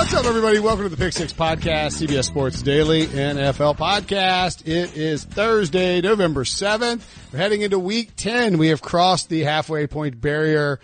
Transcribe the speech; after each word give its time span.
What's 0.00 0.14
up, 0.14 0.24
everybody? 0.24 0.60
Welcome 0.60 0.84
to 0.84 0.88
the 0.88 0.96
Pick 0.96 1.12
Six 1.12 1.34
Podcast, 1.34 2.02
CBS 2.02 2.24
Sports 2.24 2.62
Daily 2.62 3.06
NFL 3.06 3.76
Podcast. 3.76 4.66
It 4.66 4.96
is 4.96 5.24
Thursday, 5.24 6.00
November 6.00 6.44
7th. 6.44 7.02
We're 7.30 7.38
heading 7.38 7.60
into 7.60 7.78
week 7.78 8.16
10. 8.16 8.56
We 8.56 8.68
have 8.68 8.80
crossed 8.80 9.28
the 9.28 9.42
halfway 9.42 9.86
point 9.86 10.18
barrier 10.18 10.80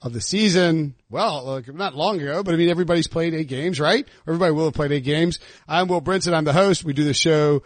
of 0.00 0.12
the 0.12 0.20
season. 0.20 0.94
Well, 1.10 1.44
look, 1.44 1.74
not 1.74 1.96
long 1.96 2.20
ago, 2.20 2.44
but 2.44 2.54
I 2.54 2.56
mean, 2.56 2.68
everybody's 2.68 3.08
played 3.08 3.34
eight 3.34 3.48
games, 3.48 3.80
right? 3.80 4.06
Everybody 4.28 4.52
will 4.52 4.66
have 4.66 4.74
played 4.74 4.92
eight 4.92 5.02
games. 5.02 5.40
I'm 5.66 5.88
Will 5.88 6.00
Brinson. 6.00 6.32
I'm 6.32 6.44
the 6.44 6.52
host. 6.52 6.84
We 6.84 6.92
do 6.92 7.02
the 7.02 7.12
show 7.12 7.64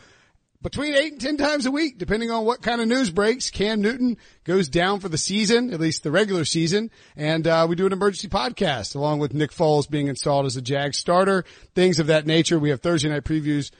between 0.64 0.94
eight 0.94 1.12
and 1.12 1.20
ten 1.20 1.36
times 1.36 1.66
a 1.66 1.70
week, 1.70 1.98
depending 1.98 2.30
on 2.30 2.46
what 2.46 2.62
kind 2.62 2.80
of 2.80 2.88
news 2.88 3.10
breaks. 3.10 3.50
Cam 3.50 3.82
Newton 3.82 4.16
goes 4.44 4.66
down 4.66 4.98
for 4.98 5.10
the 5.10 5.18
season, 5.18 5.72
at 5.72 5.78
least 5.78 6.02
the 6.02 6.10
regular 6.10 6.46
season, 6.46 6.90
and 7.14 7.46
uh, 7.46 7.66
we 7.68 7.76
do 7.76 7.84
an 7.84 7.92
emergency 7.92 8.28
podcast 8.28 8.96
along 8.96 9.18
with 9.18 9.34
Nick 9.34 9.52
Foles 9.52 9.88
being 9.88 10.08
installed 10.08 10.46
as 10.46 10.56
a 10.56 10.62
Jag 10.62 10.94
starter, 10.94 11.44
things 11.74 12.00
of 12.00 12.06
that 12.06 12.26
nature. 12.26 12.58
We 12.58 12.70
have 12.70 12.80
Thursday 12.80 13.10
night 13.10 13.24
previews, 13.24 13.72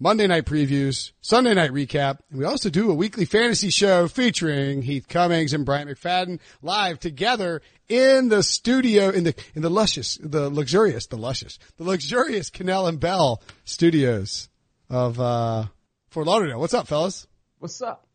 Monday 0.00 0.26
night 0.26 0.46
previews, 0.46 1.12
Sunday 1.20 1.52
night 1.52 1.70
recap, 1.70 2.20
and 2.30 2.38
we 2.38 2.46
also 2.46 2.70
do 2.70 2.90
a 2.90 2.94
weekly 2.94 3.26
fantasy 3.26 3.68
show 3.68 4.08
featuring 4.08 4.80
Heath 4.80 5.08
Cummings 5.08 5.52
and 5.52 5.66
Bryant 5.66 5.90
McFadden 5.90 6.40
live 6.62 6.98
together 6.98 7.60
in 7.90 8.30
the 8.30 8.42
studio 8.42 9.10
in 9.10 9.24
the 9.24 9.34
in 9.54 9.60
the 9.60 9.68
luscious, 9.70 10.16
the 10.16 10.48
luxurious, 10.48 11.06
the 11.08 11.18
luscious, 11.18 11.58
the 11.76 11.84
luxurious 11.84 12.48
Canal 12.48 12.86
and 12.86 12.98
Bell 12.98 13.42
studios 13.64 14.48
of. 14.88 15.20
uh 15.20 15.66
Fort 16.12 16.26
Lauderdale. 16.26 16.60
What's 16.60 16.74
up, 16.74 16.86
fellas? 16.86 17.26
What's 17.58 17.80
up? 17.80 18.06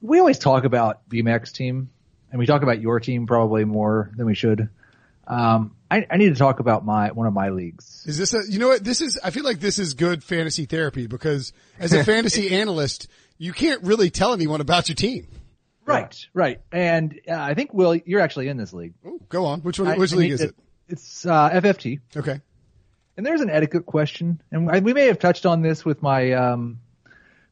We 0.00 0.20
always 0.20 0.38
talk 0.38 0.62
about 0.62 1.08
BMac's 1.08 1.50
team, 1.50 1.90
and 2.30 2.38
we 2.38 2.46
talk 2.46 2.62
about 2.62 2.80
your 2.80 3.00
team 3.00 3.26
probably 3.26 3.64
more 3.64 4.12
than 4.16 4.24
we 4.24 4.36
should. 4.36 4.68
Um, 5.26 5.74
I, 5.90 6.06
I, 6.08 6.18
need 6.18 6.28
to 6.28 6.36
talk 6.36 6.60
about 6.60 6.84
my 6.84 7.10
one 7.10 7.26
of 7.26 7.32
my 7.32 7.48
leagues. 7.48 8.04
Is 8.06 8.16
this 8.16 8.32
a? 8.32 8.42
You 8.48 8.60
know 8.60 8.68
what? 8.68 8.84
This 8.84 9.00
is. 9.00 9.18
I 9.24 9.30
feel 9.30 9.42
like 9.42 9.58
this 9.58 9.80
is 9.80 9.94
good 9.94 10.22
fantasy 10.22 10.66
therapy 10.66 11.08
because 11.08 11.52
as 11.80 11.92
a 11.92 12.04
fantasy 12.04 12.54
analyst, 12.54 13.08
you 13.36 13.52
can't 13.52 13.82
really 13.82 14.10
tell 14.10 14.34
anyone 14.34 14.60
about 14.60 14.88
your 14.88 14.94
team. 14.96 15.26
Right, 15.84 16.16
right. 16.32 16.60
And 16.70 17.18
uh, 17.28 17.34
I 17.34 17.54
think 17.54 17.74
Will, 17.74 17.96
you're 17.96 18.20
actually 18.20 18.46
in 18.46 18.56
this 18.56 18.72
league. 18.72 18.94
Ooh, 19.04 19.20
go 19.28 19.46
on. 19.46 19.62
Which 19.62 19.80
one? 19.80 19.98
Which 19.98 20.12
I, 20.12 20.16
league 20.16 20.30
is 20.30 20.42
it? 20.42 20.54
It's 20.86 21.26
uh, 21.26 21.50
FFT. 21.50 22.00
Okay. 22.16 22.40
And 23.16 23.24
there's 23.24 23.40
an 23.40 23.50
etiquette 23.50 23.86
question, 23.86 24.42
and 24.50 24.84
we 24.84 24.92
may 24.92 25.06
have 25.06 25.20
touched 25.20 25.46
on 25.46 25.62
this 25.62 25.84
with 25.84 26.02
my 26.02 26.32
um, 26.32 26.80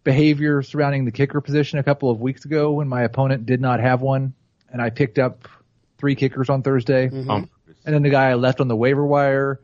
behavior 0.02 0.62
surrounding 0.62 1.04
the 1.04 1.12
kicker 1.12 1.40
position 1.40 1.78
a 1.78 1.84
couple 1.84 2.10
of 2.10 2.20
weeks 2.20 2.44
ago 2.44 2.72
when 2.72 2.88
my 2.88 3.02
opponent 3.02 3.46
did 3.46 3.60
not 3.60 3.78
have 3.78 4.02
one, 4.02 4.34
and 4.70 4.82
I 4.82 4.90
picked 4.90 5.20
up 5.20 5.48
three 5.98 6.16
kickers 6.16 6.50
on 6.50 6.62
Thursday. 6.62 7.08
Mm-hmm. 7.08 7.30
Um, 7.30 7.50
and 7.84 7.94
then 7.94 8.02
the 8.02 8.10
guy 8.10 8.30
I 8.30 8.34
left 8.34 8.60
on 8.60 8.66
the 8.66 8.74
waiver 8.74 9.04
wire, 9.04 9.60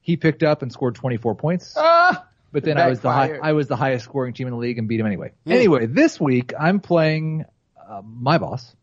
he 0.00 0.16
picked 0.16 0.42
up 0.42 0.62
and 0.62 0.70
scored 0.70 0.94
24 0.96 1.34
points. 1.34 1.74
Ah, 1.76 2.26
but 2.52 2.64
then 2.64 2.78
I 2.78 2.88
was 2.88 3.00
the 3.00 3.10
high, 3.10 3.38
I 3.42 3.52
was 3.52 3.68
the 3.68 3.76
highest 3.76 4.04
scoring 4.04 4.34
team 4.34 4.46
in 4.46 4.52
the 4.52 4.58
league 4.58 4.78
and 4.78 4.86
beat 4.88 5.00
him 5.00 5.06
anyway. 5.06 5.32
Mm. 5.46 5.52
Anyway, 5.52 5.86
this 5.86 6.20
week 6.20 6.52
I'm 6.58 6.80
playing 6.80 7.46
uh, 7.88 8.02
my 8.04 8.36
boss, 8.36 8.74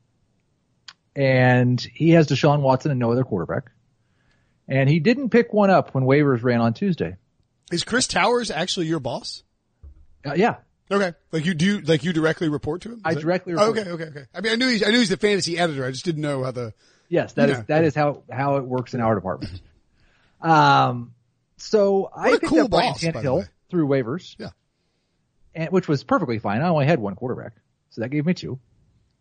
and 1.15 1.79
he 1.79 2.11
has 2.11 2.27
Deshaun 2.27 2.61
Watson 2.61 2.89
and 2.89 2.99
no 2.99 3.11
other 3.11 3.23
quarterback 3.23 3.71
and 4.67 4.89
he 4.89 4.99
didn't 4.99 5.29
pick 5.29 5.53
one 5.53 5.69
up 5.69 5.93
when 5.93 6.03
waivers 6.03 6.43
ran 6.43 6.61
on 6.61 6.73
Tuesday. 6.73 7.17
Is 7.71 7.83
Chris 7.83 8.07
Towers 8.07 8.51
actually 8.51 8.87
your 8.87 8.99
boss? 8.99 9.43
Uh, 10.25 10.33
yeah. 10.33 10.57
Okay. 10.91 11.13
Like 11.31 11.45
you 11.45 11.53
do, 11.53 11.81
like 11.81 12.03
you 12.03 12.13
directly 12.13 12.47
report 12.47 12.83
to 12.83 12.89
him? 12.89 12.95
Is 12.95 13.01
I 13.05 13.13
that... 13.15 13.21
directly 13.21 13.53
report. 13.53 13.77
Oh, 13.77 13.81
okay, 13.81 13.89
okay, 13.89 14.03
okay. 14.03 14.25
I 14.33 14.41
mean, 14.41 14.51
I 14.53 14.55
knew 14.55 14.67
he's, 14.67 14.83
I 14.83 14.91
knew 14.91 14.99
he's 14.99 15.09
the 15.09 15.17
fantasy 15.17 15.57
editor. 15.57 15.85
I 15.85 15.91
just 15.91 16.05
didn't 16.05 16.21
know 16.21 16.43
how 16.43 16.51
the. 16.51 16.73
Yes, 17.09 17.33
that 17.33 17.49
is, 17.49 17.63
that 17.65 17.83
is 17.83 17.93
how, 17.93 18.23
how 18.31 18.57
it 18.57 18.65
works 18.65 18.93
in 18.95 19.01
our 19.01 19.13
department. 19.13 19.61
um, 20.41 21.13
so 21.57 22.09
I 22.15 22.31
picked 22.31 22.45
cool 22.45 22.65
up 22.65 22.71
Ryan 22.71 22.93
Tannehill 22.93 23.47
through 23.69 23.87
waivers. 23.87 24.35
Yeah. 24.39 24.49
And, 25.53 25.69
which 25.69 25.87
was 25.87 26.03
perfectly 26.03 26.39
fine. 26.39 26.61
I 26.61 26.67
only 26.67 26.85
had 26.85 26.99
one 26.99 27.15
quarterback. 27.15 27.53
So 27.91 28.01
that 28.01 28.09
gave 28.09 28.25
me 28.25 28.33
two. 28.33 28.59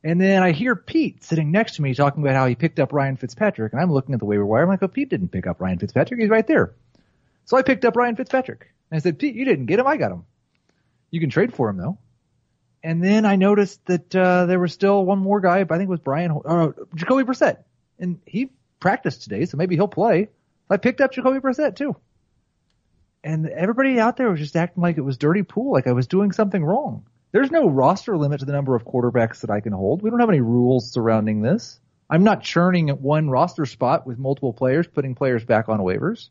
And 0.04 0.20
then 0.20 0.42
I 0.42 0.52
hear 0.52 0.76
Pete 0.76 1.24
sitting 1.24 1.50
next 1.50 1.76
to 1.76 1.82
me 1.82 1.94
talking 1.94 2.22
about 2.22 2.36
how 2.36 2.46
he 2.46 2.54
picked 2.54 2.78
up 2.78 2.92
Ryan 2.92 3.16
Fitzpatrick, 3.16 3.72
and 3.72 3.80
I'm 3.80 3.90
looking 3.90 4.12
at 4.12 4.20
the 4.20 4.26
waiver 4.26 4.44
wire. 4.44 4.62
I'm 4.62 4.68
like, 4.68 4.82
oh, 4.82 4.88
Pete 4.88 5.08
didn't 5.08 5.30
pick 5.30 5.46
up 5.46 5.62
Ryan 5.62 5.78
Fitzpatrick. 5.78 6.20
He's 6.20 6.28
right 6.28 6.46
there. 6.46 6.74
So 7.46 7.56
I 7.56 7.62
picked 7.62 7.86
up 7.86 7.96
Ryan 7.96 8.14
Fitzpatrick. 8.14 8.70
And 8.90 8.98
I 8.98 9.00
said, 9.00 9.18
Pete, 9.18 9.34
you 9.34 9.46
didn't 9.46 9.66
get 9.66 9.80
him. 9.80 9.86
I 9.86 9.96
got 9.96 10.12
him. 10.12 10.26
You 11.10 11.20
can 11.20 11.30
trade 11.30 11.54
for 11.54 11.70
him 11.70 11.78
though. 11.78 11.98
And 12.82 13.02
then 13.02 13.24
I 13.24 13.36
noticed 13.36 13.82
that 13.86 14.14
uh, 14.14 14.44
there 14.44 14.60
was 14.60 14.74
still 14.74 15.02
one 15.06 15.18
more 15.18 15.40
guy. 15.40 15.60
I 15.60 15.64
think 15.64 15.84
it 15.84 15.88
was 15.88 16.00
Brian, 16.00 16.38
uh, 16.44 16.72
Jacoby 16.94 17.22
Brissett, 17.22 17.64
and 17.98 18.20
he 18.26 18.50
practiced 18.78 19.22
today, 19.22 19.46
so 19.46 19.56
maybe 19.56 19.74
he'll 19.74 19.88
play. 19.88 20.28
I 20.68 20.76
picked 20.76 21.00
up 21.00 21.12
Jacoby 21.12 21.38
Brissett 21.38 21.76
too. 21.76 21.96
And 23.22 23.48
everybody 23.48 23.98
out 23.98 24.18
there 24.18 24.30
was 24.30 24.38
just 24.38 24.54
acting 24.54 24.82
like 24.82 24.98
it 24.98 25.02
was 25.02 25.16
dirty 25.16 25.42
pool, 25.44 25.72
like 25.72 25.86
I 25.86 25.92
was 25.92 26.06
doing 26.08 26.32
something 26.32 26.62
wrong. 26.62 27.06
There's 27.34 27.50
no 27.50 27.68
roster 27.68 28.16
limit 28.16 28.38
to 28.40 28.46
the 28.46 28.52
number 28.52 28.76
of 28.76 28.84
quarterbacks 28.84 29.40
that 29.40 29.50
I 29.50 29.58
can 29.58 29.72
hold. 29.72 30.02
We 30.02 30.10
don't 30.10 30.20
have 30.20 30.28
any 30.28 30.40
rules 30.40 30.92
surrounding 30.92 31.42
this. 31.42 31.80
I'm 32.08 32.22
not 32.22 32.44
churning 32.44 32.90
at 32.90 33.00
one 33.00 33.28
roster 33.28 33.66
spot 33.66 34.06
with 34.06 34.18
multiple 34.18 34.52
players, 34.52 34.86
putting 34.86 35.16
players 35.16 35.44
back 35.44 35.68
on 35.68 35.80
waivers. 35.80 36.28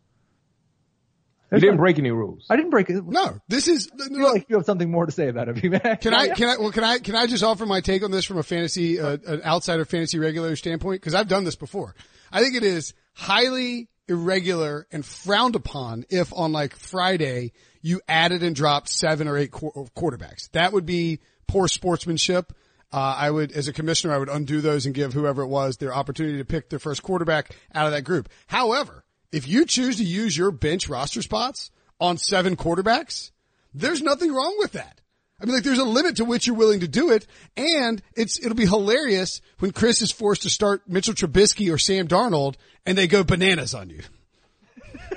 There's 1.50 1.62
you 1.62 1.68
didn't 1.68 1.80
break 1.82 2.00
any 2.00 2.12
rules. 2.12 2.46
I 2.50 2.56
didn't 2.56 2.72
break 2.72 2.90
it. 2.90 3.04
No, 3.06 3.38
this 3.50 3.68
is. 3.68 3.92
I 3.94 4.08
feel 4.08 4.34
like 4.34 4.46
you 4.48 4.56
have 4.56 4.66
something 4.66 4.90
more 4.90 5.06
to 5.06 5.12
say 5.12 5.28
about 5.28 5.50
it, 5.50 5.62
man. 5.84 5.98
Can 5.98 6.14
I? 6.14 6.30
Can 6.30 6.48
I? 6.48 6.58
Well, 6.58 6.72
can 6.72 6.86
I? 6.86 7.00
Can 7.00 7.16
I 7.18 7.28
just 7.28 7.44
offer 7.44 7.66
my 7.66 7.82
take 7.82 8.02
on 8.02 8.12
this 8.12 8.24
from 8.24 8.38
a 8.38 8.44
fantasy, 8.44 8.98
uh, 8.98 9.18
an 9.28 9.42
outsider 9.44 9.84
fantasy 9.84 10.20
regulator 10.20 10.56
standpoint? 10.56 11.02
Because 11.02 11.16
I've 11.16 11.28
done 11.28 11.44
this 11.44 11.58
before. 11.58 11.96
I 12.32 12.42
think 12.42 12.56
it 12.56 12.64
is 12.64 12.94
highly 13.14 13.90
irregular 14.08 14.88
and 14.92 15.06
frowned 15.06 15.56
upon 15.56 16.06
if 16.10 16.34
on 16.34 16.52
like 16.52 16.76
Friday 16.76 17.54
you 17.82 18.02
added 18.08 18.44
and 18.44 18.56
dropped 18.56 18.90
seven 18.90 19.28
or 19.28 19.38
eight 19.38 19.52
qu- 19.52 19.88
quarterbacks. 19.96 20.50
That 20.52 20.74
would 20.74 20.86
be 20.86 21.20
poor 21.48 21.68
sportsmanship. 21.68 22.54
Uh, 22.92 23.16
I 23.18 23.32
would, 23.32 23.52
as 23.52 23.68
a 23.68 23.74
commissioner, 23.74 24.14
I 24.14 24.18
would 24.18 24.30
undo 24.30 24.62
those 24.62 24.86
and 24.86 24.94
give 24.94 25.14
whoever 25.14 25.42
it 25.42 25.48
was 25.48 25.78
their 25.78 25.94
opportunity 25.94 26.38
to 26.38 26.46
pick 26.46 26.70
their 26.70 26.80
first 26.80 27.02
quarterback 27.02 27.56
out 27.74 27.88
of 27.88 27.92
that 27.94 28.04
group. 28.04 28.30
However, 28.48 29.04
if 29.32 29.48
you 29.48 29.66
choose 29.66 29.98
to 29.98 30.04
use 30.04 30.38
your 30.38 30.52
bench 30.52 30.88
roster 30.88 31.24
spots 31.24 31.72
on 32.00 32.18
seven 32.18 32.56
quarterbacks, 32.56 33.32
there's 33.74 34.02
nothing 34.02 34.32
wrong 34.32 34.56
with 34.60 34.74
that. 34.74 35.02
I 35.44 35.46
mean, 35.46 35.56
like, 35.56 35.66
there's 35.66 35.78
a 35.78 35.84
limit 35.84 36.16
to 36.16 36.26
which 36.26 36.48
you're 36.48 36.56
willing 36.56 36.80
to 36.80 36.88
do 36.88 37.12
it, 37.12 37.28
and 37.58 38.02
it's 38.16 38.40
it'll 38.40 38.56
be 38.56 38.66
hilarious 38.66 39.42
when 39.60 39.72
Chris 39.72 40.02
is 40.02 40.10
forced 40.10 40.44
to 40.44 40.50
start 40.50 40.84
Mitchell 40.88 41.14
Trubisky 41.14 41.72
or 41.72 41.78
Sam 41.78 42.08
Darnold, 42.08 42.56
and 42.86 42.98
they 42.98 43.08
go 43.08 43.24
bananas 43.26 43.74
on 43.74 43.90
you 43.90 44.02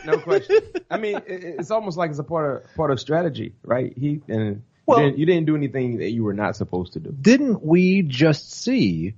no 0.05 0.19
question. 0.19 0.61
I 0.91 0.99
mean, 0.99 1.21
it's 1.27 1.71
almost 1.71 1.97
like 1.99 2.11
it's 2.11 2.19
a 2.19 2.25
part 2.25 2.65
of 2.65 2.75
part 2.77 2.91
of 2.91 3.01
strategy, 3.01 3.55
right? 3.65 3.93
He 3.97 4.21
and 4.29 4.63
well, 4.87 5.01
you 5.01 5.05
didn't, 5.07 5.19
you 5.19 5.27
didn't 5.27 5.47
do 5.47 5.57
anything 5.57 5.99
that 5.99 6.11
you 6.11 6.25
were 6.25 6.33
not 6.33 6.57
supposed 6.57 6.93
to 6.95 7.01
do. 7.01 7.11
Didn't 7.11 7.63
we 7.65 8.03
just 8.03 8.53
see? 8.53 9.15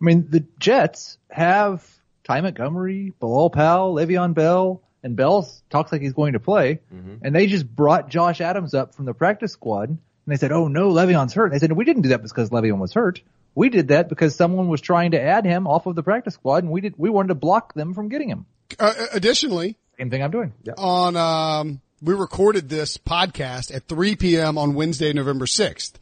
I 0.00 0.04
mean, 0.04 0.28
the 0.30 0.44
Jets 0.58 1.18
have 1.28 1.84
Ty 2.24 2.40
Montgomery, 2.42 3.12
Bilal 3.18 3.50
Powell, 3.50 3.94
Le'Veon 3.96 4.32
Bell, 4.34 4.80
and 5.02 5.16
Bell 5.16 5.48
talks 5.70 5.90
like 5.90 6.00
he's 6.02 6.12
going 6.12 6.34
to 6.34 6.40
play, 6.40 6.80
Mm-hmm. 6.94 7.16
and 7.26 7.34
they 7.34 7.46
just 7.46 7.66
brought 7.68 8.08
Josh 8.08 8.40
Adams 8.40 8.74
up 8.74 8.94
from 8.94 9.06
the 9.06 9.14
practice 9.14 9.52
squad, 9.52 9.98
and 10.28 10.36
they 10.36 10.38
said, 10.38 10.52
"Oh 10.52 10.68
no, 10.68 10.90
Le'Veon's 10.90 11.32
hurt." 11.32 11.46
And 11.46 11.54
they 11.54 11.58
said, 11.58 11.72
"We 11.72 11.86
didn't 11.86 12.02
do 12.02 12.10
that 12.10 12.22
because 12.22 12.50
Le'Veon 12.50 12.78
was 12.78 12.92
hurt. 12.92 13.22
We 13.54 13.70
did 13.70 13.88
that 13.88 14.10
because 14.10 14.34
someone 14.34 14.68
was 14.68 14.82
trying 14.82 15.12
to 15.12 15.20
add 15.20 15.46
him 15.46 15.66
off 15.66 15.86
of 15.86 15.94
the 15.96 16.02
practice 16.02 16.34
squad, 16.34 16.64
and 16.64 16.70
we 16.70 16.82
did 16.82 16.94
we 16.98 17.08
wanted 17.08 17.28
to 17.28 17.34
block 17.34 17.72
them 17.72 17.94
from 17.94 18.10
getting 18.10 18.28
him." 18.28 18.44
Uh, 18.78 18.92
additionally, 19.14 19.78
Same 19.96 20.10
thing 20.10 20.22
I'm 20.22 20.30
doing. 20.30 20.52
on 20.76 21.16
um 21.16 21.80
we 22.02 22.12
recorded 22.12 22.68
this 22.68 22.98
podcast 22.98 23.74
at 23.74 23.88
3 23.88 24.16
p.m. 24.16 24.58
on 24.58 24.74
Wednesday, 24.74 25.12
November 25.14 25.46
6th. 25.46 25.94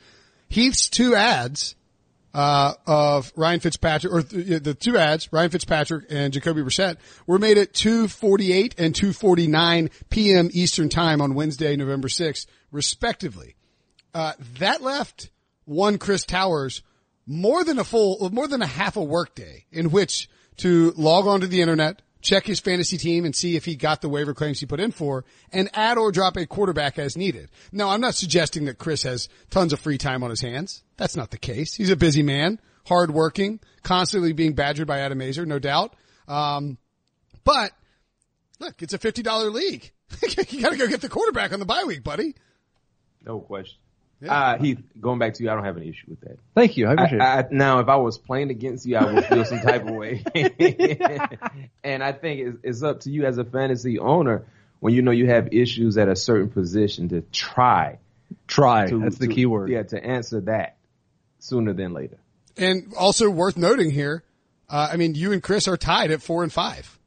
Heath's 0.49 0.89
two 0.91 1.15
ads 1.15 1.77
uh 2.35 2.75
of 2.87 3.33
Ryan 3.37 3.61
Fitzpatrick 3.61 4.13
or 4.13 4.23
th- 4.23 4.63
the 4.63 4.75
two 4.75 4.99
ads, 4.99 5.33
Ryan 5.33 5.51
Fitzpatrick 5.51 6.07
and 6.11 6.33
Jacoby 6.33 6.63
Brissett 6.63 6.97
were 7.27 7.39
made 7.39 7.57
at 7.59 7.73
2:48 7.73 8.75
and 8.77 8.93
2:49 8.93 9.91
p.m. 10.11 10.51
Eastern 10.53 10.89
Time 10.89 11.23
on 11.23 11.35
Wednesday, 11.35 11.77
November 11.77 12.09
6th, 12.09 12.47
respectively. 12.73 13.55
Uh 14.17 14.33
that 14.59 14.81
left 14.81 15.31
one 15.67 15.99
Chris 15.99 16.25
Towers 16.25 16.83
more 17.27 17.65
than 17.65 17.79
a 17.79 17.85
full 17.85 18.31
more 18.31 18.49
than 18.49 18.63
a 18.63 18.67
half 18.67 18.97
a 18.97 19.03
workday 19.03 19.67
in 19.71 19.91
which 19.91 20.31
to 20.59 20.93
log 20.97 21.27
onto 21.27 21.47
the 21.47 21.61
internet, 21.61 22.01
check 22.23 22.47
his 22.47 22.61
fantasy 22.61 22.97
team 22.97 23.27
and 23.27 23.37
see 23.37 23.57
if 23.57 23.67
he 23.67 23.77
got 23.77 24.01
the 24.01 24.09
waiver 24.09 24.33
claims 24.33 24.59
he 24.59 24.65
put 24.65 24.81
in 24.81 24.91
for 24.91 25.27
and 25.53 25.69
add 25.75 25.99
or 25.99 26.11
drop 26.13 26.39
a 26.39 26.47
quarterback 26.47 26.99
as 26.99 27.15
needed. 27.15 27.51
Now, 27.73 27.91
I'm 27.91 28.01
not 28.01 28.15
suggesting 28.15 28.65
that 28.65 28.79
Chris 28.79 29.03
has 29.03 29.29
tons 29.51 29.75
of 29.75 29.81
free 29.81 29.99
time 29.99 30.23
on 30.23 30.31
his 30.31 30.41
hands. 30.41 30.83
That's 30.97 31.17
not 31.17 31.31
the 31.31 31.39
case. 31.39 31.75
He's 31.75 31.91
a 31.91 31.97
busy 31.97 32.23
man, 32.23 32.59
hardworking, 32.87 33.61
constantly 33.83 34.33
being 34.33 34.55
badgered 34.55 34.87
by 34.87 35.01
Adam 35.01 35.19
Aizer, 35.19 35.47
no 35.47 35.59
doubt. 35.59 35.95
Um, 36.27 36.79
but 37.45 37.73
look, 38.61 38.81
it's 38.81 38.95
a 38.95 38.99
$50 38.99 39.53
league. 39.53 39.93
you 40.49 40.63
gotta 40.63 40.77
go 40.77 40.87
get 40.87 41.03
the 41.03 41.09
quarterback 41.09 41.53
on 41.53 41.59
the 41.61 41.67
bye 41.67 41.85
week, 41.85 42.03
buddy. 42.03 42.35
No 43.25 43.41
question. 43.41 43.79
Uh, 44.27 44.57
Heath, 44.59 44.83
going 45.01 45.19
back 45.19 45.35
to 45.35 45.43
you, 45.43 45.51
I 45.51 45.55
don't 45.55 45.65
have 45.65 45.77
an 45.77 45.83
issue 45.83 46.07
with 46.09 46.21
that. 46.23 46.39
Thank 46.55 46.77
you. 46.77 46.87
I 46.87 46.93
appreciate 46.95 47.19
it. 47.19 47.23
I, 47.23 47.41
I, 47.41 47.45
now, 47.51 47.81
if 47.81 47.89
I 47.89 47.97
was 47.97 48.17
playing 48.17 48.51
against 48.51 48.87
you, 48.87 48.97
I 48.97 49.13
would 49.13 49.27
feel 49.27 49.45
some 49.45 49.61
type 49.61 49.83
of 49.87 49.91
way. 49.91 50.25
and 51.85 52.03
I 52.03 52.13
think 52.13 52.41
it's, 52.41 52.59
it's 52.63 52.83
up 52.83 53.01
to 53.01 53.11
you 53.11 53.27
as 53.27 53.37
a 53.37 53.45
fantasy 53.45 53.99
owner 53.99 54.47
when 54.81 54.95
you 54.95 55.03
know 55.03 55.11
you 55.11 55.27
have 55.29 55.53
issues 55.53 55.99
at 55.99 56.09
a 56.09 56.17
certain 56.17 56.49
position 56.49 57.11
to 57.11 57.21
try. 57.33 57.99
Try. 58.47 58.87
To, 58.87 59.01
That's 59.01 59.19
the 59.19 59.29
to- 59.29 59.35
key 59.35 59.47
word. 59.47 59.69
Yeah, 59.71 59.83
to 59.83 60.03
answer 60.03 60.41
that 60.43 60.77
sooner 61.39 61.75
than 61.75 61.93
later. 61.93 62.17
And 62.57 62.95
also 62.99 63.29
worth 63.29 63.59
noting 63.59 63.91
here, 63.91 64.25
uh, 64.71 64.89
I 64.93 64.97
mean, 64.97 65.15
you 65.15 65.33
and 65.33 65.43
Chris 65.43 65.69
are 65.69 65.77
tied 65.77 66.11
at 66.11 66.23
four 66.23 66.43
and 66.43 66.53
five. 66.53 66.99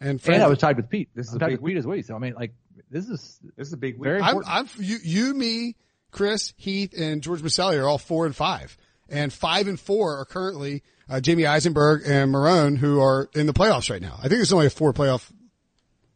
And, 0.00 0.10
And 0.10 0.20
frankly, 0.22 0.44
I 0.44 0.48
was 0.48 0.58
tied 0.58 0.76
with 0.76 0.88
Pete. 0.90 1.08
This 1.14 1.28
is 1.28 1.34
I'm 1.34 1.36
a 1.36 1.40
tied 1.40 1.46
big 1.50 1.60
with 1.60 1.68
Pete 1.70 1.76
as 1.78 1.86
well. 1.86 2.02
So 2.02 2.16
I 2.16 2.18
mean, 2.18 2.34
like, 2.34 2.52
this 2.90 3.08
is 3.08 3.38
This 3.56 3.68
is 3.68 3.72
a 3.74 3.76
big 3.76 3.94
week. 3.94 4.04
very 4.04 4.20
I'm. 4.20 4.42
I'm, 4.44 4.68
you, 4.78 4.98
you, 5.02 5.34
me, 5.34 5.76
Chris, 6.10 6.52
Heath, 6.56 6.94
and 6.98 7.22
George 7.22 7.40
Maselli 7.42 7.80
are 7.80 7.86
all 7.88 7.98
four 7.98 8.26
and 8.26 8.34
five. 8.34 8.76
And 9.08 9.32
five 9.32 9.66
and 9.68 9.78
four 9.78 10.18
are 10.18 10.24
currently, 10.24 10.82
uh, 11.08 11.16
Jamey 11.16 11.46
Eisenberg 11.48 12.02
and 12.06 12.32
Marone, 12.32 12.76
who 12.76 13.00
are 13.00 13.28
in 13.34 13.46
the 13.46 13.52
playoffs 13.52 13.90
right 13.90 14.00
now. 14.02 14.14
I 14.18 14.22
think 14.22 14.34
there's 14.34 14.52
only 14.52 14.66
a 14.66 14.70
four 14.70 14.92
playoff. 14.92 15.28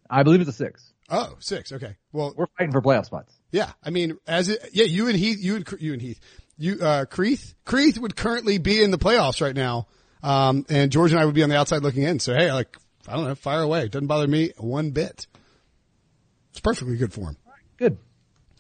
I 0.09 0.23
believe 0.23 0.41
it's 0.41 0.51
a 0.51 0.53
six. 0.53 0.93
Oh, 1.11 1.35
six. 1.41 1.73
Okay. 1.73 1.97
Well, 2.13 2.33
We're 2.37 2.47
fighting 2.57 2.73
for 2.73 2.81
playoff 2.81 3.07
spots. 3.07 3.35
yeah. 3.51 3.73
I 3.83 3.91
mean, 3.91 4.17
as 4.27 4.49
it, 4.49 4.71
yeah, 4.73 4.85
you 4.85 5.09
and 5.09 5.17
Heath, 5.19 5.39
you 5.43 5.57
and, 5.57 5.69
you 5.81 5.93
and 5.93 6.01
Heath, 6.03 6.21
you, 6.57 6.79
uh, 6.81 7.05
Creeth, 7.07 7.55
Creeth 7.65 7.99
would 7.99 8.15
currently 8.17 8.59
be 8.59 8.83
in 8.83 8.91
the 8.93 8.99
playoffs 8.99 9.41
right 9.41 9.55
now. 9.57 9.87
Um, 10.23 10.65
and 10.69 10.91
George 10.93 11.11
and 11.11 11.21
I 11.21 11.25
would 11.25 11.35
be 11.35 11.43
on 11.43 11.51
the 11.51 11.57
outside 11.59 11.83
looking 11.83 12.05
in. 12.05 12.21
So, 12.21 12.33
hey, 12.35 12.53
like, 12.53 12.79
I 13.09 13.15
don't 13.17 13.25
know, 13.27 13.35
fire 13.35 13.61
away. 13.63 13.89
Doesn't 13.89 14.07
bother 14.07 14.27
me 14.29 14.53
one 14.57 14.91
bit. 14.93 15.27
It's 16.51 16.61
perfectly 16.61 16.97
good 16.97 17.13
for 17.13 17.23
him. 17.23 17.37
Good. 17.77 17.99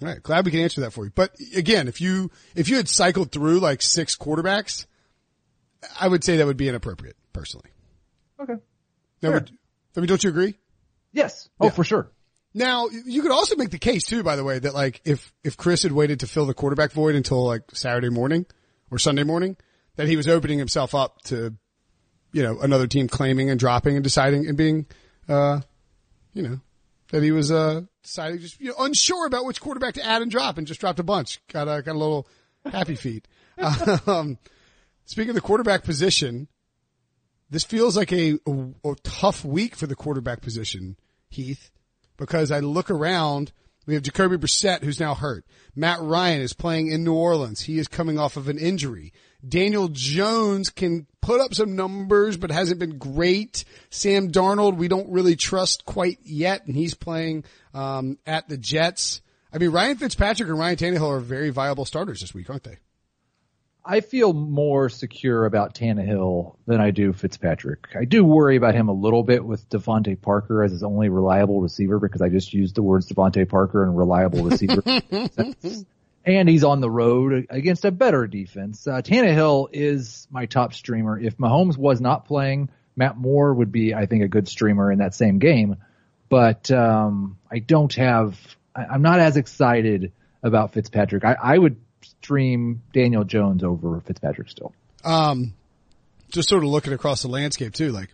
All 0.02 0.08
right. 0.08 0.22
Glad 0.22 0.44
we 0.44 0.50
can 0.50 0.60
answer 0.60 0.80
that 0.82 0.92
for 0.92 1.04
you. 1.04 1.12
But 1.14 1.34
again, 1.56 1.88
if 1.88 2.00
you, 2.00 2.30
if 2.54 2.68
you 2.68 2.76
had 2.76 2.88
cycled 2.88 3.30
through 3.32 3.60
like 3.60 3.80
six 3.82 4.16
quarterbacks, 4.16 4.86
I 6.00 6.08
would 6.08 6.24
say 6.24 6.36
that 6.38 6.46
would 6.46 6.56
be 6.56 6.68
inappropriate 6.68 7.16
personally. 7.32 7.70
Okay. 8.40 8.54
Now, 9.22 9.28
Sure. 9.28 9.32
would, 9.34 9.50
I 9.96 10.00
mean, 10.00 10.08
don't 10.08 10.22
you 10.24 10.30
agree? 10.30 10.54
Yes. 11.12 11.48
Oh, 11.60 11.66
Yeah. 11.66 11.70
for 11.70 11.84
sure. 11.84 12.10
Now, 12.52 12.88
you 12.88 13.22
could 13.22 13.30
also 13.32 13.56
make 13.56 13.70
the 13.70 13.78
case 13.78 14.04
too, 14.04 14.22
by 14.22 14.36
the 14.36 14.44
way, 14.44 14.58
that 14.58 14.74
like 14.74 15.00
if, 15.04 15.32
if 15.42 15.56
Chris 15.56 15.82
had 15.82 15.92
waited 15.92 16.20
to 16.20 16.26
fill 16.26 16.46
the 16.46 16.54
quarterback 16.54 16.92
void 16.92 17.14
until 17.14 17.44
like 17.44 17.62
Saturday 17.72 18.10
morning 18.10 18.46
or 18.90 18.98
Sunday 18.98 19.24
morning, 19.24 19.56
that 19.96 20.08
he 20.08 20.16
was 20.16 20.28
opening 20.28 20.58
himself 20.58 20.94
up 20.94 21.20
to, 21.22 21.54
you 22.32 22.42
know, 22.42 22.60
another 22.60 22.86
team 22.86 23.08
claiming 23.08 23.50
and 23.50 23.58
dropping 23.60 23.94
and 23.96 24.02
deciding 24.04 24.46
and 24.48 24.56
being, 24.56 24.86
uh, 25.28 25.60
you 26.32 26.42
know, 26.42 26.60
that 27.14 27.22
he 27.22 27.30
was, 27.30 27.52
uh, 27.52 27.82
deciding 28.02 28.40
just, 28.40 28.60
you 28.60 28.70
know, 28.70 28.76
unsure 28.80 29.24
about 29.24 29.44
which 29.44 29.60
quarterback 29.60 29.94
to 29.94 30.04
add 30.04 30.20
and 30.20 30.32
drop 30.32 30.58
and 30.58 30.66
just 30.66 30.80
dropped 30.80 30.98
a 30.98 31.04
bunch. 31.04 31.40
Got 31.46 31.68
a, 31.68 31.80
got 31.80 31.94
a 31.94 31.98
little 31.98 32.26
happy 32.66 32.96
feet. 32.96 33.28
um, 34.08 34.36
speaking 35.04 35.30
of 35.30 35.36
the 35.36 35.40
quarterback 35.40 35.84
position, 35.84 36.48
this 37.48 37.62
feels 37.62 37.96
like 37.96 38.12
a, 38.12 38.38
a, 38.48 38.90
a 38.90 38.94
tough 39.04 39.44
week 39.44 39.76
for 39.76 39.86
the 39.86 39.94
quarterback 39.94 40.40
position, 40.40 40.96
Heath 41.28 41.70
because 42.16 42.50
I 42.50 42.58
look 42.60 42.90
around. 42.90 43.52
We 43.86 43.94
have 43.94 44.02
Jacoby 44.02 44.36
Brissett, 44.36 44.82
who's 44.82 45.00
now 45.00 45.14
hurt. 45.14 45.44
Matt 45.76 46.00
Ryan 46.00 46.40
is 46.40 46.52
playing 46.52 46.88
in 46.90 47.04
New 47.04 47.14
Orleans. 47.14 47.60
He 47.60 47.78
is 47.78 47.88
coming 47.88 48.18
off 48.18 48.36
of 48.36 48.48
an 48.48 48.58
injury. 48.58 49.12
Daniel 49.46 49.88
Jones 49.88 50.70
can 50.70 51.06
put 51.20 51.40
up 51.40 51.54
some 51.54 51.76
numbers, 51.76 52.36
but 52.36 52.50
hasn't 52.50 52.80
been 52.80 52.98
great. 52.98 53.64
Sam 53.90 54.30
Darnold, 54.30 54.76
we 54.76 54.88
don't 54.88 55.10
really 55.10 55.36
trust 55.36 55.84
quite 55.84 56.18
yet, 56.22 56.66
and 56.66 56.76
he's 56.76 56.94
playing 56.94 57.44
um, 57.74 58.18
at 58.26 58.48
the 58.48 58.56
Jets. 58.56 59.20
I 59.52 59.58
mean, 59.58 59.70
Ryan 59.70 59.96
Fitzpatrick 59.96 60.48
and 60.48 60.58
Ryan 60.58 60.76
Tannehill 60.76 61.08
are 61.08 61.20
very 61.20 61.50
viable 61.50 61.84
starters 61.84 62.20
this 62.20 62.34
week, 62.34 62.48
aren't 62.48 62.64
they? 62.64 62.78
I 63.86 64.00
feel 64.00 64.32
more 64.32 64.88
secure 64.88 65.44
about 65.44 65.74
Tannehill 65.74 66.56
than 66.66 66.80
I 66.80 66.90
do 66.90 67.12
Fitzpatrick. 67.12 67.88
I 67.94 68.06
do 68.06 68.24
worry 68.24 68.56
about 68.56 68.74
him 68.74 68.88
a 68.88 68.92
little 68.92 69.22
bit 69.22 69.44
with 69.44 69.68
DeVante 69.68 70.20
Parker 70.20 70.62
as 70.62 70.72
his 70.72 70.82
only 70.82 71.10
reliable 71.10 71.60
receiver 71.60 71.98
because 71.98 72.22
I 72.22 72.30
just 72.30 72.54
used 72.54 72.76
the 72.76 72.82
words 72.82 73.08
DeVante 73.08 73.46
Parker 73.46 73.84
and 73.84 73.96
reliable 73.96 74.44
receiver. 74.44 74.82
and 76.24 76.48
he's 76.48 76.64
on 76.64 76.80
the 76.80 76.90
road 76.90 77.46
against 77.50 77.84
a 77.84 77.90
better 77.90 78.26
defense. 78.26 78.86
Uh, 78.86 79.02
Tannehill 79.02 79.68
is 79.72 80.26
my 80.30 80.46
top 80.46 80.72
streamer. 80.72 81.18
If 81.18 81.36
Mahomes 81.36 81.76
was 81.76 82.00
not 82.00 82.24
playing, 82.24 82.70
Matt 82.96 83.18
Moore 83.18 83.52
would 83.52 83.70
be, 83.70 83.94
I 83.94 84.06
think, 84.06 84.22
a 84.22 84.28
good 84.28 84.48
streamer 84.48 84.90
in 84.90 85.00
that 85.00 85.14
same 85.14 85.38
game. 85.38 85.76
But 86.30 86.70
um, 86.70 87.38
I 87.50 87.58
don't 87.58 87.92
have. 87.94 88.38
I, 88.74 88.86
I'm 88.86 89.02
not 89.02 89.20
as 89.20 89.36
excited 89.36 90.12
about 90.42 90.72
Fitzpatrick. 90.72 91.24
I, 91.24 91.36
I 91.42 91.58
would 91.58 91.76
stream 92.04 92.82
Daniel 92.92 93.24
Jones 93.24 93.64
over 93.64 94.00
Fitzpatrick 94.00 94.48
still. 94.50 94.72
Um, 95.04 95.54
just 96.30 96.48
sort 96.48 96.62
of 96.62 96.70
looking 96.70 96.92
across 96.92 97.22
the 97.22 97.28
landscape 97.28 97.72
too, 97.72 97.92
like 97.92 98.10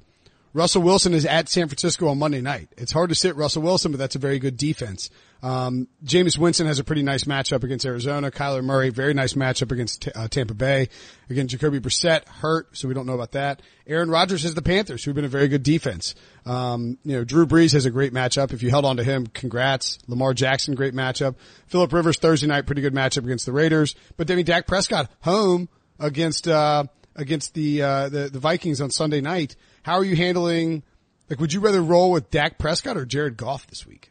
Russell 0.53 0.83
Wilson 0.83 1.15
is 1.15 1.25
at 1.27 1.49
San 1.49 1.69
Francisco 1.69 2.09
on 2.09 2.19
Monday 2.19 2.41
night. 2.41 2.69
It's 2.77 2.93
hard 2.93 3.11
to 3.11 3.15
sit 3.15 3.37
Russell 3.37 3.63
Wilson, 3.63 3.93
but 3.93 3.99
that's 3.99 4.17
a 4.17 4.19
very 4.21 4.39
good 4.39 4.57
defense. 4.57 5.11
Um, 5.43 5.89
Jameis 6.05 6.37
Winston 6.37 6.67
has 6.67 6.79
a 6.79 6.85
pretty 6.85 7.03
nice 7.03 7.25
matchup 7.25 7.65
against 7.65 7.87
Arizona. 7.87 8.31
Kyler 8.31 8.63
Murray, 8.63 8.91
very 8.91 9.15
nice 9.15 9.35
matchup 9.35 9.73
against 9.73 10.09
uh, 10.15 10.29
Tampa 10.29 10.55
Bay. 10.55 10.89
Again, 11.31 11.49
Jacoby 11.49 11.81
Brissett 11.81 12.27
hurt, 12.29 12.77
so 12.77 12.89
we 12.89 12.95
don't 12.95 13.07
know 13.07 13.15
about 13.15 13.33
that. 13.33 13.63
Aaron 13.87 14.11
Rodgers 14.11 14.43
has 14.43 14.55
the 14.55 14.63
Panthers, 14.63 15.03
who've 15.03 15.15
been 15.15 15.25
a 15.25 15.29
very 15.29 15.49
good 15.49 15.63
defense. 15.63 16.15
Um, 16.45 16.99
you 17.05 17.17
know, 17.17 17.25
Drew 17.25 17.47
Brees 17.47 17.73
has 17.73 17.87
a 17.87 17.91
great 17.91 18.13
matchup. 18.13 18.53
If 18.53 18.63
you 18.63 18.71
held 18.71 18.85
on 18.85 18.99
to 18.99 19.05
him, 19.05 19.27
congrats. 19.27 19.99
Lamar 20.07 20.35
Jackson, 20.35 20.75
great 20.75 20.95
matchup. 20.95 21.37
Philip 21.67 21.93
Rivers 21.93 22.19
Thursday 22.19 22.47
night, 22.47 22.67
pretty 22.67 22.83
good 22.83 22.95
matchup 22.95 23.25
against 23.25 23.47
the 23.47 23.53
Raiders. 23.53 23.95
But 24.17 24.31
I 24.31 24.35
mean, 24.35 24.45
Dak 24.45 24.67
Prescott 24.67 25.11
home 25.21 25.69
against, 25.99 26.49
uh, 26.49 26.85
against 27.17 27.55
the, 27.55 27.83
uh, 27.83 28.09
the, 28.09 28.29
the 28.29 28.39
Vikings 28.39 28.81
on 28.81 28.91
Sunday 28.91 29.21
night. 29.21 29.57
How 29.83 29.95
are 29.95 30.05
you 30.05 30.17
handling, 30.17 30.83
like, 31.31 31.41
would 31.41 31.53
you 31.53 31.61
rather 31.61 31.83
roll 31.83 32.11
with 32.11 32.31
Dak 32.31 32.59
Prescott 32.59 32.97
or 32.97 33.07
Jared 33.07 33.37
Goff 33.37 33.67
this 33.67 33.87
week? 33.87 34.11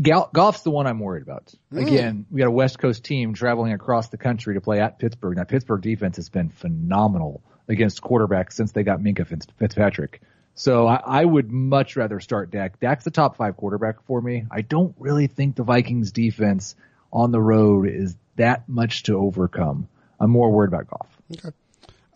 Gal- 0.00 0.30
Goff's 0.32 0.62
the 0.62 0.70
one 0.70 0.86
I'm 0.86 0.98
worried 0.98 1.22
about. 1.22 1.52
Again, 1.72 2.26
we 2.30 2.40
got 2.40 2.48
a 2.48 2.52
West 2.52 2.78
Coast 2.78 3.04
team 3.04 3.34
traveling 3.34 3.72
across 3.72 4.08
the 4.08 4.16
country 4.16 4.54
to 4.54 4.60
play 4.60 4.80
at 4.80 4.98
Pittsburgh. 4.98 5.36
Now, 5.36 5.44
Pittsburgh 5.44 5.82
defense 5.82 6.16
has 6.16 6.28
been 6.28 6.50
phenomenal 6.50 7.42
against 7.68 8.02
quarterbacks 8.02 8.52
since 8.52 8.72
they 8.72 8.82
got 8.82 9.00
Minkah 9.00 9.26
Fitzpatrick. 9.58 10.20
So 10.54 10.86
I, 10.86 11.00
I 11.04 11.24
would 11.24 11.50
much 11.50 11.96
rather 11.96 12.20
start 12.20 12.50
Dak. 12.50 12.78
Dak's 12.80 13.04
the 13.04 13.10
top 13.10 13.36
five 13.36 13.56
quarterback 13.56 14.04
for 14.04 14.20
me. 14.20 14.44
I 14.50 14.60
don't 14.60 14.94
really 14.98 15.26
think 15.26 15.56
the 15.56 15.62
Vikings 15.62 16.12
defense 16.12 16.74
on 17.12 17.30
the 17.30 17.40
road 17.40 17.88
is 17.88 18.16
that 18.36 18.68
much 18.68 19.04
to 19.04 19.16
overcome. 19.16 19.88
I'm 20.20 20.30
more 20.30 20.50
worried 20.50 20.68
about 20.68 20.88
Goff. 20.88 21.08
Okay. 21.32 21.56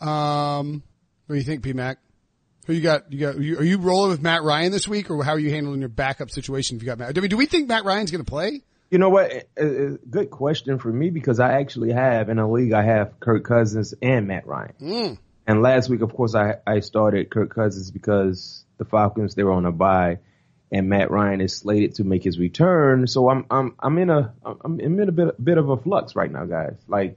Um, 0.01 0.83
what 1.27 1.35
do 1.35 1.39
you 1.39 1.45
think, 1.45 1.63
B-Mac? 1.63 1.99
Who 2.67 2.73
you 2.73 2.81
got? 2.81 3.13
You 3.13 3.21
got? 3.21 3.37
Are 3.37 3.43
you, 3.43 3.59
are 3.59 3.65
you 3.65 3.79
rolling 3.79 4.11
with 4.11 4.21
Matt 4.21 4.43
Ryan 4.43 4.73
this 4.73 4.89
week, 4.89 5.11
or 5.11 5.23
how 5.23 5.33
are 5.33 5.39
you 5.39 5.51
handling 5.51 5.81
your 5.81 5.89
backup 5.89 6.31
situation 6.31 6.77
if 6.77 6.83
you 6.83 6.87
got 6.87 6.99
Matt? 6.99 7.17
I 7.17 7.21
mean, 7.21 7.31
do 7.31 7.37
we 7.37 7.47
think 7.47 7.69
Matt 7.69 7.85
Ryan's 7.85 8.11
going 8.11 8.25
to 8.25 8.29
play? 8.29 8.63
You 8.91 8.99
know 8.99 9.09
what? 9.09 9.31
A, 9.57 9.67
a 9.67 9.91
good 9.99 10.31
question 10.31 10.79
for 10.79 10.89
me 10.89 11.11
because 11.11 11.39
I 11.39 11.61
actually 11.61 11.93
have 11.93 12.29
in 12.29 12.39
a 12.39 12.51
league 12.51 12.73
I 12.73 12.83
have 12.83 13.19
Kirk 13.21 13.45
Cousins 13.45 13.95
and 14.03 14.27
Matt 14.27 14.47
Ryan. 14.47 14.75
Mm. 14.81 15.19
And 15.47 15.63
last 15.63 15.89
week, 15.89 16.03
of 16.03 16.13
course, 16.13 16.35
I 16.35 16.57
I 16.67 16.81
started 16.81 17.31
Kirk 17.31 17.55
Cousins 17.55 17.93
because 17.93 18.65
the 18.79 18.85
Falcons 18.85 19.37
they 19.37 19.45
were 19.45 19.53
on 19.53 19.65
a 19.65 19.73
bye, 19.73 20.19
and 20.73 20.89
Matt 20.89 21.13
Ryan 21.13 21.41
is 21.41 21.57
slated 21.57 21.95
to 21.97 22.05
make 22.05 22.25
his 22.25 22.37
return. 22.37 23.07
So 23.07 23.31
I'm 23.31 23.47
I'm 23.49 23.77
I'm 23.79 23.97
in 23.99 24.11
a 24.11 24.35
I'm 24.45 24.81
in 24.81 25.01
a 25.01 25.13
bit 25.13 25.45
bit 25.45 25.59
of 25.59 25.69
a 25.69 25.77
flux 25.77 26.17
right 26.17 26.31
now, 26.31 26.47
guys. 26.47 26.75
Like 26.89 27.17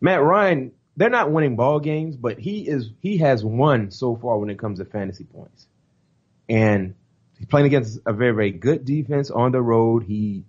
Matt 0.00 0.22
Ryan, 0.22 0.72
they're 0.96 1.10
not 1.10 1.30
winning 1.30 1.56
ball 1.56 1.80
games, 1.80 2.16
but 2.16 2.38
he 2.38 2.66
is 2.66 2.90
he 3.00 3.18
has 3.18 3.44
won 3.44 3.90
so 3.90 4.16
far 4.16 4.38
when 4.38 4.50
it 4.50 4.58
comes 4.58 4.78
to 4.78 4.84
fantasy 4.84 5.24
points, 5.24 5.66
and 6.48 6.94
he's 7.38 7.46
playing 7.46 7.66
against 7.66 8.00
a 8.06 8.12
very 8.12 8.32
very 8.32 8.50
good 8.50 8.84
defense 8.84 9.30
on 9.30 9.52
the 9.52 9.60
road. 9.60 10.04
He 10.04 10.44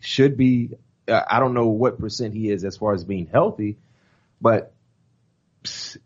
should 0.00 0.36
be. 0.36 0.70
Uh, 1.06 1.22
I 1.26 1.40
don't 1.40 1.54
know 1.54 1.68
what 1.68 1.98
percent 1.98 2.34
he 2.34 2.50
is 2.50 2.64
as 2.64 2.76
far 2.76 2.92
as 2.92 3.02
being 3.04 3.26
healthy, 3.26 3.78
but 4.40 4.72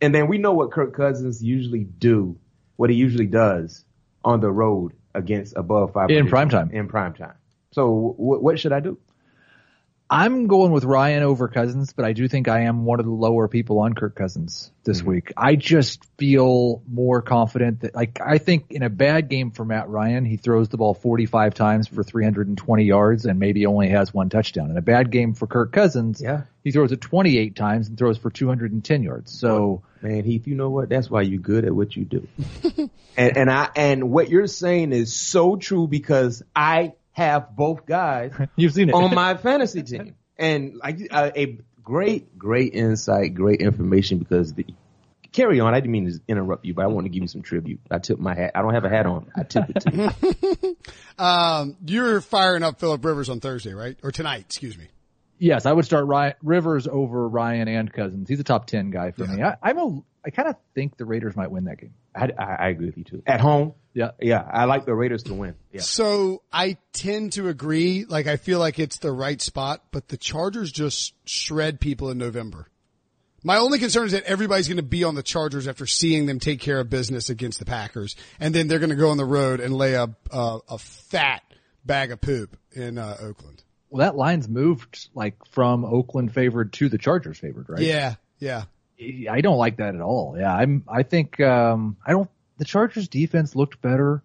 and 0.00 0.14
then 0.14 0.28
we 0.28 0.38
know 0.38 0.52
what 0.52 0.70
Kirk 0.72 0.94
Cousins 0.94 1.42
usually 1.42 1.84
do, 1.84 2.38
what 2.76 2.90
he 2.90 2.96
usually 2.96 3.26
does 3.26 3.84
on 4.24 4.40
the 4.40 4.50
road 4.50 4.92
against 5.14 5.56
above 5.56 5.92
five 5.92 6.10
in 6.10 6.28
prime 6.28 6.48
time. 6.48 6.70
In 6.70 6.88
prime 6.88 7.14
time. 7.14 7.34
So 7.72 8.14
w- 8.18 8.40
what 8.40 8.58
should 8.58 8.72
I 8.72 8.80
do? 8.80 8.98
I'm 10.12 10.46
going 10.46 10.72
with 10.72 10.84
Ryan 10.84 11.22
over 11.22 11.48
Cousins, 11.48 11.94
but 11.94 12.04
I 12.04 12.12
do 12.12 12.28
think 12.28 12.46
I 12.46 12.64
am 12.64 12.84
one 12.84 13.00
of 13.00 13.06
the 13.06 13.12
lower 13.12 13.48
people 13.48 13.78
on 13.78 13.94
Kirk 13.94 14.14
Cousins 14.14 14.70
this 14.84 14.98
mm-hmm. 14.98 15.08
week. 15.08 15.32
I 15.38 15.56
just 15.56 16.04
feel 16.18 16.82
more 16.86 17.22
confident 17.22 17.80
that, 17.80 17.94
like, 17.94 18.20
I 18.20 18.36
think 18.36 18.72
in 18.72 18.82
a 18.82 18.90
bad 18.90 19.30
game 19.30 19.52
for 19.52 19.64
Matt 19.64 19.88
Ryan, 19.88 20.26
he 20.26 20.36
throws 20.36 20.68
the 20.68 20.76
ball 20.76 20.92
45 20.92 21.54
times 21.54 21.88
for 21.88 22.04
320 22.04 22.84
yards 22.84 23.24
and 23.24 23.38
maybe 23.38 23.64
only 23.64 23.88
has 23.88 24.12
one 24.12 24.28
touchdown. 24.28 24.70
In 24.70 24.76
a 24.76 24.82
bad 24.82 25.10
game 25.10 25.32
for 25.32 25.46
Kirk 25.46 25.72
Cousins, 25.72 26.20
yeah. 26.20 26.42
he 26.62 26.72
throws 26.72 26.92
it 26.92 27.00
28 27.00 27.56
times 27.56 27.88
and 27.88 27.96
throws 27.96 28.18
for 28.18 28.28
210 28.28 29.02
yards. 29.02 29.32
So, 29.32 29.82
man, 30.02 30.24
Heath, 30.24 30.46
you 30.46 30.56
know 30.56 30.68
what? 30.68 30.90
That's 30.90 31.08
why 31.08 31.22
you're 31.22 31.40
good 31.40 31.64
at 31.64 31.74
what 31.74 31.96
you 31.96 32.04
do. 32.04 32.28
and, 33.16 33.38
and 33.38 33.50
I, 33.50 33.70
and 33.76 34.10
what 34.10 34.28
you're 34.28 34.46
saying 34.46 34.92
is 34.92 35.16
so 35.16 35.56
true 35.56 35.86
because 35.86 36.42
I 36.54 36.92
have 37.12 37.54
both 37.54 37.86
guys 37.86 38.32
You've 38.56 38.72
seen 38.72 38.88
it. 38.88 38.94
on 38.94 39.14
my 39.14 39.36
fantasy 39.36 39.82
team. 39.82 40.14
And 40.38 40.76
like 40.76 40.98
uh, 41.10 41.30
a 41.36 41.58
great, 41.82 42.38
great 42.38 42.74
insight, 42.74 43.34
great 43.34 43.60
information 43.60 44.18
because 44.18 44.54
the, 44.54 44.66
carry 45.32 45.60
on. 45.60 45.74
I 45.74 45.80
didn't 45.80 45.92
mean 45.92 46.10
to 46.10 46.20
interrupt 46.28 46.64
you, 46.64 46.74
but 46.74 46.84
I 46.84 46.88
want 46.88 47.04
to 47.06 47.10
give 47.10 47.22
you 47.22 47.28
some 47.28 47.42
tribute. 47.42 47.80
I 47.90 47.98
took 47.98 48.18
my 48.18 48.34
hat. 48.34 48.52
I 48.54 48.62
don't 48.62 48.74
have 48.74 48.84
a 48.84 48.88
hat 48.88 49.06
on. 49.06 49.30
I 49.36 49.42
took 49.42 49.68
it 49.68 49.80
to 49.80 50.14
you. 50.60 50.76
um, 51.24 51.76
you're 51.86 52.20
firing 52.20 52.62
up 52.62 52.80
Philip 52.80 53.04
Rivers 53.04 53.28
on 53.28 53.40
Thursday, 53.40 53.74
right? 53.74 53.96
Or 54.02 54.10
tonight, 54.10 54.44
excuse 54.46 54.78
me. 54.78 54.88
Yes, 55.42 55.66
I 55.66 55.72
would 55.72 55.84
start 55.84 56.06
Ryan, 56.06 56.34
Rivers 56.40 56.86
over 56.86 57.28
Ryan 57.28 57.66
and 57.66 57.92
Cousins. 57.92 58.28
He's 58.28 58.38
a 58.38 58.44
top 58.44 58.66
10 58.66 58.90
guy 58.90 59.10
for 59.10 59.24
yeah. 59.24 59.34
me. 59.34 59.42
I, 59.42 59.56
I'm 59.60 59.76
a, 59.76 60.00
I 60.24 60.30
kind 60.30 60.48
of 60.48 60.54
think 60.72 60.96
the 60.96 61.04
Raiders 61.04 61.34
might 61.34 61.50
win 61.50 61.64
that 61.64 61.80
game. 61.80 61.94
I, 62.14 62.30
I, 62.38 62.44
I, 62.44 62.68
agree 62.68 62.86
with 62.86 62.96
you 62.96 63.02
too. 63.02 63.22
At 63.26 63.40
home? 63.40 63.74
Yeah. 63.92 64.12
Yeah. 64.20 64.40
I 64.40 64.66
like 64.66 64.84
the 64.84 64.94
Raiders 64.94 65.24
to 65.24 65.34
win. 65.34 65.56
Yeah. 65.72 65.80
So 65.80 66.42
I 66.52 66.76
tend 66.92 67.32
to 67.32 67.48
agree. 67.48 68.04
Like 68.04 68.28
I 68.28 68.36
feel 68.36 68.60
like 68.60 68.78
it's 68.78 68.98
the 68.98 69.10
right 69.10 69.42
spot, 69.42 69.82
but 69.90 70.06
the 70.06 70.16
Chargers 70.16 70.70
just 70.70 71.12
shred 71.28 71.80
people 71.80 72.12
in 72.12 72.18
November. 72.18 72.68
My 73.42 73.56
only 73.56 73.80
concern 73.80 74.06
is 74.06 74.12
that 74.12 74.22
everybody's 74.22 74.68
going 74.68 74.76
to 74.76 74.84
be 74.84 75.02
on 75.02 75.16
the 75.16 75.24
Chargers 75.24 75.66
after 75.66 75.86
seeing 75.86 76.26
them 76.26 76.38
take 76.38 76.60
care 76.60 76.78
of 76.78 76.88
business 76.88 77.30
against 77.30 77.58
the 77.58 77.64
Packers, 77.64 78.14
and 78.38 78.54
then 78.54 78.68
they're 78.68 78.78
going 78.78 78.90
to 78.90 78.96
go 78.96 79.10
on 79.10 79.16
the 79.16 79.24
road 79.24 79.58
and 79.58 79.74
lay 79.74 79.94
a 79.94 80.08
a, 80.30 80.58
a 80.68 80.78
fat 80.78 81.42
bag 81.84 82.12
of 82.12 82.20
poop 82.20 82.56
in 82.70 82.96
uh, 82.96 83.16
Oakland. 83.20 83.64
Well, 83.92 83.98
that 83.98 84.16
line's 84.16 84.48
moved 84.48 85.10
like 85.14 85.34
from 85.50 85.84
Oakland 85.84 86.32
favored 86.32 86.72
to 86.74 86.88
the 86.88 86.96
Chargers 86.96 87.36
favored, 87.38 87.68
right? 87.68 87.82
Yeah, 87.82 88.14
yeah. 88.38 88.64
I 89.30 89.42
don't 89.42 89.58
like 89.58 89.76
that 89.76 89.94
at 89.94 90.00
all. 90.00 90.34
Yeah, 90.38 90.50
I'm. 90.50 90.84
I 90.88 91.02
think 91.02 91.38
um, 91.40 91.98
I 92.06 92.12
don't. 92.12 92.30
The 92.56 92.64
Chargers 92.64 93.08
defense 93.08 93.54
looked 93.54 93.82
better, 93.82 94.22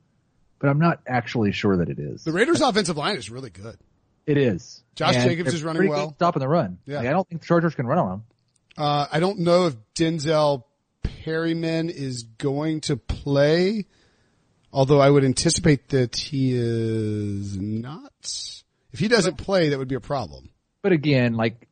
but 0.60 0.70
I'm 0.70 0.80
not 0.80 1.02
actually 1.06 1.52
sure 1.52 1.78
that 1.78 1.90
it 1.90 2.00
is. 2.00 2.24
The 2.24 2.32
Raiders' 2.32 2.62
offensive 2.62 2.96
line 2.96 3.18
is 3.18 3.30
really 3.30 3.50
good. 3.50 3.78
It 4.26 4.38
is. 4.38 4.84
Josh 4.96 5.16
and 5.16 5.30
Jacobs 5.30 5.54
is 5.54 5.64
running 5.66 5.90
well. 5.90 6.14
Stopping 6.14 6.40
the 6.40 6.48
run. 6.48 6.78
Yeah. 6.86 7.00
Like, 7.00 7.08
I 7.08 7.12
don't 7.12 7.28
think 7.28 7.42
the 7.42 7.48
Chargers 7.48 7.76
can 7.76 7.88
run 7.88 7.98
on 7.98 8.14
him. 8.14 8.24
Uh, 8.78 9.08
I 9.12 9.20
don't 9.20 9.40
know 9.40 9.68
if 9.68 9.76
Denzel 9.96 10.64
Perryman 11.04 11.90
is 11.90 12.24
going 12.24 12.80
to 12.82 12.96
play, 12.96 13.86
although 14.72 15.02
I 15.02 15.10
would 15.10 15.26
anticipate 15.26 15.90
that 15.90 16.16
he 16.16 16.54
is 16.54 17.58
not. 17.58 18.64
If 18.98 19.02
he 19.02 19.10
doesn't 19.10 19.38
play, 19.38 19.70
that 19.70 19.78
would 19.78 19.88
be 19.88 19.94
a 19.94 20.00
problem. 20.00 20.50
But 20.82 20.92
again, 20.92 21.36
like 21.36 21.68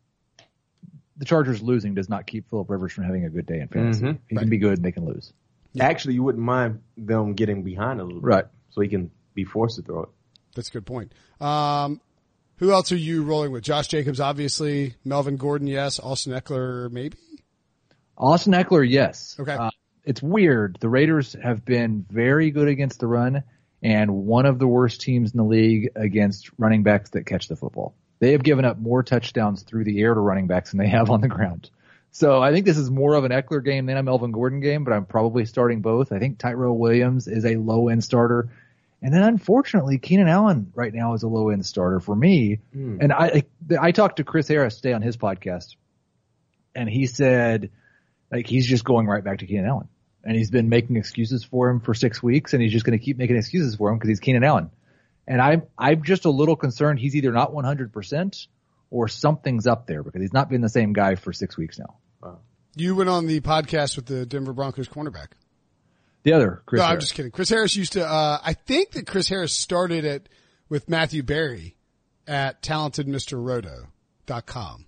the 1.17 1.25
Chargers 1.25 1.60
losing 1.60 1.96
does 1.96 2.08
not 2.08 2.27
keep 2.27 2.48
Philip 2.51 2.70
Rivers 2.70 2.94
from 2.94 3.05
having 3.05 3.25
a 3.25 3.32
good 3.32 3.48
day 3.48 3.62
in 3.62 3.67
fantasy. 3.67 4.03
Mm-hmm. 4.03 4.17
He 4.29 4.36
right. 4.36 4.41
can 4.41 4.50
be 4.51 4.60
good 4.60 4.74
and 4.74 4.86
they 4.86 4.91
can 4.91 5.08
lose. 5.08 5.34
Actually, 5.79 6.13
you 6.13 6.22
wouldn't 6.22 6.44
mind 6.44 6.84
them 6.96 7.34
getting 7.34 7.63
behind 7.63 8.00
a 8.00 8.03
little 8.03 8.22
bit. 8.22 8.27
Right. 8.27 8.46
So 8.70 8.82
he 8.82 8.89
can 8.89 9.10
be 9.34 9.44
forced 9.44 9.77
to 9.77 9.82
throw 9.82 10.03
it. 10.03 10.10
That's 10.55 10.70
a 10.70 10.72
good 10.72 10.86
point. 10.86 11.13
Um, 11.41 12.00
who 12.58 12.72
else 12.72 12.91
are 12.91 12.96
you 12.96 13.24
rolling 13.24 13.51
with? 13.51 13.63
Josh 13.63 13.88
Jacobs, 13.88 14.20
obviously. 14.20 14.94
Melvin 15.03 15.38
Gordon, 15.38 15.65
yes. 15.65 16.00
Austin 16.00 16.32
Ekeler, 16.32 16.91
maybe? 16.91 17.17
Austin 18.15 18.53
Ekeler, 18.53 18.88
yes. 18.88 19.36
Okay. 19.39 19.55
Uh, 19.55 19.72
it's 20.03 20.22
weird. 20.22 20.77
The 20.79 20.89
Raiders 20.89 21.36
have 21.41 21.65
been 21.65 22.05
very 22.08 22.51
good 22.51 22.67
against 22.67 23.00
the 23.00 23.08
run 23.08 23.44
and 23.86 24.10
one 24.10 24.48
of 24.48 24.58
the 24.58 24.65
worst 24.65 25.01
teams 25.01 25.32
in 25.32 25.38
the 25.38 25.44
league 25.44 25.92
against 25.96 26.50
running 26.58 26.82
backs 26.82 27.12
that 27.12 27.27
catch 27.27 27.48
the 27.48 27.56
football. 27.56 27.94
They 28.18 28.32
have 28.32 28.42
given 28.42 28.65
up 28.65 28.80
more 28.80 29.04
touchdowns 29.04 29.62
through 29.62 29.84
the 29.84 30.01
air 30.01 30.12
to 30.12 30.20
running 30.20 30.48
backs 30.48 30.72
than 30.72 30.80
they 30.80 30.88
have 30.88 31.12
on 31.12 31.22
the 31.22 31.27
ground. 31.27 31.70
So 32.10 32.42
I 32.42 32.51
think 32.51 32.65
this 32.65 32.80
is 32.80 32.89
more 32.89 33.13
of 33.13 33.25
an 33.25 33.32
Ekeler 33.32 33.63
game 33.63 33.86
than 33.86 33.98
a 33.98 34.01
Melvin 34.01 34.32
Gordon 34.32 34.60
game, 34.60 34.86
but 34.86 34.94
I'm 34.94 35.06
probably 35.06 35.46
starting 35.46 35.82
both. 35.82 36.12
I 36.12 36.18
think 36.18 36.39
Tyrell 36.39 36.75
Williams 36.75 37.27
is 37.27 37.46
a 37.46 37.58
low 37.58 37.89
end 37.89 38.04
starter. 38.04 38.50
And 39.04 39.13
then 39.13 39.22
unfortunately, 39.22 40.00
Keenan 40.00 40.30
Allen 40.30 40.72
right 40.74 40.94
now 40.94 41.13
is 41.13 41.22
a 41.22 41.27
low 41.27 41.50
end 41.50 41.63
starter 41.63 42.00
for 42.00 42.15
me. 42.15 42.62
Mm. 42.75 42.98
And 43.01 43.13
I, 43.13 43.44
I 43.80 43.92
talked 43.92 44.18
to 44.18 44.24
Chris 44.24 44.48
Harris 44.48 44.77
today 44.77 44.94
on 44.94 45.04
his 45.04 45.15
podcast 45.15 45.75
and 46.74 46.89
he 46.89 47.06
said 47.06 47.70
like 48.32 48.48
he's 48.48 48.65
just 48.65 48.84
going 48.84 49.06
right 49.06 49.24
back 49.24 49.39
to 49.39 49.46
Keenan 49.46 49.68
Allen 49.68 49.89
and 50.25 50.36
he's 50.36 50.50
been 50.50 50.70
making 50.70 50.98
excuses 50.98 51.44
for 51.44 51.70
him 51.70 51.79
for 51.79 51.94
six 51.94 52.22
weeks 52.22 52.53
and 52.53 52.62
he's 52.62 52.72
just 52.72 52.86
going 52.86 52.98
to 52.98 53.03
keep 53.03 53.17
making 53.17 53.38
excuses 53.38 53.75
for 53.75 53.89
him 53.89 53.98
because 53.98 54.10
he's 54.10 54.20
Keenan 54.20 54.44
Allen. 54.44 54.72
And 55.27 55.41
I'm, 55.41 55.63
I'm 55.77 56.03
just 56.03 56.25
a 56.25 56.29
little 56.29 56.55
concerned 56.55 57.00
he's 57.00 57.15
either 57.15 57.32
not 57.32 57.53
100% 57.53 58.48
or 58.89 59.08
something's 59.08 59.67
up 59.67 59.88
there 59.88 60.03
because 60.03 60.22
he's 60.22 60.34
not 60.34 60.50
been 60.50 60.62
the 60.62 60.70
same 60.70 60.94
guy 60.94 61.15
for 61.15 61.32
six 61.32 61.58
weeks 61.58 61.79
now. 61.79 61.96
Wow. 62.22 62.39
You 62.75 62.96
went 62.96 63.10
on 63.10 63.27
the 63.27 63.39
podcast 63.39 63.96
with 63.96 64.08
the 64.08 64.25
Denver 64.25 64.53
Broncos 64.53 64.88
cornerback. 64.88 65.27
The 66.24 66.34
other 66.34 66.63
Chris. 66.65 66.79
No, 66.79 66.86
Harris. 66.86 66.96
I'm 66.96 67.01
just 67.01 67.13
kidding. 67.13 67.32
Chris 67.32 67.50
Harris 67.50 67.75
used 67.75 67.94
to. 67.94 68.05
Uh, 68.05 68.39
I 68.44 68.53
think 68.53 68.91
that 68.91 69.05
Chris 69.05 69.29
Harris 69.29 69.53
started 69.53 70.05
it 70.05 70.27
with 70.70 70.89
Matthew 70.89 71.22
Berry 71.22 71.75
at 72.27 72.63
talentedmrroto.com. 72.63 74.86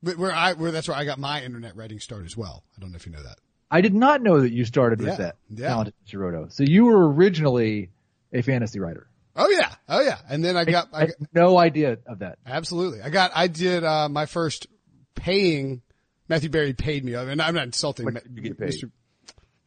Where 0.00 0.32
I 0.32 0.54
where 0.54 0.72
that's 0.72 0.88
where 0.88 0.96
I 0.96 1.04
got 1.04 1.20
my 1.20 1.42
internet 1.42 1.76
writing 1.76 2.00
start 2.00 2.24
as 2.24 2.36
well. 2.36 2.64
I 2.76 2.80
don't 2.80 2.90
know 2.90 2.96
if 2.96 3.06
you 3.06 3.12
know 3.12 3.22
that. 3.22 3.38
I 3.70 3.80
did 3.80 3.94
not 3.94 4.22
know 4.22 4.40
that 4.40 4.52
you 4.52 4.64
started 4.64 5.00
with 5.00 5.10
yeah, 5.10 5.16
that 5.16 5.36
yeah. 5.50 5.68
talented 5.68 5.94
Mr. 6.06 6.50
So 6.50 6.62
you 6.62 6.84
were 6.86 7.12
originally 7.12 7.90
a 8.32 8.42
fantasy 8.42 8.80
writer. 8.80 9.06
Oh 9.36 9.48
yeah, 9.48 9.72
oh 9.88 10.00
yeah, 10.00 10.18
and 10.28 10.44
then 10.44 10.56
I 10.56 10.64
got, 10.64 10.88
I, 10.92 11.02
I 11.02 11.06
got 11.06 11.16
no 11.32 11.58
idea 11.58 11.98
of 12.06 12.20
that. 12.20 12.38
Absolutely, 12.44 13.02
I 13.02 13.10
got 13.10 13.30
I 13.34 13.46
did 13.46 13.84
uh, 13.84 14.08
my 14.08 14.26
first 14.26 14.66
paying. 15.14 15.82
Matthew 16.28 16.50
Berry 16.50 16.74
paid 16.74 17.04
me, 17.04 17.14
I 17.14 17.22
and 17.22 17.40
I'm 17.40 17.54
not 17.54 17.64
insulting. 17.64 18.04
What 18.04 18.22
you 18.34 18.42
get 18.42 18.58
paid? 18.58 18.70
Mr. 18.70 18.90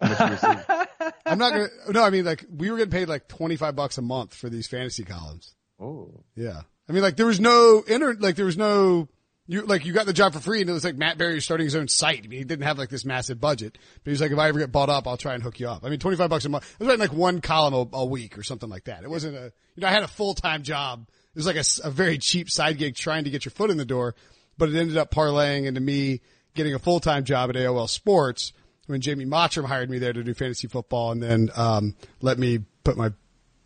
I'm 1.26 1.38
not 1.38 1.54
gonna. 1.54 1.68
No, 1.90 2.04
I 2.04 2.10
mean 2.10 2.26
like 2.26 2.44
we 2.54 2.70
were 2.70 2.78
getting 2.78 2.92
paid 2.92 3.08
like 3.08 3.28
25 3.28 3.76
bucks 3.76 3.98
a 3.98 4.02
month 4.02 4.34
for 4.34 4.50
these 4.50 4.68
fantasy 4.68 5.04
columns. 5.04 5.56
Oh, 5.80 6.24
yeah. 6.36 6.62
I 6.90 6.92
mean 6.92 7.04
like 7.04 7.16
there 7.16 7.28
was 7.28 7.40
no 7.40 7.84
inter, 7.88 8.16
like 8.20 8.36
there 8.36 8.46
was 8.46 8.58
no 8.58 9.08
you 9.48 9.64
like 9.64 9.86
you 9.86 9.94
got 9.94 10.06
the 10.06 10.14
job 10.14 10.34
for 10.34 10.40
free 10.40 10.62
and 10.62 10.70
it 10.70 10.74
was 10.74 10.84
like 10.84 10.96
Matt 10.96 11.18
Berry 11.18 11.42
starting 11.42 11.66
his 11.66 11.76
own 11.76 11.88
site. 11.88 12.24
I 12.24 12.28
mean, 12.28 12.40
he 12.40 12.46
didn't 12.46 12.64
have 12.64 12.78
like 12.78 12.90
this 12.90 13.06
massive 13.06 13.42
budget, 13.42 13.78
but 14.04 14.12
he's 14.12 14.22
like, 14.22 14.32
if 14.32 14.38
I 14.38 14.48
ever 14.48 14.60
get 14.60 14.72
bought 14.72 14.90
up, 14.90 15.08
I'll 15.08 15.18
try 15.18 15.34
and 15.34 15.44
hook 15.44 15.60
you 15.60 15.68
up. 15.68 15.84
I 15.84 15.90
mean, 15.90 16.00
25 16.00 16.30
bucks 16.30 16.46
a 16.46 16.50
month. 16.50 16.76
I 16.80 16.84
was 16.84 16.88
writing 16.88 17.02
like 17.02 17.14
one 17.14 17.42
column 17.42 17.74
a, 17.74 17.98
a, 17.98 18.06
week 18.06 18.38
or 18.38 18.44
something 18.44 18.70
like 18.70 18.86
that. 18.86 19.04
It 19.04 19.10
wasn't 19.10 19.36
a, 19.36 19.52
you 19.76 19.82
know, 19.82 19.88
I 19.88 19.92
had 19.92 20.04
a 20.04 20.08
full-time 20.08 20.64
job. 20.64 21.08
It 21.10 21.40
was 21.40 21.46
like 21.46 21.56
a, 21.56 21.88
a 21.88 21.92
very 21.92 22.18
cheap 22.18 22.50
side 22.50 22.78
gig 22.78 22.96
trying 22.96 23.24
to 23.24 23.30
get 23.30 23.44
your 23.44 23.52
foot 23.52 23.70
in 23.72 23.78
the 23.78 23.86
door, 23.86 24.16
but 24.58 24.70
it 24.70 24.76
ended 24.76 24.98
up 24.98 25.12
parlaying 25.12 25.66
into 25.66 25.82
me 25.82 26.22
getting 26.54 26.74
a 26.74 26.80
full-time 26.80 27.24
job 27.24 27.50
at 27.50 27.56
AOL 27.56 27.90
Sports 27.90 28.54
when 28.88 29.02
Jamie 29.02 29.26
Mottram 29.26 29.66
hired 29.66 29.90
me 29.90 30.00
there 30.00 30.14
to 30.14 30.24
do 30.24 30.34
fantasy 30.34 30.68
football 30.68 31.12
and 31.12 31.22
then, 31.22 31.50
um, 31.56 31.96
let 32.22 32.38
me 32.38 32.60
put 32.84 32.98
my 32.98 33.12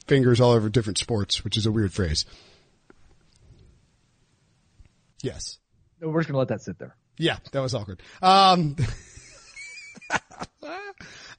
fingers 0.07 0.39
all 0.39 0.51
over 0.51 0.69
different 0.69 0.97
sports, 0.97 1.43
which 1.43 1.57
is 1.57 1.65
a 1.65 1.71
weird 1.71 1.93
phrase. 1.93 2.25
Yes. 5.21 5.57
We're 6.05 6.21
just 6.21 6.29
gonna 6.29 6.39
let 6.39 6.49
that 6.49 6.61
sit 6.61 6.79
there. 6.79 6.95
Yeah, 7.17 7.37
that 7.51 7.61
was 7.61 7.73
awkward. 7.73 8.01
Um, 8.21 8.75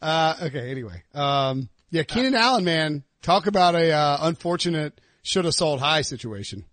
uh, 0.02 0.35
okay. 0.42 0.70
Anyway, 0.70 1.02
um, 1.14 1.68
yeah, 1.90 2.02
Keenan 2.02 2.35
uh, 2.35 2.38
Allen, 2.38 2.64
man, 2.64 3.04
talk 3.23 3.46
about 3.46 3.75
a 3.75 3.92
uh, 3.92 4.18
unfortunate 4.23 5.00
should 5.23 5.44
have 5.44 5.54
sold 5.54 5.80
high 5.80 6.02
situation. 6.02 6.64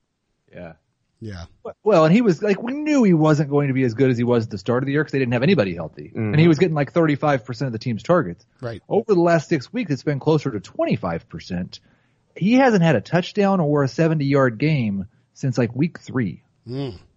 Yeah. 0.54 0.74
Yeah. 1.20 1.46
Well, 1.86 2.04
and 2.04 2.14
he 2.14 2.22
was 2.22 2.44
like, 2.44 2.62
we 2.62 2.74
knew 2.74 3.04
he 3.04 3.14
wasn't 3.14 3.50
going 3.50 3.70
to 3.70 3.74
be 3.74 3.84
as 3.84 3.94
good 3.94 4.12
as 4.12 4.18
he 4.18 4.26
was 4.26 4.44
at 4.44 4.50
the 4.50 4.58
start 4.58 4.84
of 4.84 4.88
the 4.88 4.92
year 4.92 5.02
because 5.02 5.14
they 5.14 5.20
didn't 5.20 5.32
have 5.32 5.42
anybody 5.42 5.74
healthy. 5.74 6.10
Mm-hmm. 6.10 6.34
And 6.34 6.40
he 6.40 6.50
was 6.50 6.60
getting 6.60 6.76
like 6.76 6.92
35% 6.92 7.66
of 7.66 7.72
the 7.72 7.80
team's 7.80 8.04
targets. 8.04 8.46
Right. 8.60 8.82
Over 8.90 9.14
the 9.14 9.22
last 9.22 9.48
six 9.48 9.72
weeks, 9.72 9.90
it's 9.90 10.04
been 10.04 10.20
closer 10.20 10.52
to 10.52 10.60
25%. 10.60 11.80
he 12.36 12.56
hasn't 12.56 12.84
had 12.84 12.98
a 12.98 13.02
touchdown 13.02 13.62
or 13.62 13.84
a 13.84 13.88
70 13.88 14.26
yard 14.26 14.58
game 14.58 15.08
since 15.34 15.58
like 15.58 15.74
week 15.74 16.00
three. 16.00 16.44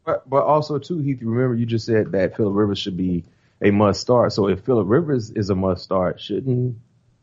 But 0.06 0.28
but 0.30 0.44
also 0.44 0.78
too, 0.78 0.98
Heath. 0.98 1.18
Remember, 1.20 1.54
you 1.56 1.66
just 1.66 1.84
said 1.84 2.12
that 2.12 2.36
Philip 2.36 2.54
Rivers 2.54 2.78
should 2.78 2.96
be 2.96 3.24
a 3.60 3.70
must 3.72 4.00
start. 4.00 4.32
So 4.32 4.48
if 4.48 4.60
Philip 4.60 4.86
Rivers 4.88 5.30
is 5.30 5.50
a 5.50 5.54
must 5.56 5.82
start, 5.82 6.20
shouldn't 6.20 6.76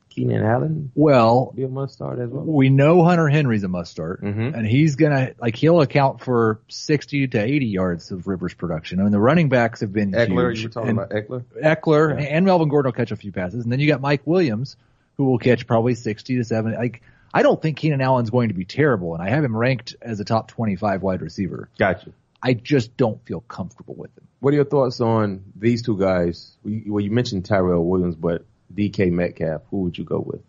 Keenan 0.09 0.43
Allen 0.43 0.91
Well, 0.93 1.53
be 1.55 1.63
a 1.63 1.69
must 1.69 1.93
start 1.93 2.19
as 2.19 2.29
well? 2.29 2.43
we 2.43 2.69
know 2.69 3.03
Hunter 3.03 3.29
Henry's 3.29 3.63
a 3.63 3.67
must 3.69 3.89
start, 3.89 4.21
Mhm. 4.21 4.53
and 4.53 4.67
he's 4.67 4.95
gonna 4.97 5.31
like 5.39 5.55
he'll 5.55 5.79
account 5.81 6.19
for 6.21 6.59
60 6.67 7.27
to 7.29 7.39
80 7.41 7.67
yards 7.67 8.11
of 8.11 8.27
Rivers 8.27 8.53
production. 8.53 8.99
I 8.99 9.03
mean, 9.03 9.11
the 9.13 9.19
running 9.19 9.47
backs 9.47 9.79
have 9.79 9.93
been 9.93 10.11
Ekeler, 10.11 10.49
huge. 10.49 10.61
you 10.63 10.67
were 10.67 10.73
talking 10.73 10.89
and 10.89 10.99
about 10.99 11.09
Ekeler. 11.11 11.43
Ekeler 11.63 12.19
Yeah. 12.19 12.25
and 12.27 12.45
Melvin 12.45 12.67
Gordon 12.67 12.89
will 12.89 12.93
catch 12.97 13.11
a 13.13 13.15
few 13.15 13.31
passes, 13.31 13.63
and 13.63 13.71
then 13.71 13.79
you 13.79 13.87
got 13.87 14.01
Mike 14.01 14.21
Williams 14.27 14.75
who 15.15 15.23
will 15.25 15.37
catch 15.39 15.65
probably 15.67 15.93
60 15.95 16.35
to 16.35 16.43
70. 16.43 16.75
Like 16.75 17.01
I 17.33 17.41
don't 17.43 17.59
think 17.59 17.77
Keenan 17.77 18.01
Allen's 18.01 18.29
going 18.29 18.49
to 18.49 18.53
be 18.53 18.65
terrible, 18.65 19.13
and 19.15 19.23
I 19.23 19.29
have 19.29 19.43
him 19.43 19.55
ranked 19.55 19.95
as 20.01 20.19
a 20.19 20.25
top 20.25 20.49
25 20.49 21.01
wide 21.01 21.21
receiver. 21.21 21.69
Gotcha. 21.79 22.11
I 22.43 22.53
just 22.53 22.97
don't 22.97 23.25
feel 23.25 23.39
comfortable 23.41 23.95
with 23.95 24.15
him. 24.17 24.27
What 24.41 24.53
are 24.53 24.57
your 24.57 24.65
thoughts 24.65 24.99
on 24.99 25.45
these 25.55 25.81
two 25.81 25.97
guys? 25.97 26.57
Well, 26.63 27.01
you, 27.01 27.09
mentioned 27.09 27.45
Tyrell 27.45 27.85
Williams, 27.85 28.15
but 28.15 28.45
DK 28.75 29.11
Metcalf. 29.11 29.61
Who 29.71 29.83
would 29.83 29.97
you 29.97 30.03
go 30.03 30.19
with? 30.19 30.41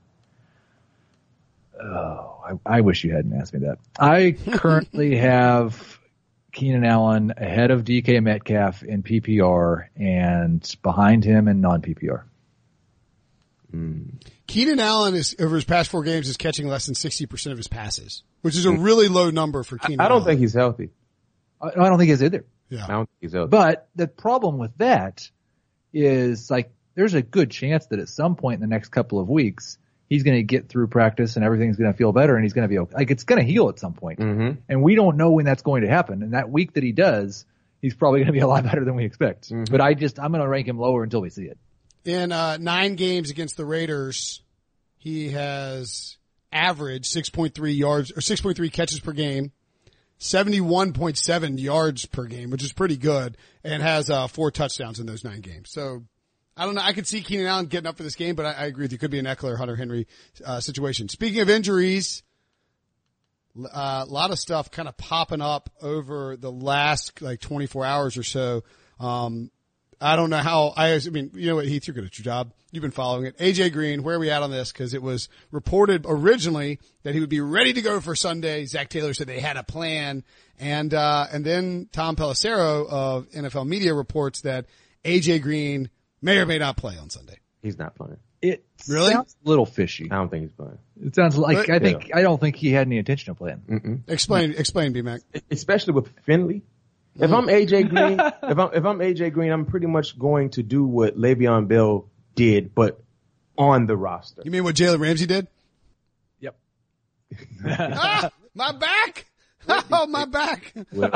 Oh, 1.80 2.58
I, 2.66 2.78
I 2.78 2.80
wish 2.80 3.04
you 3.04 3.14
hadn't 3.14 3.32
asked 3.40 3.54
me 3.54 3.60
that. 3.60 3.78
I 3.98 4.36
currently 4.56 5.16
have 5.18 6.00
Keenan 6.52 6.84
Allen 6.84 7.32
ahead 7.36 7.70
of 7.70 7.84
DK 7.84 8.20
Metcalf 8.20 8.82
in 8.82 9.04
PPR 9.04 9.86
and 9.96 10.76
behind 10.82 11.24
him 11.24 11.46
in 11.46 11.60
non 11.60 11.80
PPR. 11.80 12.24
Hmm. 13.70 14.02
Keenan 14.48 14.80
Allen 14.80 15.14
is 15.14 15.36
over 15.38 15.54
his 15.54 15.64
past 15.64 15.90
four 15.90 16.02
games 16.02 16.28
is 16.28 16.36
catching 16.36 16.66
less 16.66 16.86
than 16.86 16.96
sixty 16.96 17.26
percent 17.26 17.52
of 17.52 17.58
his 17.58 17.68
passes, 17.68 18.24
which 18.42 18.56
is 18.56 18.66
a 18.66 18.72
hmm. 18.72 18.82
really 18.82 19.06
low 19.06 19.30
number 19.30 19.62
for 19.62 19.78
Keenan. 19.78 20.00
I 20.00 20.08
don't 20.08 20.22
Allen. 20.22 20.26
think 20.26 20.40
he's 20.40 20.54
healthy. 20.54 20.90
I, 21.64 21.85
I 21.85 21.88
don't 21.88 21.99
think 21.99 22.09
he 22.09 22.12
is 22.12 22.23
either. 22.23 22.44
Yeah. 22.68 22.85
I 22.85 22.88
don't 22.88 23.06
think 23.06 23.18
he's 23.21 23.33
healthy. 23.33 23.50
But 23.50 23.88
the 23.94 24.09
problem 24.09 24.59
with 24.59 24.76
that 24.78 25.28
is 25.92 26.50
like 26.50 26.73
there's 26.94 27.14
a 27.14 27.23
good 27.23 27.50
chance 27.50 27.87
that 27.87 27.99
at 27.99 28.09
some 28.09 28.37
point 28.37 28.56
in 28.56 28.61
the 28.61 28.75
next 28.75 28.88
couple 28.88 29.18
of 29.18 29.28
weeks 29.28 29.78
he's 30.09 30.23
going 30.23 30.37
to 30.37 30.42
get 30.42 30.68
through 30.68 30.88
practice 30.88 31.37
and 31.37 31.44
everything's 31.44 31.76
going 31.76 31.90
to 31.90 31.97
feel 31.97 32.12
better 32.12 32.37
and 32.37 32.44
he's 32.44 32.52
going 32.52 32.64
to 32.64 32.68
be 32.68 32.78
okay. 32.78 32.94
Like 32.94 33.11
it's 33.11 33.25
going 33.25 33.44
to 33.44 33.50
heal 33.50 33.68
at 33.68 33.78
some 33.78 33.94
point. 33.94 34.21
mm-hmm. 34.21 34.61
and 34.68 34.83
we 34.83 34.94
don't 34.94 35.16
know 35.16 35.30
when 35.30 35.44
that's 35.44 35.62
going 35.62 35.83
to 35.83 35.88
happen. 35.88 36.23
And 36.23 36.35
that 36.35 36.50
week 36.50 36.75
that 36.75 36.83
he 36.83 36.92
does, 36.92 37.47
he's 37.80 37.94
probably 37.94 38.21
going 38.21 38.26
to 38.28 38.33
be 38.33 38.40
a 38.40 38.47
lot 38.47 38.64
better 38.64 38.85
than 38.85 38.94
we 38.94 39.04
expect. 39.04 39.52
But 39.71 39.80
I 39.80 39.94
just 39.94 40.18
I'm 40.18 40.30
going 40.30 40.42
to 40.42 40.49
rank 40.49 40.68
him 40.68 40.78
lower 40.78 41.02
until 41.02 41.21
we 41.21 41.30
see 41.30 41.44
it. 41.44 41.59
In 42.04 42.33
uh, 42.33 42.59
nine 42.59 42.97
games 42.97 43.30
against 43.30 43.56
the 43.56 43.64
Raiders, 43.64 44.42
he 44.99 45.30
has 45.30 46.18
averaged 46.52 47.06
six 47.06 47.30
point 47.30 47.54
three 47.54 47.73
yards 47.73 48.12
or 48.12 48.21
six 48.21 48.40
point 48.40 48.56
three 48.56 48.71
catches 48.71 49.00
per 49.00 49.12
game. 49.12 49.52
71.7 50.21 51.61
yards 51.61 52.06
per 52.06 52.25
game, 52.25 52.50
which 52.50 52.62
is 52.62 52.73
pretty 52.73 52.97
good, 52.97 53.37
and 53.62 53.83
has 53.83 54.11
uh, 54.11 54.26
four 54.26 54.50
touchdowns 54.50 55.00
in 55.00 55.06
those 55.06 55.25
nine 55.25 55.40
games. 55.40 55.71
So 55.71 56.04
I 56.56 56.64
don't 56.64 56.75
know. 56.75 56.83
I 56.83 56.92
could 56.92 57.06
see 57.06 57.21
Keenan 57.21 57.47
Allen 57.47 57.66
getting 57.66 57.88
up 57.88 57.97
for 57.97 58.02
this 58.04 58.14
game, 58.14 58.37
but 58.37 58.47
I, 58.47 58.52
I 58.52 58.64
agree 58.66 58.85
with 58.85 58.92
you. 58.92 58.99
Could 58.99 59.11
be 59.11 59.18
an 59.18 59.26
Ekeler, 59.26 59.56
Hunter 59.56 59.76
Henry 59.76 60.06
uh, 60.44 60.61
situation. 60.61 61.09
Speaking 61.09 61.40
of 61.40 61.50
injuries, 61.50 62.23
uh, 63.59 64.04
a 64.06 64.11
lot 64.11 64.30
of 64.30 64.38
stuff 64.38 64.71
kind 64.71 64.88
of 64.88 64.97
popping 64.97 65.40
up 65.40 65.71
over 65.83 66.37
the 66.37 66.52
last 66.52 67.21
like 67.21 67.40
24 67.40 67.85
hours 67.85 68.16
or 68.16 68.23
so. 68.23 68.62
Um, 69.00 69.50
I 70.00 70.16
don't 70.16 70.30
know 70.30 70.38
how 70.38 70.72
I, 70.76 70.94
I 70.94 71.00
mean, 71.10 71.30
you 71.34 71.48
know 71.48 71.56
what, 71.56 71.66
Heath, 71.66 71.86
you're 71.86 71.94
good 71.94 72.04
at 72.04 72.18
your 72.18 72.24
job. 72.24 72.52
You've 72.72 72.82
been 72.82 72.90
following 72.90 73.26
it. 73.26 73.38
AJ 73.38 73.72
Green, 73.72 74.02
where 74.02 74.16
are 74.16 74.18
we 74.18 74.30
at 74.30 74.42
on 74.42 74.50
this? 74.50 74.72
Cause 74.72 74.94
it 74.94 75.02
was 75.02 75.28
reported 75.52 76.04
originally 76.08 76.80
that 77.04 77.14
he 77.14 77.20
would 77.20 77.28
be 77.28 77.40
ready 77.40 77.72
to 77.72 77.82
go 77.82 78.00
for 78.00 78.16
Sunday. 78.16 78.64
Zac 78.66 78.88
Taylor 78.88 79.14
said 79.14 79.26
they 79.28 79.40
had 79.40 79.56
a 79.56 79.62
plan. 79.62 80.24
And, 80.58 80.92
uh, 80.94 81.26
and 81.32 81.44
then 81.44 81.88
Tom 81.92 82.16
Pelissero 82.16 82.88
of 82.88 83.28
NFL 83.30 83.66
media 83.66 83.94
reports 83.94 84.40
that 84.42 84.66
AJ 85.04 85.42
Green 85.42 85.88
may 86.22 86.38
or 86.38 86.46
may 86.46 86.59
not 86.59 86.76
play 86.76 86.96
on 86.98 87.11
Sunday. 87.11 87.38
He's 87.62 87.78
not 87.78 87.94
playing. 87.94 88.18
It 88.42 88.64
Really? 88.88 89.12
sounds 89.12 89.35
a 89.44 89.48
little 89.48 89.64
fishy. 89.64 90.09
I 90.11 90.16
don't 90.16 90.28
think 90.28 90.42
he's 90.42 90.52
playing. 90.52 90.78
It 91.02 91.14
sounds 91.14 91.38
like 91.38 91.57
But- 91.66 91.70
I 91.70 91.78
think 91.78 92.11
I 92.14 92.20
don't 92.22 92.38
think 92.40 92.57
he 92.57 92.70
had 92.72 92.87
any 92.87 92.98
intention 92.98 93.30
of 93.30 93.38
playing. 93.38 94.02
Explain, 94.07 94.52
explain, 94.52 94.92
B-Mac. 94.92 95.22
especially 95.50 95.94
with 95.94 96.09
Finley. 96.26 96.62
If 97.16 97.33
I'm 97.33 97.46
AJ 97.46 97.88
Green, 97.90 98.20
if 98.50 98.59
I'm 98.59 98.74
if 98.74 98.85
I'm 98.85 98.98
AJ 98.98 99.33
Green, 99.33 99.53
I'm 99.53 99.66
pretty 99.66 99.87
much 99.87 100.18
going 100.18 100.50
to 100.50 100.62
do 100.62 100.85
what 100.85 101.16
Le'Veon 101.16 101.68
Bell 101.68 102.07
did, 102.35 102.74
but 102.74 103.00
on 103.57 103.87
the 103.87 103.96
roster. 103.96 104.42
You 104.44 104.50
mean 104.50 104.64
what 104.64 104.74
Jalen 104.74 104.98
Ramsey 104.98 105.27
did? 105.27 105.46
Yep. 106.40 106.57
ah, 107.66 108.31
my 108.55 108.72
back! 108.72 109.27
Oh, 109.90 110.07
my 110.07 110.27
back! 110.27 110.74
Well, 110.92 111.11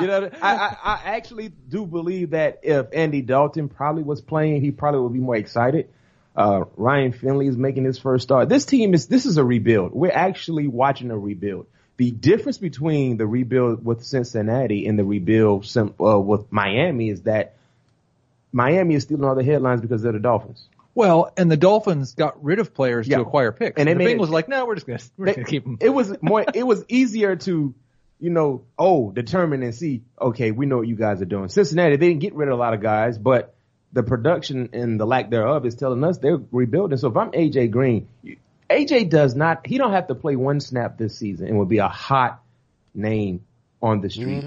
you 0.00 0.06
know, 0.06 0.30
I, 0.40 0.54
I 0.54 0.76
I 0.82 1.00
actually 1.16 1.48
do 1.48 1.84
believe 1.84 2.30
that 2.30 2.60
if 2.62 2.86
Andy 2.94 3.20
Dalton 3.20 3.68
probably 3.68 4.02
was 4.02 4.22
playing, 4.22 4.62
he 4.62 4.70
probably 4.70 5.00
would 5.00 5.12
be 5.12 5.18
more 5.18 5.36
excited. 5.36 5.90
Uh, 6.34 6.64
Ryan 6.76 7.12
Finley 7.12 7.46
is 7.46 7.58
making 7.58 7.84
his 7.84 7.98
first 7.98 8.22
start. 8.22 8.48
This 8.48 8.64
team 8.64 8.94
is 8.94 9.06
this 9.06 9.26
is 9.26 9.36
a 9.36 9.44
rebuild. 9.44 9.92
We're 9.92 10.12
actually 10.12 10.66
watching 10.66 11.10
a 11.10 11.18
rebuild. 11.18 11.66
The 12.00 12.10
difference 12.12 12.56
between 12.56 13.18
the 13.18 13.26
rebuild 13.26 13.84
with 13.84 14.04
Cincinnati 14.06 14.86
and 14.86 14.98
the 14.98 15.04
rebuild 15.04 15.70
uh, 15.76 16.18
with 16.18 16.50
Miami 16.50 17.10
is 17.10 17.24
that 17.24 17.56
Miami 18.52 18.94
is 18.94 19.02
stealing 19.02 19.24
all 19.24 19.34
the 19.34 19.44
headlines 19.44 19.82
because 19.82 20.00
they're 20.00 20.12
the 20.12 20.18
Dolphins. 20.18 20.66
Well, 20.94 21.30
and 21.36 21.50
the 21.50 21.58
Dolphins 21.58 22.14
got 22.14 22.42
rid 22.42 22.58
of 22.58 22.72
players 22.72 23.06
Yeah. 23.06 23.16
to 23.18 23.22
acquire 23.24 23.52
picks, 23.52 23.78
And 23.78 23.86
and, 23.86 24.00
the 24.00 24.04
Bengals 24.06 24.28
it- 24.28 24.30
like, 24.30 24.48
no, 24.48 24.64
we're 24.64 24.76
just 24.76 24.86
gonna 24.86 24.98
we're 25.18 25.26
just 25.26 25.36
gonna 25.36 25.48
keep 25.48 25.64
them. 25.64 25.76
It 25.78 25.90
was 25.90 26.16
more. 26.22 26.42
It 26.54 26.66
was 26.66 26.82
easier 26.88 27.36
to, 27.36 27.74
you 28.18 28.30
know, 28.30 28.62
oh, 28.78 29.10
determine 29.12 29.62
and 29.62 29.74
see. 29.74 30.00
Okay, 30.18 30.52
we 30.52 30.64
know 30.64 30.78
what 30.78 30.88
you 30.88 30.96
guys 30.96 31.20
are 31.20 31.26
doing. 31.26 31.50
Cincinnati, 31.50 31.96
they 31.96 32.08
didn't 32.08 32.20
get 32.22 32.34
rid 32.34 32.48
of 32.48 32.54
a 32.54 32.56
lot 32.56 32.72
of 32.72 32.80
guys, 32.80 33.18
but 33.18 33.54
the 33.92 34.02
production 34.02 34.70
and 34.72 34.98
the 34.98 35.04
lack 35.06 35.28
thereof 35.28 35.66
is 35.66 35.74
telling 35.74 36.02
us 36.02 36.16
they're 36.16 36.40
rebuilding. 36.50 36.96
So 36.96 37.08
if 37.10 37.16
I'm 37.18 37.30
AJ 37.32 37.70
Green, 37.70 38.08
you- 38.22 38.38
AJ 38.70 39.10
does 39.10 39.34
not. 39.34 39.66
He 39.66 39.78
don't 39.78 39.92
have 39.92 40.06
to 40.08 40.14
play 40.14 40.36
one 40.36 40.60
snap 40.60 40.96
this 40.96 41.16
season 41.18 41.48
and 41.48 41.58
will 41.58 41.66
be 41.66 41.78
a 41.78 41.88
hot 41.88 42.42
name 42.94 43.44
on 43.82 44.00
the 44.00 44.10
streets 44.10 44.46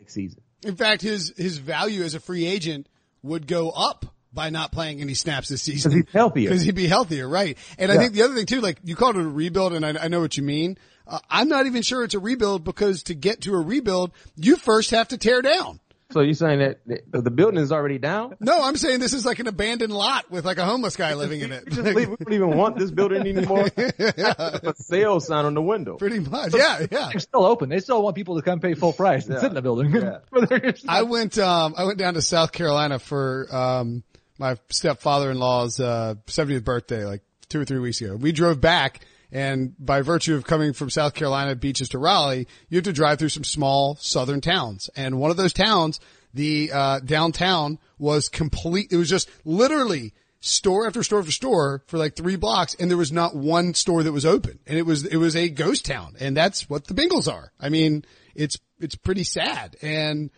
next 0.00 0.14
season. 0.14 0.40
In 0.64 0.76
fact, 0.76 1.02
his 1.02 1.32
his 1.36 1.58
value 1.58 2.02
as 2.02 2.14
a 2.14 2.20
free 2.20 2.46
agent 2.46 2.86
would 3.22 3.46
go 3.46 3.70
up 3.70 4.06
by 4.32 4.50
not 4.50 4.70
playing 4.72 5.00
any 5.00 5.14
snaps 5.14 5.48
this 5.48 5.62
season. 5.62 5.90
'Cause 5.90 5.96
he's 6.04 6.12
healthier. 6.12 6.48
Because 6.50 6.62
he'd 6.62 6.74
be 6.74 6.86
healthier, 6.86 7.28
right? 7.28 7.56
And 7.78 7.90
I 7.90 7.96
think 7.98 8.12
the 8.14 8.22
other 8.22 8.34
thing 8.34 8.46
too, 8.46 8.60
like 8.60 8.78
you 8.84 8.94
called 8.96 9.16
it 9.16 9.20
a 9.22 9.28
rebuild, 9.28 9.72
and 9.72 9.84
I, 9.84 10.04
I 10.04 10.08
know 10.08 10.20
what 10.20 10.36
you 10.36 10.42
mean. 10.42 10.76
Uh, 11.06 11.18
I'm 11.28 11.48
not 11.48 11.66
even 11.66 11.82
sure 11.82 12.04
it's 12.04 12.14
a 12.14 12.20
rebuild 12.20 12.62
because 12.64 13.02
to 13.04 13.14
get 13.14 13.40
to 13.42 13.54
a 13.54 13.60
rebuild, 13.60 14.12
you 14.36 14.56
first 14.56 14.90
have 14.92 15.08
to 15.08 15.18
tear 15.18 15.42
down. 15.42 15.80
So 16.12 16.20
you're 16.20 16.34
saying 16.34 16.58
that 16.58 16.80
the, 16.86 17.22
the 17.22 17.30
building 17.30 17.60
is 17.60 17.70
already 17.72 17.98
down? 17.98 18.36
No, 18.40 18.62
I'm 18.62 18.76
saying 18.76 18.98
this 19.00 19.12
is 19.12 19.24
like 19.24 19.38
an 19.38 19.46
abandoned 19.46 19.92
lot 19.92 20.30
with 20.30 20.44
like 20.44 20.58
a 20.58 20.64
homeless 20.64 20.96
guy 20.96 21.14
living 21.14 21.40
in 21.40 21.52
it. 21.52 21.64
Just 21.68 21.82
leave- 21.82 22.08
we 22.10 22.16
don't 22.16 22.32
even 22.32 22.56
want 22.56 22.76
this 22.76 22.90
building 22.90 23.20
anymore. 23.20 23.68
yeah. 23.76 24.34
a 24.62 24.74
sale 24.76 25.20
sign 25.20 25.44
on 25.44 25.54
the 25.54 25.62
window. 25.62 25.96
Pretty 25.96 26.18
much, 26.18 26.54
yeah, 26.54 26.80
yeah. 26.90 27.08
They're 27.12 27.20
still 27.20 27.44
open. 27.44 27.68
They 27.68 27.78
still 27.80 28.02
want 28.02 28.16
people 28.16 28.36
to 28.36 28.42
come 28.42 28.58
pay 28.60 28.74
full 28.74 28.92
price 28.92 29.26
and 29.26 29.34
Yeah. 29.34 29.40
sit 29.40 29.48
in 29.48 29.54
the 29.54 29.62
building. 29.62 29.92
Yeah. 29.94 30.18
But 30.30 30.48
they're 30.48 30.58
just- 30.72 30.88
I 30.88 31.02
went 31.02 31.38
um 31.38 31.74
I 31.76 31.84
went 31.84 31.98
down 31.98 32.14
to 32.14 32.22
South 32.22 32.52
Carolina 32.52 32.98
for 32.98 33.46
um 33.54 34.02
my 34.38 34.56
stepfather-in-law's 34.70 35.80
uh 35.80 36.14
70th 36.26 36.64
birthday 36.64 37.04
like 37.04 37.22
2 37.50 37.60
or 37.60 37.64
3 37.64 37.78
weeks 37.80 38.00
ago. 38.00 38.16
We 38.16 38.32
drove 38.32 38.60
back 38.60 39.00
and 39.32 39.74
by 39.78 40.02
virtue 40.02 40.34
of 40.34 40.44
coming 40.44 40.72
from 40.72 40.90
South 40.90 41.14
Carolina 41.14 41.54
beaches 41.54 41.88
to 41.90 41.98
Raleigh, 41.98 42.46
you 42.68 42.76
have 42.76 42.84
to 42.84 42.92
drive 42.92 43.18
through 43.18 43.28
some 43.28 43.44
small 43.44 43.96
southern 43.96 44.40
towns. 44.40 44.90
And 44.96 45.18
one 45.18 45.30
of 45.30 45.36
those 45.36 45.52
towns, 45.52 46.00
the 46.34 46.70
uh 46.72 47.00
downtown 47.00 47.78
was 47.98 48.28
complete 48.28 48.92
it 48.92 48.96
was 48.96 49.10
just 49.10 49.28
literally 49.44 50.14
store 50.40 50.86
after 50.86 51.02
store 51.02 51.20
after 51.20 51.32
store 51.32 51.82
for 51.86 51.98
like 51.98 52.16
three 52.16 52.36
blocks 52.36 52.74
and 52.74 52.90
there 52.90 52.96
was 52.96 53.12
not 53.12 53.34
one 53.34 53.74
store 53.74 54.02
that 54.02 54.12
was 54.12 54.24
open. 54.24 54.58
And 54.66 54.78
it 54.78 54.86
was 54.86 55.04
it 55.04 55.16
was 55.16 55.36
a 55.36 55.48
ghost 55.48 55.84
town. 55.84 56.16
And 56.20 56.36
that's 56.36 56.68
what 56.68 56.86
the 56.86 56.94
Bengals 56.94 57.32
are. 57.32 57.52
I 57.60 57.68
mean, 57.68 58.04
it's 58.34 58.58
it's 58.78 58.94
pretty 58.94 59.24
sad. 59.24 59.76
And 59.82 60.30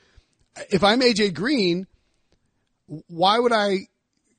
if 0.70 0.83
I'm 0.85 1.00
AJ 1.00 1.35
Green, 1.35 1.87
why 2.87 3.38
would 3.38 3.52
I? 3.52 3.87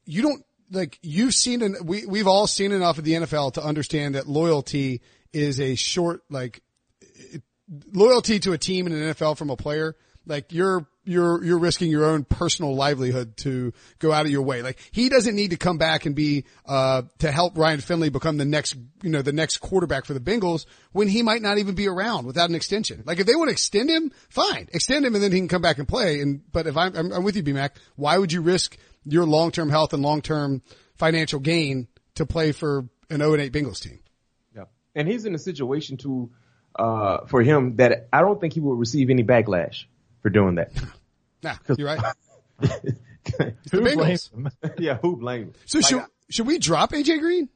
You 0.05 0.21
don't 0.21 0.45
like 0.73 0.99
you've 1.01 1.33
seen 1.33 1.61
and 1.61 1.77
we 1.87 2.05
we've 2.05 2.27
all 2.27 2.47
seen 2.47 2.71
enough 2.71 2.97
of 2.97 3.03
the 3.03 3.13
NFL 3.13 3.53
to 3.53 3.63
understand 3.63 4.15
that 4.15 4.27
loyalty 4.27 5.01
is 5.31 5.59
a 5.59 5.75
short 5.75 6.21
like 6.29 6.61
it- 6.99 7.43
loyalty 7.91 8.39
to 8.39 8.53
a 8.53 8.57
team 8.57 8.87
in 8.87 8.93
an 8.93 9.13
NFL 9.13 9.37
from 9.37 9.49
a 9.49 9.55
player. 9.55 9.95
Like 10.25 10.51
you're 10.51 10.87
you're 11.05 11.43
you're 11.43 11.59
risking 11.59 11.91
your 11.91 12.05
own 12.05 12.23
personal 12.23 12.75
livelihood 12.75 13.35
to 13.37 13.73
go 13.99 14.13
out 14.13 14.25
of 14.25 14.31
your 14.31 14.41
way. 14.41 14.61
Like 14.61 14.79
he 14.91 15.09
doesn't 15.09 15.35
need 15.35 15.51
to 15.51 15.57
come 15.57 15.77
back 15.77 16.05
and 16.05 16.15
be 16.15 16.45
uh 16.65 17.03
to 17.19 17.31
help 17.31 17.57
Ryan 17.57 17.81
Finley 17.81 18.09
become 18.09 18.37
the 18.37 18.45
next 18.45 18.75
you 19.01 19.09
know 19.09 19.21
the 19.21 19.33
next 19.33 19.57
quarterback 19.57 20.05
for 20.05 20.13
the 20.13 20.21
Bengals 20.21 20.65
when 20.93 21.09
he 21.09 21.21
might 21.21 21.41
not 21.41 21.57
even 21.57 21.75
be 21.75 21.89
around 21.89 22.25
without 22.25 22.49
an 22.49 22.55
extension. 22.55 23.03
Like 23.05 23.19
if 23.19 23.27
they 23.27 23.35
want 23.35 23.49
to 23.49 23.53
extend 23.53 23.89
him, 23.89 24.11
fine, 24.29 24.69
extend 24.71 25.05
him 25.05 25.13
and 25.13 25.23
then 25.23 25.33
he 25.33 25.39
can 25.39 25.49
come 25.49 25.61
back 25.61 25.77
and 25.77 25.87
play. 25.87 26.21
And 26.21 26.41
but 26.51 26.67
if 26.67 26.77
I'm 26.77 26.95
I'm, 26.95 27.11
I'm 27.11 27.23
with 27.23 27.35
you, 27.35 27.43
BMac, 27.43 27.71
why 27.97 28.17
would 28.17 28.31
you 28.31 28.41
risk 28.41 28.77
your 29.05 29.25
long 29.25 29.51
term 29.51 29.69
health 29.69 29.93
and 29.93 30.01
long 30.03 30.21
term 30.21 30.61
financial 30.95 31.39
gain 31.39 31.87
to 32.15 32.25
play 32.25 32.51
for 32.51 32.85
an 33.09 33.19
0 33.19 33.33
and 33.33 33.41
8 33.41 33.51
Bengals 33.53 33.81
team? 33.81 33.99
Yeah, 34.55 34.65
and 34.95 35.07
he's 35.07 35.25
in 35.25 35.35
a 35.35 35.39
situation 35.39 35.97
to 35.97 36.31
uh, 36.75 37.25
for 37.27 37.41
him 37.41 37.75
that 37.77 38.07
I 38.11 38.21
don't 38.21 38.39
think 38.39 38.53
he 38.53 38.59
will 38.59 38.75
receive 38.75 39.09
any 39.09 39.23
backlash 39.23 39.85
for 40.21 40.29
doing 40.29 40.55
that. 40.55 40.71
Nah, 41.41 41.55
you're 41.77 41.87
right. 41.87 41.99
Who 43.71 43.81
blames 43.81 44.29
him? 44.29 44.49
yeah, 44.77 44.97
who 45.01 45.15
blame 45.15 45.43
him? 45.43 45.53
So 45.65 45.79
Like, 45.79 45.87
should 45.87 46.03
should 46.29 46.47
we 46.47 46.59
drop 46.59 46.91
AJ 46.91 47.19
Green? 47.19 47.49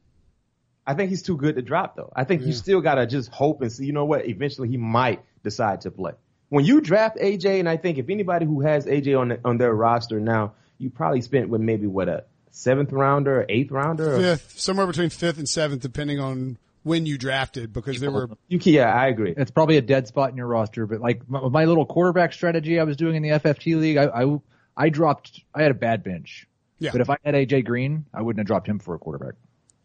I 0.86 0.94
think 0.94 1.10
he's 1.10 1.22
too 1.22 1.36
good 1.36 1.56
to 1.56 1.62
drop 1.62 1.96
though. 1.96 2.10
I 2.16 2.24
think 2.24 2.42
you 2.42 2.52
still 2.52 2.80
gotta 2.80 3.06
just 3.06 3.30
hope 3.30 3.60
and 3.60 3.70
see. 3.70 3.84
You 3.84 3.92
know 3.92 4.06
what? 4.06 4.26
Eventually, 4.26 4.68
he 4.68 4.78
might 4.78 5.22
decide 5.42 5.82
to 5.82 5.90
play. 5.90 6.12
When 6.48 6.64
you 6.64 6.80
draft 6.80 7.18
AJ, 7.18 7.60
and 7.60 7.68
I 7.68 7.76
think 7.76 7.98
if 7.98 8.08
anybody 8.08 8.46
who 8.46 8.62
has 8.62 8.86
AJ 8.86 9.18
on 9.18 9.28
the, 9.28 9.40
on 9.44 9.58
their 9.58 9.74
roster 9.74 10.18
now, 10.18 10.54
you 10.78 10.90
probably 10.90 11.20
spent 11.20 11.48
with 11.48 11.60
maybe 11.60 11.86
what 11.86 12.08
a 12.08 12.24
seventh 12.50 12.92
rounder, 12.92 13.44
eighth 13.48 13.70
rounder. 13.70 14.14
or- 14.14 14.18
Fifth, 14.18 14.58
somewhere 14.58 14.86
between 14.86 15.10
fifth 15.10 15.38
and 15.38 15.48
seventh, 15.48 15.82
depending 15.82 16.18
on 16.20 16.58
when 16.84 17.04
you 17.06 17.18
drafted, 17.18 17.72
because 17.72 18.00
there 18.00 18.10
were 18.10 18.30
You 18.48 18.58
can, 18.58 18.72
yeah, 18.72 18.92
I 18.92 19.08
agree. 19.08 19.34
It's 19.36 19.50
probably 19.50 19.76
a 19.76 19.82
dead 19.82 20.06
spot 20.08 20.30
in 20.30 20.36
your 20.36 20.46
roster, 20.46 20.86
but 20.86 21.00
like 21.00 21.28
my, 21.28 21.40
my 21.48 21.64
little 21.66 21.84
quarterback 21.84 22.32
strategy 22.32 22.78
I 22.80 22.84
was 22.84 22.96
doing 22.96 23.16
in 23.16 23.22
the 23.22 23.30
FFT 23.30 23.78
league, 23.78 23.96
I, 23.96 24.06
I 24.06 24.38
I 24.76 24.88
dropped. 24.90 25.40
I 25.54 25.62
had 25.62 25.70
a 25.72 25.74
bad 25.74 26.04
bench. 26.04 26.46
Yeah. 26.78 26.92
But 26.92 27.00
if 27.00 27.10
I 27.10 27.16
had 27.24 27.34
AJ 27.34 27.64
Green, 27.64 28.04
I 28.14 28.22
wouldn't 28.22 28.38
have 28.38 28.46
dropped 28.46 28.68
him 28.68 28.78
for 28.78 28.94
a 28.94 28.98
quarterback. 28.98 29.34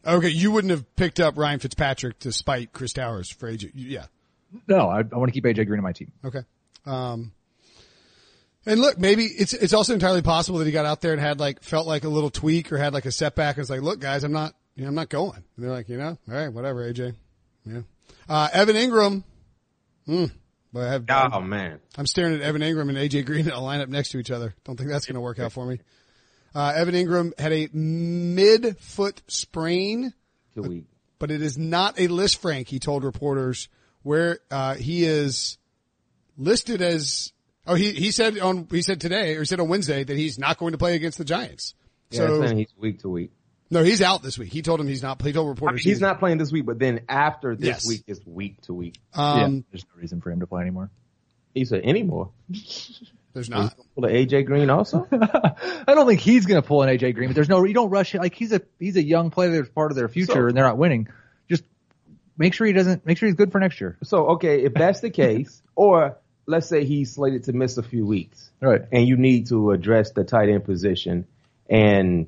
okay. 0.06 0.28
You 0.28 0.52
wouldn't 0.52 0.70
have 0.70 0.94
picked 0.94 1.18
up 1.18 1.36
Ryan 1.36 1.58
Fitzpatrick 1.58 2.20
to 2.20 2.30
spite 2.30 2.72
Chris 2.72 2.92
Towers 2.92 3.28
for 3.28 3.50
AJ. 3.50 3.72
Yeah. 3.74 4.06
No, 4.68 4.88
I, 4.88 5.00
I 5.00 5.16
want 5.18 5.26
to 5.26 5.32
keep 5.32 5.44
AJ 5.44 5.66
Green 5.66 5.80
on 5.80 5.82
my 5.82 5.90
team. 5.92 6.12
Okay. 6.24 6.42
Um, 6.86 7.32
and 8.66 8.80
look, 8.80 8.98
maybe 8.98 9.24
it's 9.24 9.52
it's 9.52 9.72
also 9.72 9.94
entirely 9.94 10.22
possible 10.22 10.58
that 10.58 10.66
he 10.66 10.72
got 10.72 10.86
out 10.86 11.00
there 11.00 11.12
and 11.12 11.20
had 11.20 11.40
like 11.40 11.62
felt 11.62 11.86
like 11.86 12.04
a 12.04 12.08
little 12.08 12.30
tweak 12.30 12.72
or 12.72 12.78
had 12.78 12.94
like 12.94 13.04
a 13.06 13.12
setback. 13.12 13.56
And 13.56 13.62
it's 13.62 13.70
like, 13.70 13.82
look, 13.82 14.00
guys, 14.00 14.24
I'm 14.24 14.32
not, 14.32 14.54
you 14.74 14.82
know, 14.82 14.88
I'm 14.88 14.94
not 14.94 15.08
going. 15.08 15.36
And 15.56 15.64
they're 15.64 15.72
like, 15.72 15.88
you 15.88 15.98
know, 15.98 16.18
all 16.28 16.34
right, 16.34 16.52
whatever, 16.52 16.90
AJ. 16.90 17.14
Yeah. 17.66 17.80
Uh, 18.28 18.48
Evan 18.52 18.76
Engram. 18.76 19.24
Hmm. 20.06 20.26
But 20.72 20.88
I 20.88 20.92
have, 20.92 21.04
Oh 21.08 21.40
man, 21.40 21.78
I'm 21.96 22.06
staring 22.06 22.34
at 22.34 22.40
Evan 22.40 22.60
Engram 22.60 22.88
and 22.88 22.98
AJ 22.98 23.26
Green 23.26 23.40
in 23.46 23.52
a 23.52 23.58
lineup 23.58 23.88
next 23.88 24.08
to 24.10 24.18
each 24.18 24.30
other. 24.32 24.54
Don't 24.64 24.76
think 24.76 24.90
that's 24.90 25.06
going 25.06 25.14
to 25.14 25.20
work 25.20 25.38
out 25.38 25.52
for 25.52 25.64
me. 25.64 25.78
Uh, 26.54 26.72
Evan 26.74 26.94
Engram 26.94 27.38
had 27.38 27.52
a 27.52 27.68
mid 27.72 28.78
foot 28.78 29.22
sprain 29.28 30.12
good 30.54 30.66
week. 30.66 30.84
but 31.18 31.30
it 31.30 31.42
is 31.42 31.56
not 31.58 31.98
a 31.98 32.08
Lisfranc, 32.08 32.68
he 32.68 32.78
told 32.78 33.04
reporters, 33.04 33.68
where 34.02 34.38
uh, 34.50 34.74
he 34.74 35.04
is 35.04 35.58
listed 36.36 36.82
as 36.82 37.32
oh 37.66 37.74
he 37.74 37.92
he 37.92 38.10
said 38.10 38.38
on 38.38 38.66
he 38.70 38.82
said 38.82 39.00
today 39.00 39.36
or 39.36 39.40
he 39.40 39.44
said 39.46 39.60
on 39.60 39.68
Wednesday 39.68 40.04
that 40.04 40.16
he's 40.16 40.38
not 40.38 40.58
going 40.58 40.72
to 40.72 40.78
play 40.78 40.94
against 40.96 41.18
the 41.18 41.24
Giants. 41.24 41.74
Yeah, 42.10 42.18
so 42.26 42.40
saying 42.46 42.58
he's 42.58 42.74
week 42.78 43.00
to 43.00 43.08
week. 43.08 43.30
no, 43.70 43.82
he's 43.82 44.02
out 44.02 44.22
this 44.22 44.38
week. 44.38 44.52
He 44.52 44.62
told 44.62 44.80
him 44.80 44.86
he's 44.88 45.02
not. 45.02 45.20
He 45.22 45.32
told 45.32 45.46
I 45.46 45.50
reporters 45.50 45.84
mean, 45.84 45.92
he's 45.92 46.00
not 46.00 46.18
playing 46.18 46.38
this 46.38 46.52
week, 46.52 46.66
but 46.66 46.78
then 46.78 47.00
after 47.08 47.56
this 47.56 47.66
Yes. 47.66 47.88
week 47.88 48.04
is 48.06 48.20
week 48.26 48.60
to 48.62 48.74
week. 48.74 48.98
Um, 49.14 49.38
yeah, 49.56 49.60
there's 49.72 49.84
no 49.94 50.00
reason 50.00 50.20
for 50.20 50.30
him 50.30 50.40
to 50.40 50.46
play 50.46 50.62
anymore. 50.62 50.90
He 51.54 51.64
said 51.64 51.82
anymore. 51.84 52.30
there's 53.32 53.48
not. 53.50 53.74
Well, 53.96 54.10
AJ 54.10 54.46
Green 54.46 54.70
also. 54.70 55.06
I 55.12 55.94
don't 55.94 56.06
think 56.06 56.20
he's 56.20 56.46
going 56.46 56.60
to 56.60 56.66
pull 56.66 56.82
an 56.82 56.88
AJ 56.96 57.14
Green, 57.14 57.28
but 57.28 57.34
there's 57.34 57.48
no, 57.48 57.64
you 57.64 57.74
don't 57.74 57.90
rush 57.90 58.14
it. 58.14 58.18
Like 58.20 58.34
he's 58.34 58.52
a, 58.52 58.60
he's 58.78 58.96
a 58.96 59.02
young 59.02 59.30
player 59.30 59.50
that's 59.50 59.68
part 59.70 59.90
of 59.90 59.96
their 59.96 60.08
future 60.08 60.32
So- 60.32 60.46
and 60.46 60.56
they're 60.56 60.64
not 60.64 60.78
winning. 60.78 61.08
Just 61.48 61.64
make 62.36 62.54
sure 62.54 62.66
he 62.66 62.72
doesn't, 62.72 63.06
make 63.06 63.18
sure 63.18 63.28
he's 63.28 63.36
good 63.36 63.50
for 63.52 63.60
next 63.60 63.80
year. 63.80 63.96
so 64.02 64.26
okay, 64.30 64.62
if 64.64 64.74
that's 64.74 65.00
the 65.00 65.10
case, 65.10 65.62
or 65.76 66.18
let's 66.46 66.68
say 66.68 66.84
he's 66.84 67.12
slated 67.14 67.44
to 67.44 67.52
miss 67.52 67.78
a 67.78 67.82
few 67.82 68.06
weeks, 68.06 68.50
All 68.62 68.68
right. 68.68 68.82
and 68.92 69.06
you 69.06 69.16
need 69.16 69.48
to 69.48 69.70
address 69.70 70.12
the 70.12 70.24
tight 70.24 70.48
end 70.48 70.64
position, 70.64 71.26
and 71.68 72.26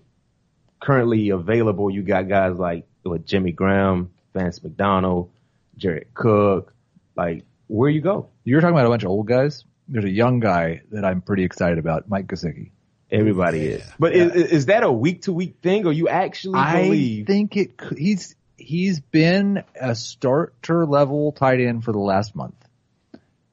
currently 0.81 1.31
available, 1.31 1.91
you 1.91 2.03
got 2.03 2.29
guys 2.29 2.57
like 2.59 2.87
what, 3.03 3.25
Jimmy 3.25 3.53
Graham, 3.53 4.11
Vance 4.35 4.63
McDonald, 4.63 5.31
Jared 5.77 6.13
Cook. 6.15 6.73
Like, 7.17 7.45
where 7.69 7.89
you 7.91 8.01
go? 8.01 8.29
You're 8.45 8.61
talking 8.61 8.75
about 8.75 8.87
a 8.87 8.91
bunch 8.91 9.05
of 9.05 9.11
old 9.11 9.27
guys. 9.27 9.65
There's 9.89 10.05
a 10.05 10.11
young 10.11 10.41
guy 10.41 10.83
that 10.91 11.05
I'm 11.05 11.21
pretty 11.23 11.45
excited 11.45 11.79
about, 11.79 12.09
Mike 12.09 12.27
Gesicki. 12.27 12.71
Everybody 13.11 13.61
is. 13.67 13.85
But 13.99 14.15
is, 14.17 14.33
is 14.35 14.67
that 14.67 14.83
a 14.83 14.91
week 14.91 15.23
to 15.23 15.33
week 15.33 15.59
thing, 15.63 15.87
or 15.87 15.93
you 15.93 16.09
actually 16.09 16.59
I 16.59 16.83
believe? 16.83 17.27
think 17.27 17.57
it, 17.57 17.81
he's, 17.97 18.35
he's 18.57 18.99
been 18.99 19.63
a 19.81 19.95
starter 19.95 20.85
level 20.85 21.31
tight 21.31 21.61
end 21.61 21.85
for 21.85 21.93
the 21.93 22.01
last 22.01 22.35
month. 22.35 22.57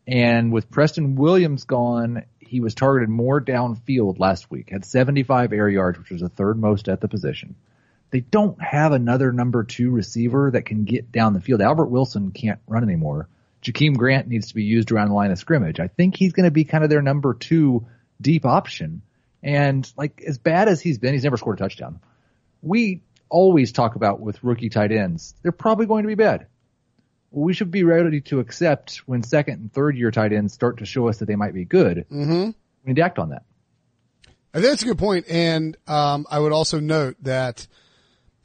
And 0.08 0.52
with 0.52 0.70
Preston 0.70 1.16
Williams 1.16 1.64
gone, 1.64 2.26
he 2.40 2.60
was 2.60 2.76
targeted 2.76 3.10
more 3.10 3.42
downfield 3.42 4.20
last 4.20 4.52
week, 4.52 4.70
had 4.70 4.86
75 4.86 5.54
air 5.54 5.70
yards, 5.70 5.98
which 5.98 6.12
was 6.12 6.22
the 6.22 6.30
third 6.30 6.60
most 6.60 6.90
at 6.90 7.02
the 7.02 7.08
position. 7.08 7.56
They 8.12 8.20
don't 8.20 8.62
have 8.62 8.92
another 8.92 9.32
number 9.32 9.64
two 9.64 9.90
receiver 9.90 10.52
that 10.52 10.66
can 10.66 10.84
get 10.84 11.12
down 11.12 11.34
the 11.34 11.42
field. 11.42 11.62
Albert 11.62 11.88
Wilson 11.88 12.32
can't 12.32 12.60
run 12.68 12.84
anymore. 12.84 13.28
Jakeem 13.64 13.98
Grant 13.98 14.28
needs 14.28 14.50
to 14.50 14.56
be 14.56 14.64
used 14.64 14.92
around 14.92 15.08
the 15.08 15.16
line 15.16 15.32
of 15.32 15.40
scrimmage. 15.40 15.80
I 15.80 15.88
think 15.88 16.16
he's 16.16 16.34
going 16.34 16.44
to 16.44 16.52
be 16.52 16.66
kind 16.66 16.84
of 16.84 16.90
their 16.90 17.02
number 17.02 17.34
two 17.34 17.88
deep 18.22 18.46
option. 18.46 19.02
And 19.42 19.92
like 19.98 20.22
as 20.28 20.38
bad 20.38 20.68
as 20.68 20.82
he's 20.82 21.00
been, 21.00 21.14
he's 21.14 21.24
never 21.24 21.38
scored 21.38 21.60
a 21.60 21.64
touchdown. 21.64 22.02
We 22.62 23.02
always 23.30 23.72
talk 23.72 23.96
about 23.96 24.20
with 24.20 24.44
rookie 24.44 24.70
tight 24.70 24.92
ends, 24.92 25.34
they're 25.42 25.52
probably 25.52 25.86
going 25.86 26.04
to 26.04 26.08
be 26.08 26.16
bad. 26.16 26.48
We 27.36 27.54
should 27.54 27.72
be 27.72 27.84
ready 27.84 28.22
to 28.22 28.40
accept 28.40 28.98
when 29.08 29.24
second 29.24 29.60
and 29.60 29.74
third 29.74 29.98
year 29.98 30.12
tight 30.12 30.32
ends 30.32 30.54
start 30.54 30.78
to 30.78 30.86
show 30.86 31.08
us 31.10 31.18
that 31.18 31.26
they 31.26 31.36
might 31.36 31.54
be 31.54 31.66
good. 31.66 32.06
Mm-hmm. 32.12 32.44
We 32.44 32.54
need 32.86 32.98
to 32.98 33.02
act 33.02 33.18
on 33.18 33.30
that. 33.30 33.44
I 34.54 34.60
think 34.60 34.66
that's 34.66 34.84
a 34.84 34.86
good 34.86 35.00
point. 35.00 35.26
And, 35.28 35.76
um, 35.88 36.28
I 36.30 36.38
would 36.38 36.52
also 36.52 36.80
note 36.80 37.16
that, 37.24 37.66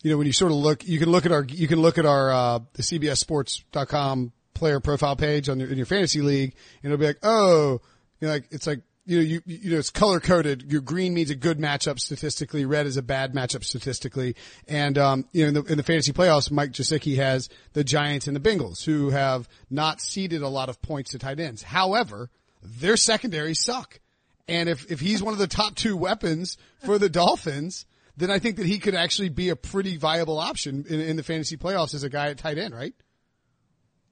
you 0.03 0.11
know, 0.11 0.16
when 0.16 0.27
you 0.27 0.33
sort 0.33 0.53
of 0.53 0.57
look, 0.57 0.88
you 0.88 0.98
can 0.98 1.11
look 1.11 1.27
at 1.27 1.33
our, 1.33 1.44
you 1.44 1.68
can 1.68 1.83
look 1.83 1.98
at 1.98 2.07
our, 2.07 2.33
uh, 2.33 2.61
the 2.72 2.83
CBSSports.com 2.83 4.33
player 4.55 4.81
profile 4.81 5.16
page 5.16 5.51
on 5.51 5.61
your, 5.61 5.68
in 5.68 5.77
your 5.77 5.87
fantasy 5.87 6.22
league 6.22 6.55
and 6.83 6.90
it'll 6.90 7.01
be 7.01 7.07
like, 7.07 7.18
oh, 7.22 7.81
you 8.20 8.27
know, 8.27 8.33
like, 8.33 8.46
it's 8.51 8.66
like, 8.66 8.81
you 9.09 9.16
know, 9.16 9.23
you, 9.23 9.42
you 9.47 9.71
know, 9.71 9.79
it's 9.79 9.88
color 9.88 10.21
coded. 10.21 10.71
Your 10.71 10.83
green 10.83 11.14
means 11.14 11.31
a 11.31 11.35
good 11.35 11.59
matchup 11.59 11.99
statistically. 11.99 12.66
Red 12.66 12.85
is 12.87 12.99
a 12.99 13.03
bad 13.03 13.33
matchup 13.33 13.64
statistically. 13.64 14.37
And, 14.68 14.99
um, 14.99 15.25
you 15.33 15.42
know, 15.42 15.49
in 15.49 15.55
the, 15.55 15.73
in 15.73 15.77
the 15.79 15.83
fantasy 15.83 16.12
playoffs, 16.12 16.51
Mike 16.51 16.73
Gesicki 16.73 17.16
has 17.16 17.49
the 17.73 17.83
Giants 17.83 18.27
and 18.27 18.37
the 18.37 18.40
Bengals 18.40 18.85
who 18.85 19.09
have 19.09 19.49
not 19.71 20.03
ceded 20.03 20.42
a 20.42 20.49
lot 20.49 20.68
of 20.68 20.83
points 20.83 21.12
to 21.12 21.18
tight 21.18 21.40
ends. 21.40 21.62
However, 21.62 22.29
their 22.62 22.99
secondaries 22.99 23.64
suck. 23.64 23.99
And 24.47 24.68
if, 24.68 24.90
if 24.90 25.01
he's 25.01 25.23
one 25.23 25.33
of 25.33 25.38
the 25.38 25.47
top 25.47 25.75
two 25.75 25.97
weapons 25.97 26.59
for 26.85 26.99
the 26.99 27.09
Dolphins, 27.09 27.87
then 28.18 28.31
I 28.31 28.38
think 28.38 28.57
that 28.57 28.66
he 28.66 28.79
could 28.79 28.94
actually 28.94 29.31
be 29.31 29.49
a 29.49 29.57
pretty 29.57 29.97
viable 29.97 30.38
option 30.38 30.85
in, 30.87 31.01
in 31.01 31.16
the 31.16 31.23
fantasy 31.23 31.57
playoffs 31.57 31.94
as 31.94 32.03
a 32.03 32.11
guy 32.11 32.29
at 32.29 32.37
tight 32.37 32.59
end, 32.59 32.75
right? 32.75 32.94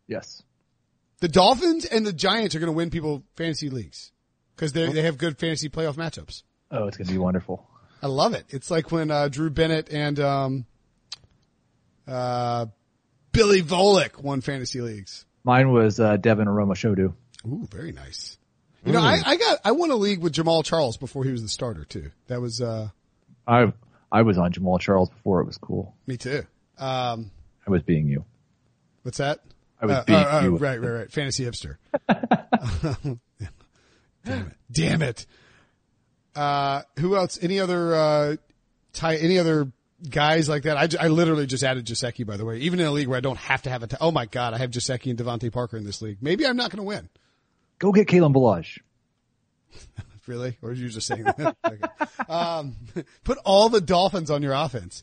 Yes. 0.06 0.42
The 1.20 1.28
Dolphins 1.28 1.84
and 1.84 2.06
the 2.06 2.14
Giants 2.14 2.54
are 2.54 2.60
going 2.60 2.72
to 2.72 2.76
win 2.76 2.88
people 2.88 3.24
fantasy 3.36 3.68
leagues 3.68 4.12
because 4.56 4.72
they 4.72 4.90
they 4.90 5.02
have 5.02 5.18
good 5.18 5.38
fantasy 5.38 5.68
playoff 5.68 5.94
matchups. 5.94 6.42
Oh, 6.70 6.86
it's 6.88 6.96
going 6.96 7.06
to 7.06 7.12
be 7.12 7.18
wonderful. 7.18 7.64
I 8.02 8.08
love 8.08 8.34
it. 8.34 8.44
It's 8.50 8.70
like 8.70 8.90
when 8.90 9.10
uh, 9.10 9.28
Drew 9.28 9.50
Bennett 9.50 9.88
and 9.92 10.18
um, 10.20 10.66
uh, 12.08 12.66
Billy 13.32 13.62
Volek 13.62 14.20
won 14.20 14.40
fantasy 14.40 14.80
leagues. 14.80 15.24
Mine 15.44 15.70
was 15.70 16.00
uh, 16.00 16.16
Devin 16.16 16.46
Aromashodu. 16.48 17.14
Ooh, 17.46 17.68
very 17.70 17.92
nice. 17.92 18.38
You 18.84 18.92
know, 18.92 19.00
I, 19.00 19.20
I 19.24 19.36
got 19.36 19.58
I 19.64 19.72
won 19.72 19.90
a 19.90 19.96
league 19.96 20.20
with 20.20 20.32
Jamaal 20.32 20.64
Charles 20.64 20.96
before 20.96 21.24
he 21.24 21.32
was 21.32 21.42
the 21.42 21.48
starter 21.48 21.84
too. 21.84 22.12
That 22.28 22.40
was 22.40 22.60
uh, 22.60 22.88
I 23.46 23.72
I 24.12 24.22
was 24.22 24.38
on 24.38 24.52
Jamaal 24.52 24.78
Charles 24.80 25.08
before 25.10 25.40
it 25.40 25.46
was 25.46 25.56
cool. 25.58 25.94
me 26.06 26.16
too. 26.16 26.44
Um, 26.78 27.30
I 27.66 27.70
was 27.70 27.82
being 27.82 28.06
you. 28.08 28.24
what's 29.02 29.18
that? 29.18 29.40
I 29.80 29.86
was 29.86 29.96
Uh, 29.96 30.04
being 30.04 30.18
uh, 30.18 30.22
uh, 30.22 30.40
you. 30.44 30.56
right, 30.56 30.80
right, 30.80 30.88
right. 30.90 31.12
Fantasy 31.12 31.44
hipster. 31.44 31.76
Damn 34.26 34.46
it. 34.48 34.56
Damn 34.70 35.02
it. 35.02 35.26
Uh, 36.34 36.82
who 36.98 37.16
else? 37.16 37.38
Any 37.40 37.60
other, 37.60 37.94
uh, 37.94 38.36
tie, 38.92 39.16
any 39.16 39.38
other 39.38 39.72
guys 40.10 40.48
like 40.48 40.64
that? 40.64 40.76
I, 40.76 41.06
I 41.06 41.08
literally 41.08 41.46
just 41.46 41.64
added 41.64 41.86
Gesicki, 41.86 42.26
by 42.26 42.36
the 42.36 42.44
way, 42.44 42.58
even 42.58 42.80
in 42.80 42.86
a 42.86 42.92
league 42.92 43.08
where 43.08 43.16
I 43.16 43.22
don't 43.22 43.38
have 43.38 43.62
to 43.62 43.70
have 43.70 43.82
a, 43.82 43.86
t- 43.86 43.96
oh 44.00 44.10
my 44.10 44.26
God, 44.26 44.52
I 44.52 44.58
have 44.58 44.70
Gesicki 44.70 45.08
and 45.08 45.18
DeVante 45.18 45.50
Parker 45.50 45.78
in 45.78 45.84
this 45.84 46.02
league. 46.02 46.18
Maybe 46.20 46.46
I'm 46.46 46.56
not 46.56 46.70
going 46.70 46.78
to 46.78 46.82
win. 46.82 47.08
Go 47.78 47.92
get 47.92 48.08
Kalen 48.08 48.34
Ballage. 48.34 48.78
Really? 50.26 50.58
Or 50.60 50.70
are 50.70 50.72
you 50.72 50.88
just 50.88 51.06
saying 51.06 51.24
that? 51.24 51.56
okay. 51.64 51.80
um, 52.28 52.76
put 53.24 53.38
all 53.44 53.68
the 53.68 53.80
Dolphins 53.80 54.30
on 54.30 54.42
your 54.42 54.54
offense. 54.54 55.02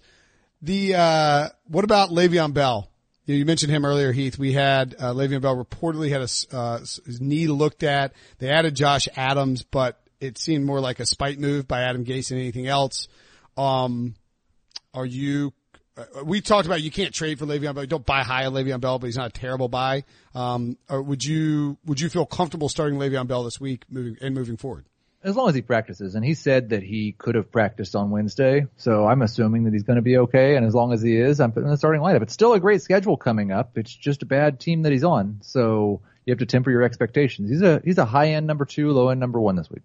The, 0.62 0.96
uh, 0.96 1.50
what 1.68 1.84
about 1.84 2.10
Le'Veon 2.10 2.54
Bell? 2.54 2.90
You, 3.26 3.36
know, 3.36 3.38
you 3.40 3.46
mentioned 3.46 3.72
him 3.72 3.86
earlier, 3.86 4.12
Heath. 4.12 4.38
We 4.38 4.54
had, 4.54 4.96
uh, 5.00 5.14
Le'Veon 5.14 5.42
Bell 5.42 5.56
reportedly 5.56 6.10
had 6.10 6.22
a, 6.22 6.58
uh, 6.58 6.80
his 6.80 7.22
knee 7.22 7.48
looked 7.48 7.84
at. 7.84 8.14
They 8.40 8.50
added 8.50 8.76
Josh 8.76 9.08
Adams, 9.16 9.64
but 9.64 10.02
it 10.20 10.38
seemed 10.38 10.66
more 10.66 10.80
like 10.80 11.00
a 11.00 11.06
spite 11.06 11.40
move 11.40 11.68
by 11.68 11.84
Adam 11.84 12.04
Gase 12.04 12.30
than 12.30 12.38
anything 12.38 12.68
else. 12.68 13.08
Um, 13.56 14.16
are 14.94 15.06
you, 15.06 15.54
uh, 15.96 16.24
we 16.26 16.42
talked 16.42 16.66
about 16.66 16.82
you 16.82 16.92
can't 16.92 17.14
trade 17.14 17.40
for 17.40 17.46
Le'Veon 17.46 17.76
Bell. 17.76 17.86
Don't 17.86 18.06
buy 18.06 18.24
high 18.24 18.46
on 18.46 18.54
Le'Veon 18.54 18.82
Bell, 18.82 19.00
but 19.00 19.08
he's 19.08 19.18
not 19.18 19.28
a 19.28 19.40
terrible 19.40 19.70
buy. 19.70 20.04
Um, 20.36 20.78
would 20.90 21.24
you, 21.24 21.78
would 21.86 22.02
you 22.02 22.10
feel 22.10 22.26
comfortable 22.26 22.68
starting 22.68 23.00
Le'Veon 23.00 23.28
Bell 23.28 23.44
this 23.44 23.60
week 23.60 23.86
moving, 23.90 24.18
and 24.22 24.36
moving 24.36 24.58
forward? 24.58 24.86
As 25.24 25.36
long 25.36 25.50
as 25.50 25.56
he 25.56 25.62
practices, 25.62 26.16
and 26.16 26.26
he 26.26 26.34
said 26.34 26.70
that 26.70 26.84
he 26.84 27.14
could 27.14 27.36
have 27.36 27.52
practiced 27.52 27.96
on 27.96 28.12
Wednesday, 28.12 28.68
so 28.78 29.08
I'm 29.08 29.22
assuming 29.22 29.64
that 29.64 29.74
he's 29.74 29.84
going 29.84 29.96
to 29.96 30.02
be 30.02 30.18
okay. 30.18 30.56
And 30.56 30.66
as 30.66 30.76
long 30.76 30.92
as 30.92 31.02
he 31.02 31.16
is, 31.16 31.40
I'm 31.40 31.52
putting 31.52 31.70
the 31.70 31.78
starting 31.78 32.02
lineup. 32.02 32.22
It's 32.22 32.34
still 32.34 32.54
a 32.54 32.60
great 32.60 32.82
schedule 32.82 33.16
coming 33.16 33.52
up. 33.52 33.78
It's 33.78 33.94
just 33.94 34.22
a 34.24 34.26
bad 34.26 34.60
team 34.60 34.82
that 34.84 34.92
he's 34.92 35.04
on, 35.04 35.40
so 35.42 36.02
you 36.26 36.32
have 36.32 36.40
to 36.40 36.46
temper 36.46 36.72
your 36.72 36.84
expectations. 36.84 37.50
He's 37.50 37.62
a 37.62 37.82
he's 37.84 37.98
a 37.98 38.06
high 38.06 38.30
end 38.30 38.48
number 38.48 38.66
two, 38.66 38.92
low 38.92 39.10
end 39.10 39.20
number 39.20 39.40
one 39.40 39.56
this 39.56 39.70
week. 39.70 39.84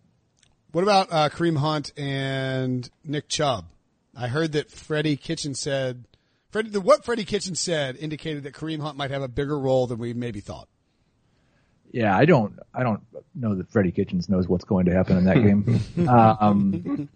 What 0.72 0.83
about 0.83 1.09
uh, 1.11 1.29
Kareem 1.31 1.57
Hunt 1.57 1.92
and 1.96 2.88
Nick 3.05 3.29
Chubb? 3.29 3.66
I 4.14 4.29
heard 4.29 4.53
that 4.53 4.70
Freddie 4.70 5.16
Kitchen 5.16 5.55
said, 5.55 6.05
Freddie, 6.51 6.77
what 6.79 7.05
Freddie 7.05 7.24
Kitchen 7.24 7.55
said 7.55 7.96
indicated 7.96 8.42
that 8.42 8.53
Kareem 8.55 8.81
Hunt 8.81 8.96
might 8.96 9.11
have 9.11 9.22
a 9.22 9.29
bigger 9.29 9.59
role 9.59 9.87
than 9.87 9.98
we 9.98 10.12
maybe 10.12 10.40
thought. 10.40 10.68
Yeah, 11.90 12.16
I 12.16 12.24
don't, 12.24 12.59
I 12.74 12.83
don't 12.83 13.01
know 13.35 13.55
that 13.55 13.70
Freddie 13.70 13.92
Kitchens 13.92 14.29
knows 14.29 14.48
what's 14.48 14.64
going 14.64 14.87
to 14.87 14.92
happen 14.92 15.16
in 15.16 15.24
that 15.24 15.37
game. 15.37 16.09
um, 16.09 17.09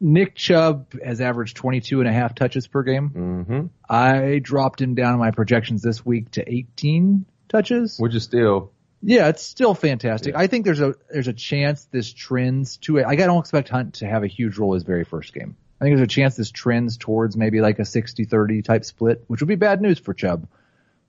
Nick 0.00 0.34
Chubb 0.34 0.94
has 1.04 1.20
averaged 1.20 1.56
22 1.56 2.00
and 2.00 2.08
a 2.08 2.12
half 2.12 2.34
touches 2.34 2.66
per 2.66 2.82
game. 2.82 3.10
Mm-hmm. 3.10 3.66
I 3.88 4.38
dropped 4.38 4.80
him 4.80 4.94
down 4.94 5.12
in 5.12 5.18
my 5.18 5.30
projections 5.30 5.82
this 5.82 6.04
week 6.04 6.30
to 6.32 6.52
18 6.52 7.26
touches. 7.48 7.98
Which 7.98 8.14
is 8.14 8.22
still 8.24 8.72
Yeah, 9.02 9.28
it's 9.28 9.42
still 9.42 9.74
fantastic. 9.74 10.34
I 10.34 10.46
think 10.46 10.64
there's 10.64 10.80
a 10.80 10.94
there's 11.10 11.28
a 11.28 11.34
chance 11.34 11.84
this 11.86 12.12
trends 12.12 12.78
to 12.78 12.96
it. 12.96 13.06
I 13.06 13.14
don't 13.16 13.40
expect 13.40 13.68
Hunt 13.68 13.94
to 13.94 14.06
have 14.06 14.22
a 14.22 14.26
huge 14.26 14.56
role 14.56 14.72
his 14.72 14.84
very 14.84 15.04
first 15.04 15.34
game. 15.34 15.56
I 15.80 15.84
think 15.84 15.96
there's 15.96 16.06
a 16.06 16.10
chance 16.10 16.36
this 16.36 16.50
trends 16.50 16.96
towards 16.98 17.36
maybe 17.38 17.62
like 17.62 17.78
a 17.78 17.82
60-30 17.82 18.62
type 18.62 18.84
split, 18.84 19.24
which 19.28 19.40
would 19.40 19.48
be 19.48 19.54
bad 19.54 19.80
news 19.80 19.98
for 19.98 20.12
Chubb. 20.12 20.46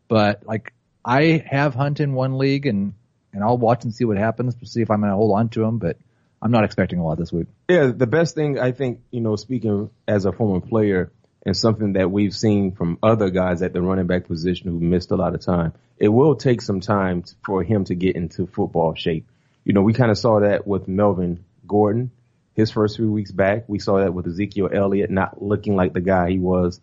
But 0.07 0.45
like 0.45 0.73
I 1.03 1.43
have 1.47 1.73
Hunt 1.73 1.99
in 1.99 2.13
one 2.13 2.37
league 2.37 2.65
and 2.65 2.93
and 3.33 3.43
I'll 3.43 3.57
watch 3.57 3.83
and 3.83 3.93
see 3.93 4.05
what 4.05 4.17
happens 4.17 4.55
to 4.55 4.65
see 4.65 4.81
if 4.81 4.91
I'm 4.91 4.99
going 4.99 5.11
to 5.11 5.15
hold 5.15 5.37
on 5.37 5.49
to 5.49 5.63
him, 5.63 5.77
but 5.77 5.97
I'm 6.41 6.51
not 6.51 6.63
expecting 6.65 6.99
a 6.99 7.05
lot 7.05 7.17
this 7.17 7.31
week. 7.31 7.47
Yeah, 7.69 7.87
the 7.95 8.07
best 8.07 8.35
thing 8.35 8.59
I 8.59 8.71
think, 8.71 9.01
you 9.09 9.21
know, 9.21 9.35
speaking 9.37 9.89
as 10.07 10.25
a 10.25 10.33
former 10.33 10.59
player 10.59 11.11
and 11.45 11.55
something 11.55 11.93
that 11.93 12.11
we've 12.11 12.35
seen 12.35 12.73
from 12.73 12.97
other 13.01 13.29
guys 13.29 13.61
at 13.61 13.71
the 13.71 13.81
running 13.81 14.07
back 14.07 14.27
position 14.27 14.69
who 14.69 14.79
missed 14.79 15.11
a 15.11 15.15
lot 15.15 15.33
of 15.33 15.39
time, 15.39 15.73
it 15.97 16.09
will 16.09 16.35
take 16.35 16.61
some 16.61 16.81
time 16.81 17.23
for 17.45 17.63
him 17.63 17.85
to 17.85 17.95
get 17.95 18.15
into 18.15 18.47
football 18.47 18.95
shape. 18.95 19.27
You 19.63 19.73
know, 19.73 19.81
we 19.81 19.93
kind 19.93 20.11
of 20.11 20.17
saw 20.17 20.41
that 20.41 20.67
with 20.67 20.87
Melvin 20.87 21.45
Gordon 21.67 22.11
his 22.53 22.71
first 22.71 22.97
few 22.97 23.11
weeks 23.11 23.31
back. 23.31 23.63
We 23.67 23.79
saw 23.79 23.99
that 23.99 24.13
with 24.13 24.27
Ezekiel 24.27 24.69
Elliott 24.73 25.09
not 25.09 25.41
looking 25.41 25.75
like 25.75 25.93
the 25.93 26.01
guy 26.01 26.31
he 26.31 26.39
was, 26.39 26.81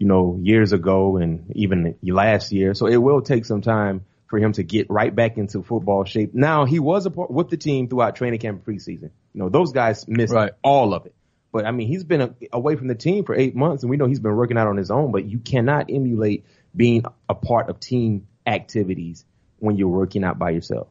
you 0.00 0.06
know, 0.06 0.38
years 0.42 0.72
ago 0.72 1.18
and 1.18 1.52
even 1.54 1.94
last 2.02 2.52
year. 2.52 2.72
So 2.74 2.86
it 2.86 2.96
will 2.96 3.20
take 3.20 3.44
some 3.44 3.60
time 3.60 4.06
for 4.28 4.38
him 4.38 4.52
to 4.54 4.62
get 4.62 4.88
right 4.88 5.14
back 5.14 5.36
into 5.36 5.62
football 5.62 6.04
shape. 6.04 6.34
Now 6.34 6.64
he 6.64 6.78
was 6.78 7.04
a 7.04 7.10
part 7.10 7.30
with 7.30 7.50
the 7.50 7.58
team 7.58 7.86
throughout 7.86 8.16
training 8.16 8.40
camp 8.40 8.62
and 8.64 8.78
preseason. 8.78 9.10
You 9.34 9.42
know, 9.42 9.48
those 9.50 9.72
guys 9.72 10.08
missed 10.08 10.32
Right. 10.32 10.52
all 10.64 10.94
of 10.94 11.04
it. 11.04 11.14
But 11.52 11.66
I 11.66 11.72
mean, 11.72 11.86
he's 11.86 12.02
been 12.04 12.22
a, 12.22 12.34
away 12.50 12.76
from 12.76 12.88
the 12.88 12.94
team 12.94 13.24
for 13.24 13.34
eight 13.34 13.54
months, 13.54 13.82
and 13.82 13.90
we 13.90 13.98
know 13.98 14.06
he's 14.06 14.20
been 14.20 14.34
working 14.34 14.56
out 14.56 14.68
on 14.68 14.78
his 14.78 14.90
own. 14.90 15.12
But 15.12 15.26
you 15.26 15.38
cannot 15.38 15.90
emulate 15.90 16.46
being 16.74 17.04
a 17.28 17.34
part 17.34 17.68
of 17.68 17.78
team 17.78 18.26
activities 18.46 19.24
when 19.58 19.76
you're 19.76 19.88
working 19.88 20.24
out 20.24 20.38
by 20.38 20.50
yourself. 20.50 20.88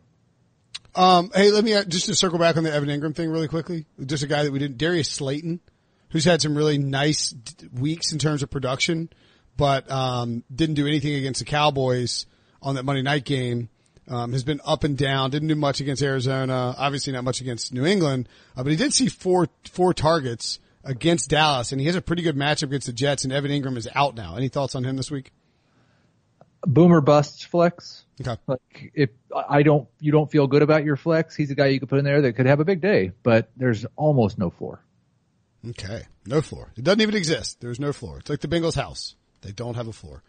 Um, 0.94 1.32
hey, 1.34 1.50
let 1.52 1.64
me 1.64 1.74
uh, 1.74 1.84
just 1.84 2.08
to 2.08 2.16
circle 2.16 2.38
back 2.40 2.58
on 2.58 2.64
the 2.64 2.74
Evan 2.74 2.90
Engram 2.90 3.16
thing 3.16 3.32
really 3.32 3.48
quickly. 3.48 3.86
Just 4.06 4.22
a 4.24 4.28
guy 4.28 4.44
that 4.44 4.52
we 4.52 4.60
didn't, 4.60 4.78
Darius 4.78 5.10
Slayton, 5.10 5.62
who's 6.10 6.26
had 6.26 6.42
some 6.42 6.56
really 6.56 6.78
nice 6.78 7.30
d- 7.30 7.68
weeks 7.74 8.12
in 8.12 8.20
terms 8.20 8.44
of 8.44 8.50
production, 8.50 9.10
but 9.58 9.90
um, 9.92 10.44
didn't 10.54 10.76
do 10.76 10.88
anything 10.88 11.16
against 11.16 11.40
the 11.40 11.46
Cowboys 11.46 12.26
on 12.62 12.76
that 12.76 12.84
Monday 12.84 13.02
night 13.02 13.26
game. 13.26 13.70
Um, 14.08 14.32
has 14.34 14.44
been 14.44 14.60
up 14.66 14.84
and 14.84 14.98
down. 14.98 15.30
Didn't 15.30 15.50
do 15.50 15.56
much 15.56 15.82
against 15.82 16.02
Arizona. 16.02 16.74
Obviously, 16.76 17.14
not 17.14 17.24
much 17.24 17.42
against 17.42 17.72
New 17.72 17.86
England. 17.86 18.28
Uh, 18.58 18.64
but 18.64 18.72
he 18.72 18.76
did 18.76 18.92
see 18.92 19.08
four 19.08 19.50
four 19.66 19.94
targets 19.94 20.58
against 20.84 21.30
Dallas, 21.30 21.72
and 21.72 21.80
he 21.80 21.86
has 21.86 21.96
a 21.96 22.02
pretty 22.02 22.24
good 22.24 22.36
matchup 22.36 22.64
against 22.64 22.88
the 22.88 22.94
Jets. 22.94 23.24
And 23.24 23.32
Evan 23.32 23.52
Engram 23.52 23.78
is 23.78 23.88
out 23.94 24.16
now. 24.16 24.36
Any 24.36 24.48
thoughts 24.50 24.74
on 24.74 24.84
him 24.84 24.98
this 24.98 25.12
week? 25.12 25.32
Boomer 26.66 27.02
bust 27.02 27.46
flex. 27.46 28.04
Okay. 28.20 28.36
Like 28.48 28.92
if 28.96 29.12
I 29.48 29.62
don't, 29.62 29.88
you 30.00 30.12
don't 30.12 30.30
feel 30.30 30.48
good 30.48 30.64
about 30.64 30.84
your 30.84 30.98
flex, 30.98 31.36
he's 31.36 31.52
a 31.52 31.56
guy 31.56 31.68
you 31.68 31.80
could 31.80 31.90
put 31.90 32.00
in 32.00 32.06
there 32.06 32.22
that 32.24 32.34
could 32.34 32.48
have 32.48 32.60
a 32.60 32.66
big 32.66 32.82
day, 32.82 33.12
but 33.22 33.50
there's 33.56 33.86
almost 33.96 34.38
no 34.40 34.50
floor. 34.50 34.84
Okay. 35.68 36.04
No 36.26 36.42
floor. 36.42 36.72
It 36.78 36.84
doesn't 36.84 37.02
even 37.02 37.16
exist. 37.16 37.60
There's 37.60 37.80
no 37.80 37.92
floor. 37.92 38.20
It's 38.20 38.30
like 38.30 38.40
the 38.40 38.48
Bengals 38.48 38.76
house. 38.76 39.16
They 39.42 39.52
don't 39.52 39.76
have 39.76 39.88
a 39.88 39.94
floor. 39.94 40.24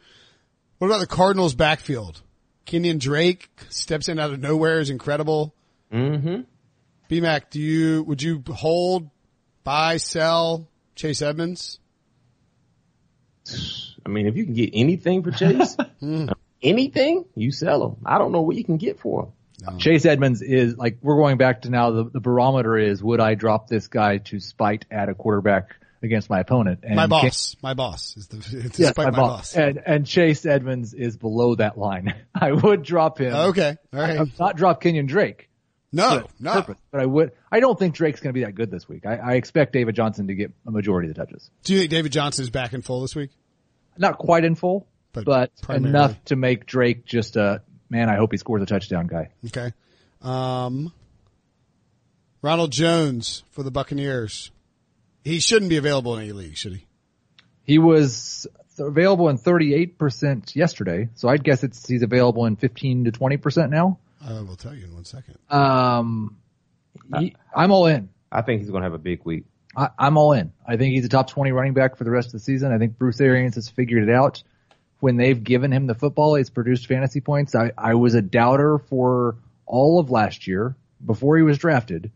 What 0.79 0.89
about 0.89 1.01
the 1.01 1.07
Cardinals 1.07 1.55
backfield? 1.55 2.23
Kenyon 2.65 2.99
Drake 2.99 3.49
steps 3.69 4.09
in 4.09 4.19
out 4.19 4.33
of 4.33 4.41
nowhere 4.41 4.81
is 4.81 4.91
incredible. 4.91 5.55
Mm-hmm. 5.93 6.43
BMAC, 7.11 7.51
do 7.51 7.61
you, 7.61 8.03
would 8.05 8.23
you 8.23 8.43
hold, 8.49 9.11
buy, 9.65 9.97
sell 9.97 10.69
Chase 10.95 11.23
Edmonds? 11.23 11.81
I 14.07 14.09
mean, 14.09 14.27
if 14.27 14.37
you 14.37 14.45
can 14.45 14.55
get 14.55 14.71
anything 14.73 15.23
for 15.23 15.33
Chase, 15.33 15.77
anything, 16.63 17.25
you 17.35 17.51
sell 17.51 17.85
him. 17.85 17.97
I 18.05 18.19
don't 18.19 18.33
know 18.33 18.43
what 18.43 18.57
you 18.57 18.65
can 18.65 18.77
get 18.77 19.01
for 19.01 19.25
him. 19.25 19.33
Um, 19.67 19.79
Chase 19.79 20.05
Edmonds 20.07 20.43
is 20.43 20.77
like 20.77 20.99
we're 21.03 21.17
going 21.17 21.37
back 21.39 21.63
to 21.63 21.71
now. 21.71 21.91
The, 21.91 22.05
the 22.05 22.21
barometer 22.21 22.77
is 22.77 23.03
would 23.03 23.21
I 23.21 23.35
drop 23.35 23.69
this 23.69 23.89
guy 23.89 24.19
to 24.19 24.41
spite 24.41 24.87
at 24.91 25.09
a 25.09 25.15
quarterback 25.15 25.77
against 26.03 26.31
my 26.31 26.41
opponent? 26.41 26.81
And 26.83 26.97
My 26.97 27.07
boss. 27.07 27.57
My 27.63 27.75
boss 27.75 28.17
is 28.17 28.29
the, 28.29 28.37
it's 28.39 28.53
Yes, 28.79 28.89
despite 28.89 29.07
my 29.07 29.11
my 29.11 29.17
boss. 29.19 29.39
boss. 29.53 29.57
And 29.57 29.81
and 29.85 30.07
Chase 30.07 30.47
Edmonds 30.47 30.95
is 30.95 31.17
below 31.17 31.55
that 31.57 31.77
line. 31.79 32.15
I 32.35 32.53
would 32.53 32.83
drop 32.83 33.19
him. 33.21 33.35
Okay. 33.35 33.77
All 33.93 34.01
I 34.01 34.03
right. 34.03 34.19
would 34.21 34.39
not 34.39 34.57
drop 34.57 34.81
Kenyon 34.81 35.07
Drake. 35.07 35.49
No, 35.93 36.25
no. 36.39 36.53
purpose, 36.53 36.79
but 36.93 37.01
I 37.01 37.07
would. 37.07 37.33
I 37.51 37.59
don't 37.59 37.77
think 37.77 37.97
Drake's 37.97 38.21
going 38.21 38.33
to 38.33 38.39
be 38.39 38.45
that 38.45 38.55
good 38.55 38.71
this 38.71 38.89
week. 38.89 39.05
I, 39.07 39.17
I 39.17 39.33
expect 39.33 39.73
David 39.73 39.97
Johnson 39.97 40.29
to 40.29 40.35
get 40.37 40.53
a 40.65 40.71
majority 40.71 41.09
of 41.11 41.17
the 41.17 41.21
touches. 41.27 41.51
Do 41.65 41.73
you 41.73 41.81
think 41.81 41.91
David 41.91 42.13
Johnson 42.13 42.45
is 42.45 42.51
back 42.51 42.73
in 42.75 42.83
full 42.83 43.01
this 43.01 43.17
week? 43.17 43.31
Not 43.99 44.17
quite 44.17 44.45
in 44.45 44.55
full, 44.55 44.87
But 45.13 45.25
but, 45.25 45.51
enough 45.69 46.15
to 46.27 46.37
make 46.37 46.65
Drake 46.65 47.05
just 47.07 47.35
a 47.35 47.63
man. 47.91 48.09
I 48.09 48.17
hope 48.17 48.33
he 48.33 48.39
scores 48.39 48.63
a 48.63 48.67
touchdown 48.67 49.07
guy. 49.07 49.31
Okay. 49.47 49.73
Um, 50.23 50.93
Ronald 52.43 52.73
Jones 52.73 53.43
for 53.51 53.63
the 53.63 53.71
Buccaneers. 53.71 54.51
He 55.25 55.41
shouldn't 55.41 55.69
be 55.69 55.77
available 55.77 56.17
in 56.17 56.23
any 56.23 56.33
league, 56.33 56.57
should 56.57 56.73
he? 56.75 56.87
He 57.65 57.79
was 57.79 58.47
available 58.79 59.29
in 59.29 59.37
38% 59.39 60.57
yesterday, 60.57 61.09
so 61.15 61.29
I'd 61.29 61.45
guess 61.45 61.63
it's 61.63 61.87
he's 61.87 62.03
available 62.03 62.47
in 62.47 62.57
15 62.57 63.05
to 63.05 63.13
20% 63.13 63.69
now. 63.71 63.99
I 64.27 64.41
will 64.41 64.57
tell 64.57 64.75
you 64.75 64.85
in 64.85 64.95
one 64.95 65.05
second. 65.05 65.37
Um, 65.51 66.37
he- 67.19 67.35
I'm 67.55 67.71
all 67.73 67.87
in. 67.87 68.09
I 68.33 68.43
think 68.43 68.61
he's 68.63 68.71
going 68.71 68.83
to 68.83 68.87
have 68.87 68.95
a 68.95 68.99
big 68.99 69.21
week. 69.25 69.45
I, 69.77 69.89
I'm 69.99 70.17
all 70.17 70.33
in. 70.33 70.53
I 70.67 70.77
think 70.77 70.95
he's 70.95 71.05
a 71.05 71.09
top 71.09 71.29
20 71.29 71.53
running 71.53 71.75
back 71.75 71.97
for 71.97 72.05
the 72.05 72.11
rest 72.11 72.29
of 72.29 72.33
the 72.33 72.39
season. 72.41 72.73
I 72.73 72.79
think 72.79 72.99
Bruce 72.99 73.21
Arians 73.21 73.55
has 73.57 73.69
figured 73.69 74.09
it 74.09 74.15
out. 74.15 74.43
When 75.01 75.17
they've 75.17 75.43
given 75.43 75.73
him 75.73 75.87
the 75.87 75.95
football, 75.95 76.35
he's 76.35 76.51
produced 76.51 76.87
fantasy 76.87 77.21
points. 77.21 77.55
I, 77.55 77.73
I 77.77 77.95
was 77.95 78.15
a 78.15 78.23
doubter 78.23 78.79
for 78.79 79.37
all 79.67 79.99
of 79.99 80.11
last 80.11 80.47
year 80.47 80.77
before 81.05 81.37
he 81.37 81.43
was 81.43 81.59
drafted 81.59 82.11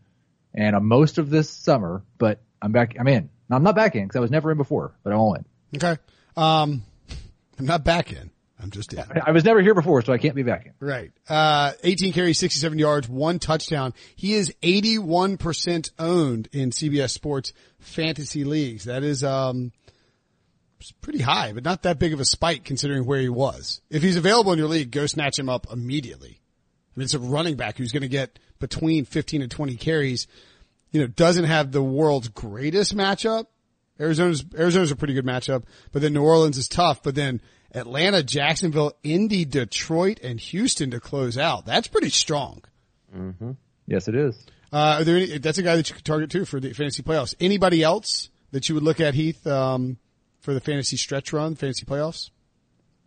and 0.55 0.75
uh, 0.75 0.79
most 0.79 1.17
of 1.17 1.29
this 1.29 1.49
summer, 1.49 2.03
but 2.17 2.39
I'm 2.61 2.71
back. 2.71 2.95
I'm 2.99 3.07
in. 3.07 3.29
Now, 3.49 3.57
I'm 3.57 3.63
not 3.63 3.75
back 3.75 3.95
in 3.95 4.03
because 4.03 4.15
I 4.15 4.21
was 4.21 4.31
never 4.31 4.51
in 4.51 4.57
before, 4.57 4.93
but 5.03 5.13
I'm 5.13 5.19
all 5.19 5.35
in. 5.35 5.45
Okay. 5.75 6.01
Um, 6.35 6.83
I'm 7.59 7.65
not 7.65 7.83
back 7.83 8.11
in. 8.11 8.31
I'm 8.57 8.71
just 8.71 8.93
in. 8.93 9.03
I 9.21 9.31
was 9.31 9.43
never 9.43 9.61
here 9.61 9.75
before, 9.75 10.01
so 10.01 10.13
I 10.13 10.17
can't 10.17 10.33
be 10.33 10.41
back 10.41 10.65
in. 10.65 10.71
Right. 10.79 11.11
Uh, 11.27 11.73
18 11.83 12.13
carries, 12.13 12.39
67 12.39 12.79
yards, 12.79 13.07
one 13.09 13.37
touchdown. 13.37 13.93
He 14.15 14.33
is 14.33 14.53
81% 14.63 15.91
owned 15.99 16.47
in 16.53 16.71
CBS 16.71 17.09
Sports 17.11 17.51
fantasy 17.79 18.45
leagues. 18.45 18.85
That 18.85 19.03
is, 19.03 19.25
um, 19.25 19.73
it's 20.85 20.91
pretty 20.91 21.21
high, 21.21 21.51
but 21.51 21.63
not 21.63 21.81
that 21.81 21.97
big 21.97 22.13
of 22.13 22.19
a 22.19 22.25
spike 22.25 22.63
considering 22.63 23.05
where 23.05 23.19
he 23.19 23.27
was. 23.27 23.81
If 23.89 24.03
he's 24.03 24.17
available 24.17 24.53
in 24.53 24.59
your 24.59 24.67
league, 24.67 24.91
go 24.91 25.07
snatch 25.07 25.39
him 25.39 25.49
up 25.49 25.65
immediately. 25.71 26.39
I 26.39 26.99
mean, 26.99 27.05
it's 27.05 27.15
a 27.15 27.19
running 27.19 27.55
back 27.55 27.77
who's 27.77 27.91
going 27.91 28.03
to 28.03 28.07
get 28.07 28.37
between 28.59 29.05
15 29.05 29.41
and 29.41 29.49
20 29.49 29.77
carries. 29.77 30.27
You 30.91 31.01
know, 31.01 31.07
doesn't 31.07 31.45
have 31.45 31.71
the 31.71 31.81
world's 31.81 32.27
greatest 32.27 32.95
matchup. 32.95 33.47
Arizona's, 33.99 34.45
Arizona's 34.55 34.91
a 34.91 34.95
pretty 34.95 35.15
good 35.15 35.25
matchup, 35.25 35.63
but 35.91 36.03
then 36.03 36.13
New 36.13 36.21
Orleans 36.21 36.59
is 36.59 36.67
tough, 36.67 37.01
but 37.01 37.15
then 37.15 37.41
Atlanta, 37.73 38.21
Jacksonville, 38.21 38.93
Indy, 39.01 39.43
Detroit, 39.43 40.19
and 40.21 40.39
Houston 40.39 40.91
to 40.91 40.99
close 40.99 41.35
out. 41.35 41.65
That's 41.65 41.87
pretty 41.87 42.09
strong. 42.09 42.61
Mm-hmm. 43.15 43.51
Yes, 43.87 44.07
it 44.07 44.15
is. 44.15 44.37
Uh, 44.71 44.97
are 44.99 45.03
there 45.03 45.17
any, 45.17 45.37
that's 45.39 45.57
a 45.57 45.63
guy 45.63 45.77
that 45.77 45.89
you 45.89 45.95
could 45.95 46.05
target 46.05 46.29
too 46.29 46.45
for 46.45 46.59
the 46.59 46.73
fantasy 46.73 47.01
playoffs. 47.01 47.33
Anybody 47.39 47.81
else 47.81 48.29
that 48.51 48.69
you 48.69 48.75
would 48.75 48.83
look 48.83 48.99
at, 48.99 49.15
Heath, 49.15 49.47
um, 49.47 49.97
for 50.45 50.53
the 50.53 50.61
fantasy 50.61 50.95
stretch 50.95 51.33
run, 51.33 51.55
fantasy 51.55 51.85
playoffs? 51.85 52.29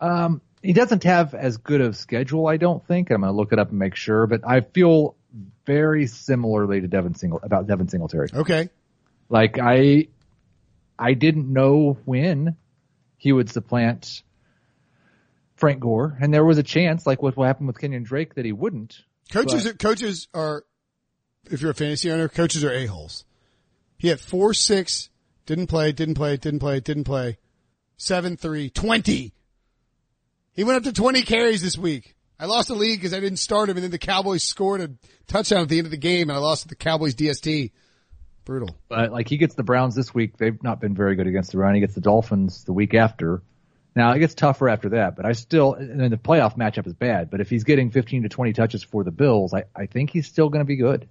Um, 0.00 0.42
he 0.60 0.72
doesn't 0.72 1.04
have 1.04 1.34
as 1.34 1.56
good 1.56 1.80
of 1.80 1.96
schedule, 1.96 2.48
I 2.48 2.56
don't 2.56 2.84
think. 2.86 3.10
I'm 3.10 3.20
going 3.20 3.32
to 3.32 3.36
look 3.36 3.52
it 3.52 3.58
up 3.58 3.70
and 3.70 3.78
make 3.78 3.94
sure, 3.94 4.26
but 4.26 4.42
I 4.46 4.60
feel 4.60 5.16
very 5.64 6.06
similarly 6.08 6.80
to 6.80 6.88
Devin 6.88 7.14
Single 7.14 7.40
about 7.42 7.66
Devin 7.68 7.88
Singletary. 7.88 8.28
Okay. 8.34 8.68
Like 9.28 9.58
I, 9.58 10.08
I 10.98 11.14
didn't 11.14 11.50
know 11.52 11.96
when 12.04 12.56
he 13.16 13.32
would 13.32 13.50
supplant 13.50 14.22
Frank 15.54 15.80
Gore, 15.80 16.18
and 16.20 16.34
there 16.34 16.44
was 16.44 16.58
a 16.58 16.62
chance, 16.62 17.06
like 17.06 17.22
what 17.22 17.34
happened 17.36 17.68
with 17.68 17.78
Kenyon 17.78 18.02
Drake, 18.02 18.34
that 18.34 18.44
he 18.44 18.52
wouldn't. 18.52 19.02
Coaches, 19.30 19.72
coaches 19.78 20.28
are 20.34 20.64
if 21.50 21.60
you're 21.60 21.70
a 21.70 21.74
fantasy 21.74 22.10
owner, 22.10 22.28
coaches 22.28 22.64
are 22.64 22.72
a-holes. 22.72 23.24
He 23.96 24.08
had 24.08 24.20
four, 24.20 24.54
six, 24.54 25.10
didn't 25.48 25.68
play, 25.68 25.92
didn't 25.92 26.14
play, 26.14 26.36
didn't 26.36 26.60
play, 26.60 26.78
didn't 26.78 27.04
play, 27.04 27.38
seven, 27.96 28.36
three, 28.36 28.68
20. 28.68 29.32
He 30.52 30.64
went 30.64 30.76
up 30.76 30.82
to 30.82 30.92
20 30.92 31.22
carries 31.22 31.62
this 31.62 31.78
week. 31.78 32.14
I 32.38 32.44
lost 32.44 32.68
the 32.68 32.74
league 32.74 32.98
because 32.98 33.14
I 33.14 33.20
didn't 33.20 33.38
start 33.38 33.70
him 33.70 33.78
and 33.78 33.84
then 33.84 33.90
the 33.90 33.98
Cowboys 33.98 34.44
scored 34.44 34.82
a 34.82 34.90
touchdown 35.26 35.62
at 35.62 35.70
the 35.70 35.78
end 35.78 35.86
of 35.86 35.90
the 35.90 35.96
game 35.96 36.28
and 36.28 36.36
I 36.36 36.40
lost 36.40 36.68
the 36.68 36.74
Cowboys 36.74 37.14
DST. 37.14 37.72
Brutal. 38.44 38.76
But 38.90 39.10
like 39.10 39.26
he 39.26 39.38
gets 39.38 39.54
the 39.54 39.62
Browns 39.62 39.94
this 39.94 40.14
week, 40.14 40.36
they've 40.36 40.62
not 40.62 40.82
been 40.82 40.94
very 40.94 41.16
good 41.16 41.26
against 41.26 41.52
the 41.52 41.58
run. 41.58 41.74
He 41.74 41.80
gets 41.80 41.94
the 41.94 42.02
Dolphins 42.02 42.64
the 42.64 42.74
week 42.74 42.92
after. 42.92 43.42
Now 43.96 44.12
it 44.12 44.18
gets 44.18 44.34
tougher 44.34 44.68
after 44.68 44.90
that, 44.90 45.16
but 45.16 45.24
I 45.24 45.32
still, 45.32 45.72
and 45.72 45.98
then 45.98 46.10
the 46.10 46.18
playoff 46.18 46.58
matchup 46.58 46.86
is 46.86 46.92
bad, 46.92 47.30
but 47.30 47.40
if 47.40 47.48
he's 47.48 47.64
getting 47.64 47.90
15 47.90 48.24
to 48.24 48.28
20 48.28 48.52
touches 48.52 48.84
for 48.84 49.02
the 49.02 49.10
Bills, 49.10 49.54
I, 49.54 49.64
I 49.74 49.86
think 49.86 50.10
he's 50.10 50.26
still 50.26 50.50
going 50.50 50.60
to 50.60 50.68
be 50.68 50.76
good. 50.76 51.08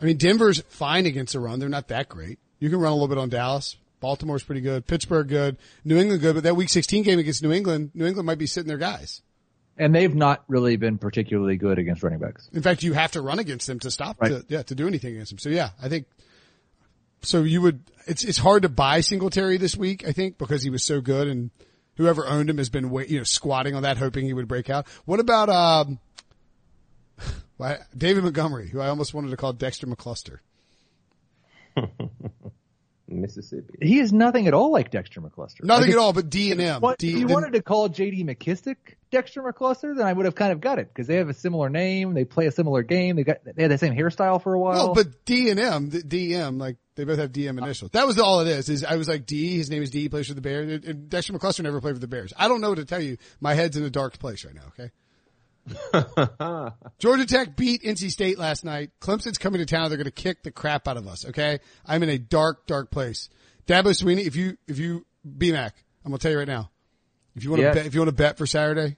I 0.00 0.04
mean, 0.04 0.18
Denver's 0.18 0.60
fine 0.68 1.06
against 1.06 1.32
the 1.32 1.40
run. 1.40 1.58
They're 1.58 1.68
not 1.68 1.88
that 1.88 2.08
great. 2.08 2.38
You 2.58 2.70
can 2.70 2.78
run 2.78 2.92
a 2.92 2.94
little 2.94 3.08
bit 3.08 3.18
on 3.18 3.28
Dallas. 3.28 3.76
Baltimore's 4.00 4.42
pretty 4.42 4.60
good. 4.60 4.86
Pittsburgh 4.86 5.28
good. 5.28 5.56
New 5.84 5.98
England 5.98 6.22
good. 6.22 6.34
But 6.34 6.44
that 6.44 6.56
week 6.56 6.68
16 6.68 7.02
game 7.02 7.18
against 7.18 7.42
New 7.42 7.52
England, 7.52 7.90
New 7.94 8.06
England 8.06 8.26
might 8.26 8.38
be 8.38 8.46
sitting 8.46 8.68
their 8.68 8.78
guys. 8.78 9.22
And 9.78 9.94
they've 9.94 10.14
not 10.14 10.42
really 10.48 10.76
been 10.76 10.96
particularly 10.96 11.56
good 11.56 11.78
against 11.78 12.02
running 12.02 12.18
backs. 12.18 12.48
In 12.52 12.62
fact, 12.62 12.82
you 12.82 12.94
have 12.94 13.12
to 13.12 13.20
run 13.20 13.38
against 13.38 13.66
them 13.66 13.78
to 13.80 13.90
stop, 13.90 14.20
right. 14.20 14.28
to, 14.30 14.44
yeah, 14.48 14.62
to 14.62 14.74
do 14.74 14.86
anything 14.86 15.12
against 15.14 15.32
them. 15.32 15.38
So 15.38 15.50
yeah, 15.50 15.70
I 15.82 15.88
think, 15.88 16.06
so 17.20 17.42
you 17.42 17.60
would, 17.60 17.82
it's, 18.06 18.24
it's 18.24 18.38
hard 18.38 18.62
to 18.62 18.70
buy 18.70 19.00
Singletary 19.00 19.58
this 19.58 19.76
week, 19.76 20.06
I 20.06 20.12
think, 20.12 20.38
because 20.38 20.62
he 20.62 20.70
was 20.70 20.82
so 20.82 21.02
good 21.02 21.28
and 21.28 21.50
whoever 21.96 22.26
owned 22.26 22.48
him 22.48 22.56
has 22.56 22.70
been, 22.70 22.88
wait, 22.88 23.10
you 23.10 23.18
know, 23.18 23.24
squatting 23.24 23.74
on 23.74 23.82
that, 23.82 23.98
hoping 23.98 24.24
he 24.24 24.32
would 24.32 24.48
break 24.48 24.70
out. 24.70 24.86
What 25.04 25.20
about, 25.20 25.50
um, 25.50 25.98
David 27.96 28.24
Montgomery, 28.24 28.68
who 28.68 28.80
I 28.80 28.88
almost 28.88 29.12
wanted 29.12 29.30
to 29.30 29.36
call 29.36 29.52
Dexter 29.52 29.86
McCluster. 29.86 30.38
Mississippi. 33.08 33.78
He 33.80 33.98
is 34.00 34.12
nothing 34.12 34.46
at 34.46 34.54
all 34.54 34.72
like 34.72 34.90
Dexter 34.90 35.20
McCluster. 35.20 35.62
Nothing 35.62 35.88
like 35.88 35.92
at 35.92 35.98
all, 35.98 36.12
but 36.12 36.28
D 36.28 36.52
and 36.52 36.60
M. 36.60 36.82
If 36.84 37.02
you 37.02 37.26
wanted 37.26 37.52
to 37.52 37.62
call 37.62 37.88
J.D. 37.88 38.24
McKissic 38.24 38.76
Dexter 39.10 39.42
McCluster, 39.42 39.96
then 39.96 40.06
I 40.06 40.12
would 40.12 40.26
have 40.26 40.34
kind 40.34 40.52
of 40.52 40.60
got 40.60 40.78
it 40.78 40.88
because 40.88 41.06
they 41.06 41.16
have 41.16 41.28
a 41.28 41.34
similar 41.34 41.68
name, 41.68 42.14
they 42.14 42.24
play 42.24 42.46
a 42.46 42.52
similar 42.52 42.82
game, 42.82 43.16
they 43.16 43.24
got 43.24 43.38
they 43.44 43.62
had 43.62 43.70
the 43.70 43.78
same 43.78 43.94
hairstyle 43.94 44.42
for 44.42 44.54
a 44.54 44.58
while. 44.58 44.88
No, 44.88 44.94
but 44.94 45.24
D 45.24 45.50
and 45.50 45.60
M, 45.60 45.88
D 45.88 46.34
M, 46.34 46.58
like 46.58 46.76
they 46.96 47.04
both 47.04 47.18
have 47.18 47.30
DM 47.30 47.58
initials. 47.58 47.92
That 47.92 48.06
was 48.06 48.18
all 48.18 48.40
it 48.40 48.48
is. 48.48 48.68
Is 48.68 48.84
I 48.84 48.96
was 48.96 49.08
like 49.08 49.26
D. 49.26 49.56
His 49.56 49.70
name 49.70 49.82
is 49.82 49.90
D. 49.90 50.02
He 50.02 50.08
plays 50.08 50.26
for 50.28 50.34
the 50.34 50.40
Bears. 50.40 50.80
Dexter 50.80 51.32
McCluster 51.32 51.62
never 51.62 51.80
played 51.80 51.94
for 51.94 52.00
the 52.00 52.08
Bears. 52.08 52.32
I 52.36 52.48
don't 52.48 52.60
know 52.60 52.70
what 52.70 52.78
to 52.78 52.84
tell 52.84 53.02
you. 53.02 53.18
My 53.40 53.54
head's 53.54 53.76
in 53.76 53.84
a 53.84 53.90
dark 53.90 54.18
place 54.18 54.44
right 54.44 54.54
now. 54.54 54.62
Okay. 54.68 54.90
Georgia 56.98 57.26
Tech 57.26 57.56
beat 57.56 57.82
NC 57.82 58.10
State 58.10 58.38
last 58.38 58.64
night. 58.64 58.90
Clemson's 59.00 59.38
coming 59.38 59.58
to 59.60 59.66
town. 59.66 59.88
They're 59.88 59.98
going 59.98 60.04
to 60.04 60.10
kick 60.10 60.42
the 60.42 60.50
crap 60.50 60.86
out 60.88 60.96
of 60.96 61.06
us. 61.06 61.26
Okay. 61.26 61.58
I'm 61.84 62.02
in 62.02 62.08
a 62.08 62.18
dark, 62.18 62.66
dark 62.66 62.90
place. 62.90 63.28
Dabo 63.66 63.86
Swinney, 63.86 64.26
if 64.26 64.36
you, 64.36 64.56
if 64.68 64.78
you, 64.78 65.04
BMAC, 65.26 65.72
I'm 66.04 66.10
going 66.10 66.18
to 66.18 66.22
tell 66.22 66.32
you 66.32 66.38
right 66.38 66.48
now. 66.48 66.70
If 67.34 67.44
you 67.44 67.50
want 67.50 67.60
to 67.60 67.66
yeah. 67.66 67.74
bet, 67.74 67.86
if 67.86 67.94
you 67.94 68.00
want 68.00 68.08
to 68.08 68.16
bet 68.16 68.38
for 68.38 68.46
Saturday, 68.46 68.96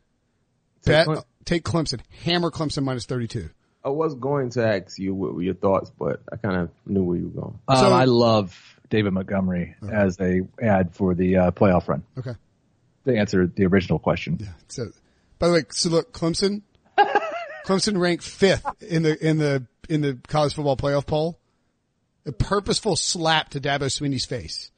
take 0.83 0.93
bet, 0.93 1.07
Clem- 1.07 1.23
take 1.45 1.65
Clemson. 1.65 2.01
Hammer 2.25 2.51
Clemson 2.51 2.85
minus 2.85 3.07
32. 3.07 3.51
I 3.85 3.91
was 3.91 4.15
going 4.15 4.51
to 4.51 4.67
ask 4.67 4.99
you 4.99 5.15
what 5.15 5.35
were 5.35 5.43
your 5.43 5.55
thoughts, 5.55 5.91
but 5.99 6.21
I 6.31 6.37
kind 6.37 6.57
of 6.57 6.71
knew 6.87 7.03
where 7.03 7.17
you 7.17 7.29
were 7.29 7.41
going. 7.41 7.59
Um, 7.69 7.77
so, 7.77 7.93
I 7.93 8.05
love 8.05 8.79
David 8.91 9.13
Montgomery 9.13 9.77
okay. 9.83 9.95
as 9.95 10.19
a 10.21 10.41
ad 10.63 10.95
for 10.95 11.15
the 11.15 11.37
uh, 11.37 11.51
playoff 11.53 11.89
run. 11.89 12.05
Okay. 12.19 12.35
To 13.07 13.17
answer 13.17 13.47
the 13.47 13.67
original 13.67 13.99
question. 13.99 14.39
Yeah. 14.41 14.49
So 14.69 14.91
by 15.39 15.49
the 15.49 15.55
way, 15.55 15.65
so 15.71 15.89
look, 15.91 16.13
Clemson, 16.13 16.63
Clemson 17.67 17.99
ranked 17.99 18.25
fifth 18.25 18.67
in 18.83 19.03
the 19.03 19.27
in 19.27 19.39
the 19.39 19.67
in 19.89 20.01
the 20.01 20.19
college 20.27 20.55
football 20.55 20.77
playoff 20.77 21.07
poll. 21.07 21.39
A 22.27 22.33
purposeful 22.33 22.97
slap 22.97 23.51
to 23.51 23.61
Dabo 23.61 23.85
Swinney's 23.85 24.27
face. 24.27 24.71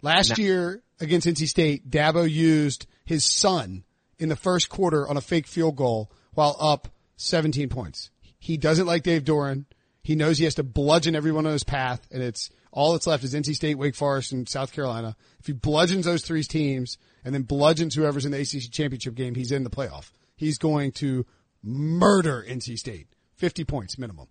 Last 0.00 0.38
year 0.38 0.82
against 1.00 1.26
NC 1.26 1.48
State, 1.48 1.90
Dabo 1.90 2.28
used 2.30 2.86
his 3.04 3.24
son 3.24 3.84
in 4.18 4.28
the 4.28 4.36
first 4.36 4.68
quarter 4.68 5.06
on 5.08 5.16
a 5.16 5.20
fake 5.20 5.46
field 5.46 5.76
goal 5.76 6.10
while 6.34 6.56
up 6.60 6.88
17 7.16 7.68
points. 7.68 8.10
He 8.38 8.56
doesn't 8.56 8.86
like 8.86 9.02
Dave 9.02 9.24
Doeren. 9.24 9.64
He 10.08 10.16
knows 10.16 10.38
he 10.38 10.44
has 10.44 10.54
to 10.54 10.62
bludgeon 10.62 11.14
everyone 11.14 11.44
on 11.44 11.52
his 11.52 11.64
path, 11.64 12.00
and 12.10 12.22
it's 12.22 12.48
all 12.72 12.92
that's 12.92 13.06
left 13.06 13.24
is 13.24 13.34
NC 13.34 13.52
State, 13.52 13.76
Wake 13.76 13.94
Forest, 13.94 14.32
and 14.32 14.48
South 14.48 14.72
Carolina. 14.72 15.14
If 15.38 15.48
he 15.48 15.52
bludgeons 15.52 16.06
those 16.06 16.22
three 16.22 16.42
teams, 16.42 16.96
and 17.26 17.34
then 17.34 17.42
bludgeons 17.42 17.94
whoever's 17.94 18.24
in 18.24 18.32
the 18.32 18.40
ACC 18.40 18.72
championship 18.72 19.14
game, 19.14 19.34
he's 19.34 19.52
in 19.52 19.64
the 19.64 19.70
playoff. 19.70 20.10
He's 20.34 20.56
going 20.56 20.92
to 20.92 21.26
murder 21.62 22.42
NC 22.48 22.78
State. 22.78 23.08
50 23.34 23.64
points 23.64 23.98
minimum. 23.98 24.28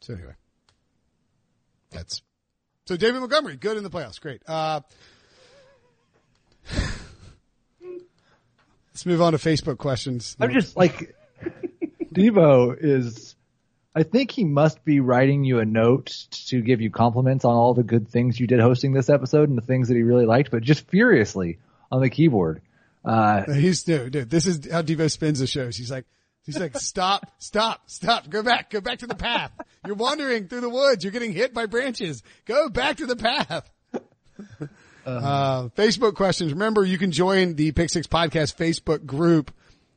So 0.00 0.14
anyway, 0.14 0.32
that's, 1.90 2.22
so 2.86 2.96
David 2.96 3.20
Montgomery, 3.20 3.56
good 3.56 3.76
in 3.76 3.84
the 3.84 3.90
playoffs. 3.90 4.18
Great. 4.18 4.40
Uh, 4.48 4.80
let's 6.72 7.04
move 9.04 9.20
on 9.20 9.32
to 9.32 9.38
Facebook 9.38 9.76
questions. 9.76 10.38
I'm 10.40 10.54
just 10.54 10.74
like, 10.74 11.14
Devo 12.14 12.74
is, 12.80 13.35
I 13.96 14.02
think 14.02 14.30
he 14.30 14.44
must 14.44 14.84
be 14.84 15.00
writing 15.00 15.44
you 15.44 15.58
a 15.58 15.64
note 15.64 16.26
to 16.48 16.60
give 16.60 16.82
you 16.82 16.90
compliments 16.90 17.46
on 17.46 17.54
all 17.54 17.72
the 17.72 17.82
good 17.82 18.08
things 18.08 18.38
you 18.38 18.46
did 18.46 18.60
hosting 18.60 18.92
this 18.92 19.08
episode 19.08 19.48
and 19.48 19.56
the 19.56 19.62
things 19.62 19.88
that 19.88 19.94
he 19.94 20.02
really 20.02 20.26
liked, 20.26 20.50
but 20.50 20.62
just 20.62 20.86
furiously 20.88 21.56
on 21.90 22.02
the 22.02 22.10
keyboard. 22.10 22.60
Uh, 23.02 23.50
he's 23.54 23.84
dude, 23.84 24.12
dude, 24.12 24.28
this 24.28 24.46
is 24.46 24.70
how 24.70 24.82
Devo 24.82 25.10
spins 25.10 25.38
the 25.38 25.46
shows. 25.46 25.78
He's 25.78 25.90
like, 25.90 26.04
he's 26.44 26.58
like, 26.58 26.76
stop, 26.76 27.32
stop, 27.38 27.88
stop, 27.88 28.28
go 28.28 28.42
back, 28.42 28.68
go 28.68 28.82
back 28.82 28.98
to 28.98 29.06
the 29.06 29.14
path. 29.14 29.50
You're 29.86 29.94
wandering 29.94 30.48
through 30.48 30.60
the 30.60 30.68
woods. 30.68 31.02
You're 31.02 31.12
getting 31.12 31.32
hit 31.32 31.54
by 31.54 31.64
branches. 31.64 32.22
Go 32.44 32.68
back 32.68 32.98
to 32.98 33.06
the 33.06 33.16
path. 33.16 33.70
Uh, 35.06 35.68
Facebook 35.76 36.16
questions. 36.16 36.52
Remember, 36.52 36.84
you 36.84 36.98
can 36.98 37.12
join 37.12 37.54
the 37.54 37.70
Pick 37.72 37.90
Six 37.90 38.08
Podcast 38.08 38.56
Facebook 38.56 39.06
group. 39.06 39.54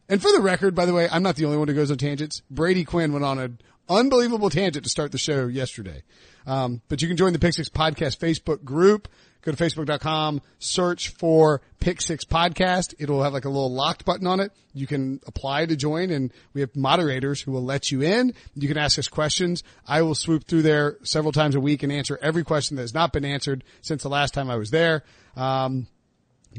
And 0.07 0.21
for 0.21 0.31
the 0.31 0.39
record, 0.39 0.75
by 0.75 0.85
the 0.85 0.93
way, 0.93 1.09
I'm 1.11 1.23
not 1.23 1.35
the 1.35 1.45
only 1.45 1.57
one 1.57 1.67
who 1.67 1.73
goes 1.73 1.89
on 1.91 1.97
tangents. 1.97 2.43
Brady 2.49 2.83
Quinn 2.83 3.11
went 3.11 3.25
on 3.25 3.39
an 3.39 3.59
unbelievable 3.89 4.49
tangent 4.49 4.83
to 4.83 4.89
start 4.89 5.11
the 5.11 5.17
show 5.17 5.47
yesterday. 5.47 6.03
Um, 6.45 6.81
but 6.89 7.01
you 7.01 7.07
can 7.07 7.17
join 7.17 7.33
the 7.33 7.39
Pick 7.39 7.53
Six 7.53 7.69
Podcast 7.69 8.17
Facebook 8.17 8.63
group. 8.63 9.07
Go 9.41 9.53
to 9.53 9.57
facebook.com, 9.57 10.41
search 10.59 11.09
for 11.09 11.61
Pick 11.79 12.01
Six 12.01 12.25
Podcast. 12.25 12.93
It'll 12.99 13.23
have 13.23 13.31
like 13.31 13.45
a 13.45 13.49
little 13.49 13.71
locked 13.71 14.03
button 14.03 14.27
on 14.27 14.41
it. 14.41 14.51
You 14.73 14.85
can 14.85 15.21
apply 15.27 15.65
to 15.65 15.77
join 15.77 16.09
and 16.09 16.33
we 16.53 16.59
have 16.59 16.75
moderators 16.75 17.41
who 17.41 17.53
will 17.53 17.63
let 17.63 17.89
you 17.89 18.01
in. 18.01 18.33
You 18.55 18.67
can 18.67 18.77
ask 18.77 18.99
us 18.99 19.07
questions. 19.07 19.63
I 19.87 20.01
will 20.01 20.15
swoop 20.15 20.43
through 20.43 20.63
there 20.63 20.97
several 21.03 21.31
times 21.31 21.55
a 21.55 21.61
week 21.61 21.83
and 21.83 21.91
answer 21.91 22.19
every 22.21 22.43
question 22.43 22.75
that 22.75 22.81
has 22.83 22.93
not 22.93 23.13
been 23.13 23.23
answered 23.23 23.63
since 23.81 24.03
the 24.03 24.09
last 24.09 24.33
time 24.33 24.49
I 24.49 24.57
was 24.57 24.71
there. 24.71 25.03
Um, 25.37 25.87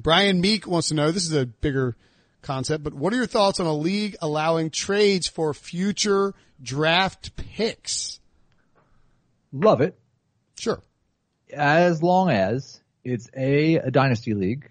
Brian 0.00 0.40
Meek 0.40 0.66
wants 0.66 0.88
to 0.88 0.94
know, 0.94 1.10
this 1.10 1.26
is 1.26 1.34
a 1.34 1.44
bigger 1.44 1.96
concept, 2.40 2.82
but 2.82 2.94
what 2.94 3.12
are 3.12 3.16
your 3.16 3.26
thoughts 3.26 3.60
on 3.60 3.66
a 3.66 3.74
league 3.74 4.16
allowing 4.22 4.70
trades 4.70 5.26
for 5.26 5.52
future 5.52 6.32
draft 6.62 7.36
picks? 7.36 8.20
Love 9.52 9.80
it. 9.80 9.98
Sure 10.58 10.82
as 11.52 12.02
long 12.02 12.30
as 12.30 12.80
it's 13.04 13.28
A, 13.36 13.76
a 13.76 13.90
dynasty 13.90 14.34
league, 14.34 14.68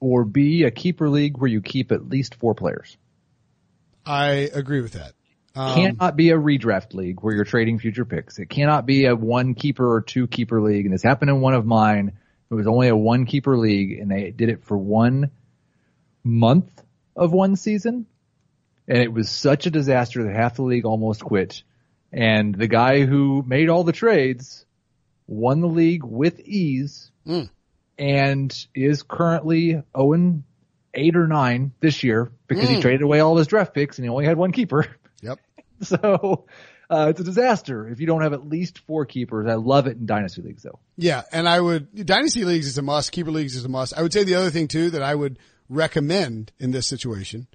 or 0.00 0.24
B, 0.24 0.64
a 0.64 0.70
keeper 0.70 1.08
league 1.08 1.38
where 1.38 1.48
you 1.48 1.60
keep 1.60 1.92
at 1.92 2.08
least 2.08 2.34
four 2.36 2.54
players. 2.54 2.96
I 4.04 4.50
agree 4.52 4.80
with 4.80 4.92
that. 4.92 5.12
Um, 5.54 5.74
cannot 5.74 6.16
be 6.16 6.30
a 6.30 6.36
redraft 6.36 6.94
league 6.94 7.22
where 7.22 7.34
you're 7.34 7.44
trading 7.44 7.78
future 7.78 8.04
picks. 8.04 8.38
It 8.38 8.50
cannot 8.50 8.84
be 8.84 9.06
a 9.06 9.16
one 9.16 9.54
keeper 9.54 9.90
or 9.90 10.02
two 10.02 10.26
keeper 10.26 10.60
league. 10.60 10.84
And 10.84 10.92
this 10.92 11.02
happened 11.02 11.30
in 11.30 11.40
one 11.40 11.54
of 11.54 11.64
mine. 11.64 12.12
It 12.50 12.54
was 12.54 12.66
only 12.66 12.88
a 12.88 12.96
one 12.96 13.24
keeper 13.24 13.56
league 13.56 13.98
and 13.98 14.10
they 14.10 14.30
did 14.30 14.50
it 14.50 14.64
for 14.64 14.76
one 14.76 15.30
month 16.22 16.70
of 17.16 17.32
one 17.32 17.56
season. 17.56 18.06
And 18.88 18.98
it 18.98 19.12
was 19.12 19.28
such 19.28 19.66
a 19.66 19.70
disaster 19.70 20.24
that 20.24 20.34
half 20.34 20.56
the 20.56 20.62
league 20.62 20.84
almost 20.84 21.22
quit. 21.22 21.62
And 22.12 22.54
the 22.54 22.68
guy 22.68 23.04
who 23.04 23.42
made 23.46 23.68
all 23.68 23.84
the 23.84 23.92
trades 23.92 24.64
won 25.26 25.60
the 25.60 25.68
league 25.68 26.04
with 26.04 26.40
ease, 26.40 27.10
mm. 27.26 27.50
and 27.98 28.66
is 28.74 29.02
currently 29.02 29.82
Owen 29.94 30.44
8 30.94 31.16
or 31.16 31.26
9 31.26 31.72
this 31.80 32.02
year 32.02 32.30
because 32.46 32.68
mm. 32.68 32.76
he 32.76 32.80
traded 32.80 33.02
away 33.02 33.20
all 33.20 33.36
his 33.36 33.46
draft 33.46 33.74
picks 33.74 33.98
and 33.98 34.04
he 34.04 34.08
only 34.08 34.24
had 34.24 34.36
one 34.36 34.52
keeper. 34.52 34.86
Yep. 35.22 35.40
so, 35.82 36.46
uh, 36.88 37.08
it's 37.10 37.20
a 37.20 37.24
disaster 37.24 37.88
if 37.88 38.00
you 38.00 38.06
don't 38.06 38.22
have 38.22 38.32
at 38.32 38.48
least 38.48 38.78
four 38.80 39.04
keepers. 39.06 39.48
I 39.48 39.54
love 39.54 39.86
it 39.86 39.96
in 39.96 40.06
dynasty 40.06 40.42
leagues 40.42 40.62
though. 40.62 40.78
Yeah. 40.96 41.22
And 41.32 41.48
I 41.48 41.60
would, 41.60 42.06
dynasty 42.06 42.44
leagues 42.44 42.66
is 42.66 42.78
a 42.78 42.82
must. 42.82 43.12
Keeper 43.12 43.30
leagues 43.30 43.56
is 43.56 43.64
a 43.64 43.68
must. 43.68 43.96
I 43.96 44.02
would 44.02 44.12
say 44.12 44.24
the 44.24 44.36
other 44.36 44.50
thing 44.50 44.68
too 44.68 44.90
that 44.90 45.02
I 45.02 45.14
would 45.14 45.38
recommend 45.68 46.52
in 46.60 46.70
this 46.70 46.86
situation 46.86 47.48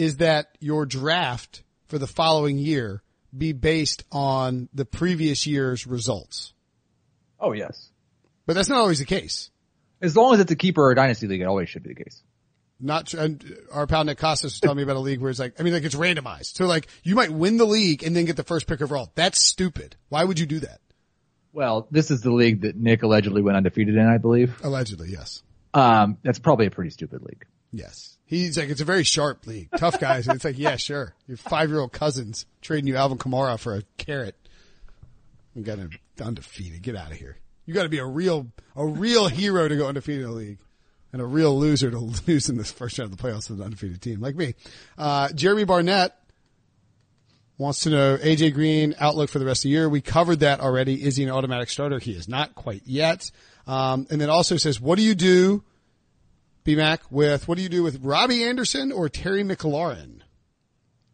is 0.00 0.16
that 0.16 0.56
your 0.60 0.86
draft 0.86 1.62
for 1.88 1.98
the 1.98 2.06
following 2.06 2.56
year 2.56 3.02
be 3.36 3.52
based 3.52 4.02
on 4.10 4.70
the 4.72 4.86
previous 4.86 5.46
year's 5.46 5.86
results. 5.86 6.54
Oh 7.38 7.52
yes. 7.52 7.90
But 8.46 8.54
that's 8.54 8.70
not 8.70 8.78
always 8.78 8.98
the 8.98 9.04
case. 9.04 9.50
As 10.00 10.16
long 10.16 10.32
as 10.32 10.40
it's 10.40 10.50
a 10.50 10.56
keeper 10.56 10.82
or 10.82 10.92
a 10.92 10.94
dynasty 10.94 11.26
league, 11.26 11.42
it 11.42 11.46
always 11.46 11.68
should 11.68 11.82
be 11.82 11.90
the 11.90 12.02
case. 12.02 12.22
not, 12.80 13.14
our 13.70 13.86
pal 13.86 14.04
Nick 14.04 14.18
Kostos 14.18 14.44
was 14.44 14.60
telling 14.60 14.78
me 14.78 14.82
about 14.82 14.96
a 14.96 15.00
league 15.00 15.20
where 15.20 15.30
it's 15.30 15.38
like, 15.38 15.60
I 15.60 15.62
mean, 15.62 15.74
like 15.74 15.84
it's 15.84 15.94
randomized. 15.94 16.56
So 16.56 16.64
like 16.64 16.88
you 17.02 17.14
might 17.14 17.30
win 17.30 17.58
the 17.58 17.66
league 17.66 18.02
and 18.02 18.16
then 18.16 18.24
get 18.24 18.36
the 18.36 18.42
first 18.42 18.66
pick 18.66 18.80
overall. 18.80 19.12
That's 19.14 19.44
stupid. 19.46 19.96
Why 20.08 20.24
would 20.24 20.38
you 20.38 20.46
do 20.46 20.60
that? 20.60 20.80
Well, 21.52 21.88
this 21.90 22.10
is 22.10 22.22
the 22.22 22.32
league 22.32 22.62
that 22.62 22.74
Nick 22.74 23.02
allegedly 23.02 23.42
went 23.42 23.58
undefeated 23.58 23.96
in, 23.96 24.06
I 24.06 24.16
believe. 24.16 24.58
Allegedly, 24.64 25.10
yes. 25.10 25.42
Um, 25.74 26.16
that's 26.22 26.38
probably 26.38 26.66
a 26.66 26.70
pretty 26.70 26.90
stupid 26.90 27.20
league. 27.22 27.44
Yes. 27.72 28.16
He's 28.26 28.56
like, 28.56 28.68
it's 28.68 28.80
a 28.80 28.84
very 28.84 29.04
sharp 29.04 29.46
league. 29.46 29.68
Tough 29.76 29.98
guys. 30.00 30.26
And 30.26 30.36
it's 30.36 30.44
like, 30.44 30.58
yeah, 30.58 30.76
sure. 30.76 31.14
Your 31.26 31.36
five 31.36 31.68
year 31.68 31.80
old 31.80 31.92
cousins 31.92 32.46
trading 32.60 32.86
you 32.86 32.96
Alvin 32.96 33.18
Kamara 33.18 33.58
for 33.58 33.74
a 33.74 33.82
carrot. 33.96 34.36
You 35.54 35.62
got 35.62 35.78
him 35.78 35.90
undefeated. 36.22 36.82
Get 36.82 36.96
out 36.96 37.10
of 37.10 37.16
here. 37.16 37.38
You 37.66 37.74
got 37.74 37.82
to 37.84 37.88
be 37.88 37.98
a 37.98 38.06
real, 38.06 38.48
a 38.76 38.86
real 38.86 39.28
hero 39.28 39.68
to 39.68 39.76
go 39.76 39.88
undefeated 39.88 40.24
in 40.24 40.30
the 40.30 40.36
league 40.36 40.58
and 41.12 41.20
a 41.20 41.24
real 41.24 41.58
loser 41.58 41.90
to 41.90 41.98
lose 42.26 42.48
in 42.48 42.56
this 42.56 42.70
first 42.70 42.98
round 42.98 43.12
of 43.12 43.18
the 43.18 43.22
playoffs 43.22 43.50
with 43.50 43.58
an 43.58 43.64
undefeated 43.64 44.00
team 44.00 44.20
like 44.20 44.36
me. 44.36 44.54
Uh, 44.96 45.28
Jeremy 45.32 45.64
Barnett 45.64 46.16
wants 47.58 47.80
to 47.80 47.90
know 47.90 48.16
AJ 48.16 48.54
Green 48.54 48.94
outlook 48.98 49.28
for 49.28 49.38
the 49.38 49.44
rest 49.44 49.60
of 49.60 49.62
the 49.64 49.70
year. 49.70 49.88
We 49.88 50.00
covered 50.00 50.40
that 50.40 50.60
already. 50.60 51.02
Is 51.02 51.16
he 51.16 51.24
an 51.24 51.30
automatic 51.30 51.68
starter? 51.68 51.98
He 51.98 52.12
is 52.12 52.28
not 52.28 52.54
quite 52.54 52.82
yet. 52.86 53.30
Um, 53.66 54.06
and 54.10 54.20
then 54.20 54.30
also 54.30 54.56
says, 54.56 54.80
what 54.80 54.96
do 54.96 55.04
you 55.04 55.14
do, 55.14 55.62
BMAC, 56.64 56.98
with, 57.10 57.48
what 57.48 57.56
do 57.56 57.62
you 57.62 57.68
do 57.68 57.82
with 57.82 58.00
Robbie 58.04 58.44
Anderson 58.44 58.92
or 58.92 59.08
Terry 59.08 59.42
McLaurin? 59.42 60.20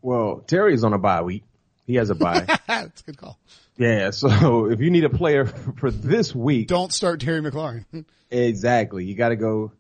Well, 0.03 0.45
Terry's 0.47 0.85
on 0.85 0.93
a 0.93 0.99
bye 0.99 1.23
week. 1.23 1.45
He 1.87 1.95
has 1.97 2.11
a 2.11 2.15
bye. 2.15 2.47
That's 2.67 3.01
a 3.03 3.05
good 3.05 3.19
call. 3.19 3.39
yeah. 3.77 4.11
So 4.11 4.67
if 4.71 4.81
you 4.81 4.91
need 4.91 5.05
a 5.05 5.11
player 5.11 5.47
for 5.79 5.91
this 5.91 6.35
week, 6.35 6.69
Don't 6.69 6.93
start 6.93 7.21
Terry 7.21 7.41
McLaurin. 7.41 8.05
exactly, 8.31 9.05
you 9.05 9.15
got 9.15 9.29
to 9.31 9.37
go 9.37 9.73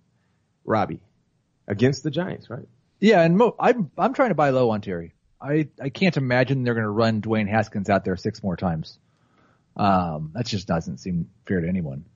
Robbie 0.65 1.01
against 1.67 2.03
the 2.03 2.11
Giants, 2.11 2.49
right? 2.51 2.67
Yeah, 3.01 3.23
and 3.23 3.37
Mo, 3.37 3.55
I'm 3.59 3.91
I'm 3.99 4.15
trying 4.15 4.31
to 4.31 4.35
buy 4.35 4.51
low 4.51 4.71
on 4.71 4.81
Terry. 4.81 5.15
I 5.41 5.69
I 5.83 5.91
can't 5.91 6.17
imagine 6.17 6.63
they're 6.65 6.75
going 6.75 6.85
to 6.85 6.91
run 6.91 7.21
Dwayne 7.21 7.49
Haskins 7.49 7.91
out 7.91 8.05
there 8.05 8.17
six 8.17 8.43
more 8.43 8.57
times. 8.57 8.99
Um, 9.77 10.31
that 10.35 10.47
just 10.47 10.67
doesn't 10.67 10.99
seem 10.99 11.29
fair 11.47 11.61
to 11.61 11.69
anyone. 11.69 12.07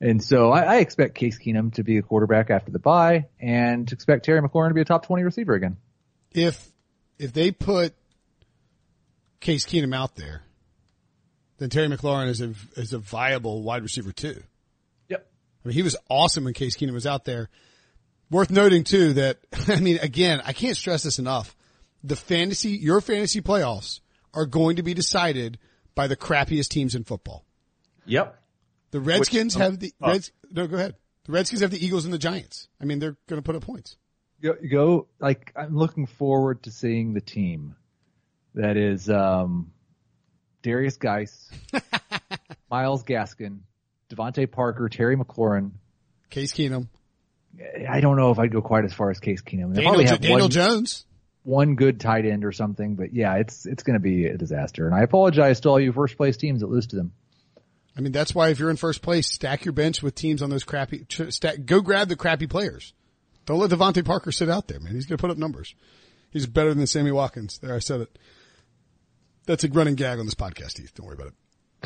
And 0.00 0.22
so 0.22 0.52
I, 0.52 0.60
I 0.60 0.76
expect 0.76 1.14
Case 1.16 1.38
Keenum 1.38 1.74
to 1.74 1.82
be 1.82 1.98
a 1.98 2.02
quarterback 2.02 2.50
after 2.50 2.70
the 2.70 2.78
bye, 2.78 3.26
and 3.40 3.90
expect 3.90 4.24
Terry 4.24 4.40
McLaurin 4.40 4.68
to 4.68 4.74
be 4.74 4.80
a 4.80 4.84
top 4.84 5.06
twenty 5.06 5.24
receiver 5.24 5.54
again. 5.54 5.76
if, 6.32 6.70
if 7.18 7.32
they 7.32 7.50
put 7.50 7.94
Case 9.40 9.64
Keenum 9.66 9.94
out 9.94 10.14
there, 10.14 10.42
then 11.58 11.70
Terry 11.70 11.88
McLaurin 11.88 12.28
is 12.28 12.40
a, 12.40 12.54
is 12.76 12.92
a 12.92 12.98
viable 12.98 13.62
wide 13.62 13.82
receiver 13.82 14.12
too. 14.12 14.42
Yep. 15.08 15.26
I 15.64 15.68
mean, 15.68 15.74
he 15.74 15.82
was 15.82 15.96
awesome 16.08 16.44
when 16.44 16.54
Case 16.54 16.76
Keenum 16.76 16.92
was 16.92 17.06
out 17.06 17.24
there. 17.24 17.48
Worth 18.30 18.50
noting 18.50 18.84
too 18.84 19.14
that, 19.14 19.38
I 19.68 19.80
mean, 19.80 19.98
again, 19.98 20.40
I 20.44 20.52
can't 20.52 20.76
stress 20.76 21.02
this 21.02 21.18
enough. 21.18 21.56
The 22.04 22.16
fantasy, 22.16 22.70
your 22.70 23.00
fantasy 23.00 23.40
playoffs 23.40 24.00
are 24.32 24.46
going 24.46 24.76
to 24.76 24.82
be 24.82 24.94
decided 24.94 25.58
by 25.96 26.06
the 26.06 26.16
crappiest 26.16 26.68
teams 26.68 26.94
in 26.94 27.02
football. 27.02 27.44
Yep. 28.06 28.40
The 28.90 29.00
Redskins 29.00 29.54
Which- 29.54 29.62
have 29.62 29.78
the, 29.78 29.92
Reds, 30.00 30.32
no, 30.50 30.66
go 30.66 30.76
ahead. 30.76 30.94
The 31.24 31.32
Redskins 31.32 31.60
have 31.60 31.70
the 31.70 31.84
Eagles 31.84 32.04
and 32.04 32.14
the 32.14 32.18
Giants. 32.18 32.68
I 32.80 32.84
mean, 32.84 33.00
they're 33.00 33.16
going 33.26 33.40
to 33.40 33.44
put 33.44 33.54
up 33.54 33.62
points. 33.62 33.96
Go, 34.42 34.54
go 34.70 35.08
like 35.18 35.52
I'm 35.56 35.76
looking 35.76 36.06
forward 36.06 36.62
to 36.62 36.70
seeing 36.70 37.12
the 37.12 37.20
team 37.20 37.74
that 38.54 38.76
is 38.76 39.10
um 39.10 39.72
Derrius 40.62 40.98
Guice, 40.98 41.50
Myles 42.70 43.02
Gaskin, 43.02 43.58
DeVante 44.10 44.50
Parker, 44.50 44.88
Terry 44.88 45.16
McLaurin. 45.16 45.72
Case 46.30 46.52
Keenum, 46.52 46.88
I 47.88 48.00
don't 48.00 48.16
know 48.16 48.30
if 48.30 48.38
I'd 48.38 48.52
go 48.52 48.62
quite 48.62 48.84
as 48.84 48.92
far 48.92 49.10
as 49.10 49.18
Case 49.18 49.42
Keenum. 49.42 49.74
They 49.74 49.82
Daniel, 49.82 50.06
have 50.06 50.20
Daniel 50.20 50.40
one, 50.42 50.50
Jones. 50.50 51.04
one 51.42 51.74
good 51.74 52.00
tight 52.00 52.24
end 52.24 52.44
or 52.44 52.52
something, 52.52 52.94
but 52.94 53.12
yeah, 53.12 53.34
it's 53.36 53.66
it's 53.66 53.82
going 53.82 53.94
to 53.94 54.00
be 54.00 54.26
a 54.26 54.36
disaster. 54.36 54.86
And 54.86 54.94
I 54.94 55.02
apologize 55.02 55.60
to 55.60 55.68
all 55.70 55.80
you 55.80 55.92
first 55.92 56.16
place 56.16 56.36
teams 56.36 56.60
that 56.60 56.68
lose 56.68 56.86
to 56.88 56.96
them. 56.96 57.12
I 57.98 58.00
mean, 58.00 58.12
that's 58.12 58.32
why 58.32 58.50
if 58.50 58.60
you're 58.60 58.70
in 58.70 58.76
first 58.76 59.02
place, 59.02 59.26
stack 59.26 59.64
your 59.64 59.72
bench 59.72 60.04
with 60.04 60.14
teams 60.14 60.40
on 60.40 60.50
those 60.50 60.62
crappy, 60.62 61.04
stack, 61.30 61.64
go 61.64 61.80
grab 61.80 62.08
the 62.08 62.14
crappy 62.14 62.46
players. 62.46 62.92
Don't 63.44 63.58
let 63.58 63.70
DeVante 63.70 64.04
Parker 64.04 64.30
sit 64.30 64.48
out 64.48 64.68
there, 64.68 64.78
man. 64.78 64.94
He's 64.94 65.06
going 65.06 65.16
to 65.18 65.20
put 65.20 65.32
up 65.32 65.36
numbers. 65.36 65.74
He's 66.30 66.46
better 66.46 66.72
than 66.74 66.86
Sammy 66.86 67.10
Watkins. 67.10 67.58
There, 67.58 67.74
I 67.74 67.80
said 67.80 68.02
it. 68.02 68.18
That's 69.46 69.64
a 69.64 69.68
running 69.68 69.96
gag 69.96 70.20
on 70.20 70.26
this 70.26 70.36
podcast, 70.36 70.78
Heath. 70.78 70.92
Don't 70.94 71.06
worry 71.06 71.16
about 71.16 71.28
it. 71.28 71.34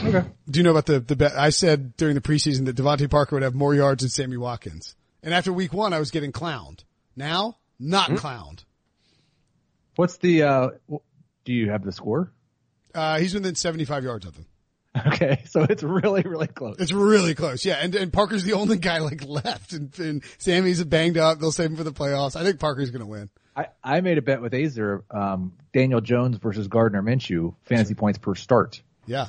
Okay. 0.05 0.29
Do 0.51 0.59
you 0.59 0.65
know 0.65 0.73
about 0.73 0.85
the, 0.87 1.01
the 1.01 1.17
bet? 1.17 1.33
I 1.33 1.49
said 1.49 1.97
during 1.97 2.15
the 2.15 2.21
preseason 2.21 2.67
that 2.67 2.77
DeVante 2.77 3.11
Parker 3.11 3.37
would 3.37 3.43
have 3.43 3.55
more 3.55 3.75
yards 3.75 4.03
than 4.03 4.11
Sammy 4.11 4.37
Watkins. 4.37 4.95
And 5.23 5.33
after 5.33 5.53
week 5.53 5.73
one, 5.73 5.95
I 5.95 5.99
was 5.99 6.11
getting 6.11 6.33
clowned. 6.33 6.85
Now, 7.17 7.57
not 7.79 8.11
clowned. 8.11 8.65
What's 9.97 10.19
the? 10.19 10.43
uh 10.43 10.69
Do 11.45 11.53
you 11.55 11.71
have 11.71 11.85
the 11.85 11.93
score? 11.93 12.33
Uh, 12.95 13.19
he's 13.19 13.33
within 13.33 13.55
75 13.55 14.05
yards 14.05 14.27
of 14.27 14.35
them. 14.35 14.47
Okay, 15.07 15.43
so 15.49 15.63
it's 15.63 15.83
really 15.83 16.21
really 16.23 16.47
close. 16.49 16.77
It's 16.79 16.93
really 16.93 17.35
close. 17.35 17.65
Yeah. 17.65 17.79
And, 17.81 17.95
and 17.95 18.13
Parker's 18.13 18.45
the 18.45 18.53
only 18.53 18.77
guy 18.77 18.99
like 18.99 19.25
left 19.27 19.73
and, 19.73 19.99
and 19.99 20.23
Sammy's 20.37 20.85
banged 20.85 21.17
up. 21.17 21.39
They'll 21.41 21.51
save 21.51 21.71
him 21.71 21.77
for 21.77 21.85
the 21.85 21.93
playoffs. 21.93 22.37
I 22.37 22.45
think 22.45 22.61
Parker's 22.61 22.91
going 22.91 23.01
to 23.01 23.07
win. 23.07 23.31
I, 23.57 23.69
I 23.83 24.01
made 24.03 24.19
a 24.19 24.23
bet 24.23 24.43
with 24.43 24.53
Aizer, 24.53 25.03
um, 25.11 25.55
Daniel 25.73 26.03
Jones 26.03 26.37
versus 26.37 26.69
Gardner 26.69 27.03
Minshew, 27.03 27.55
fantasy 27.65 27.95
points 27.95 28.19
per 28.19 28.35
start. 28.35 28.83
Yeah. 29.07 29.29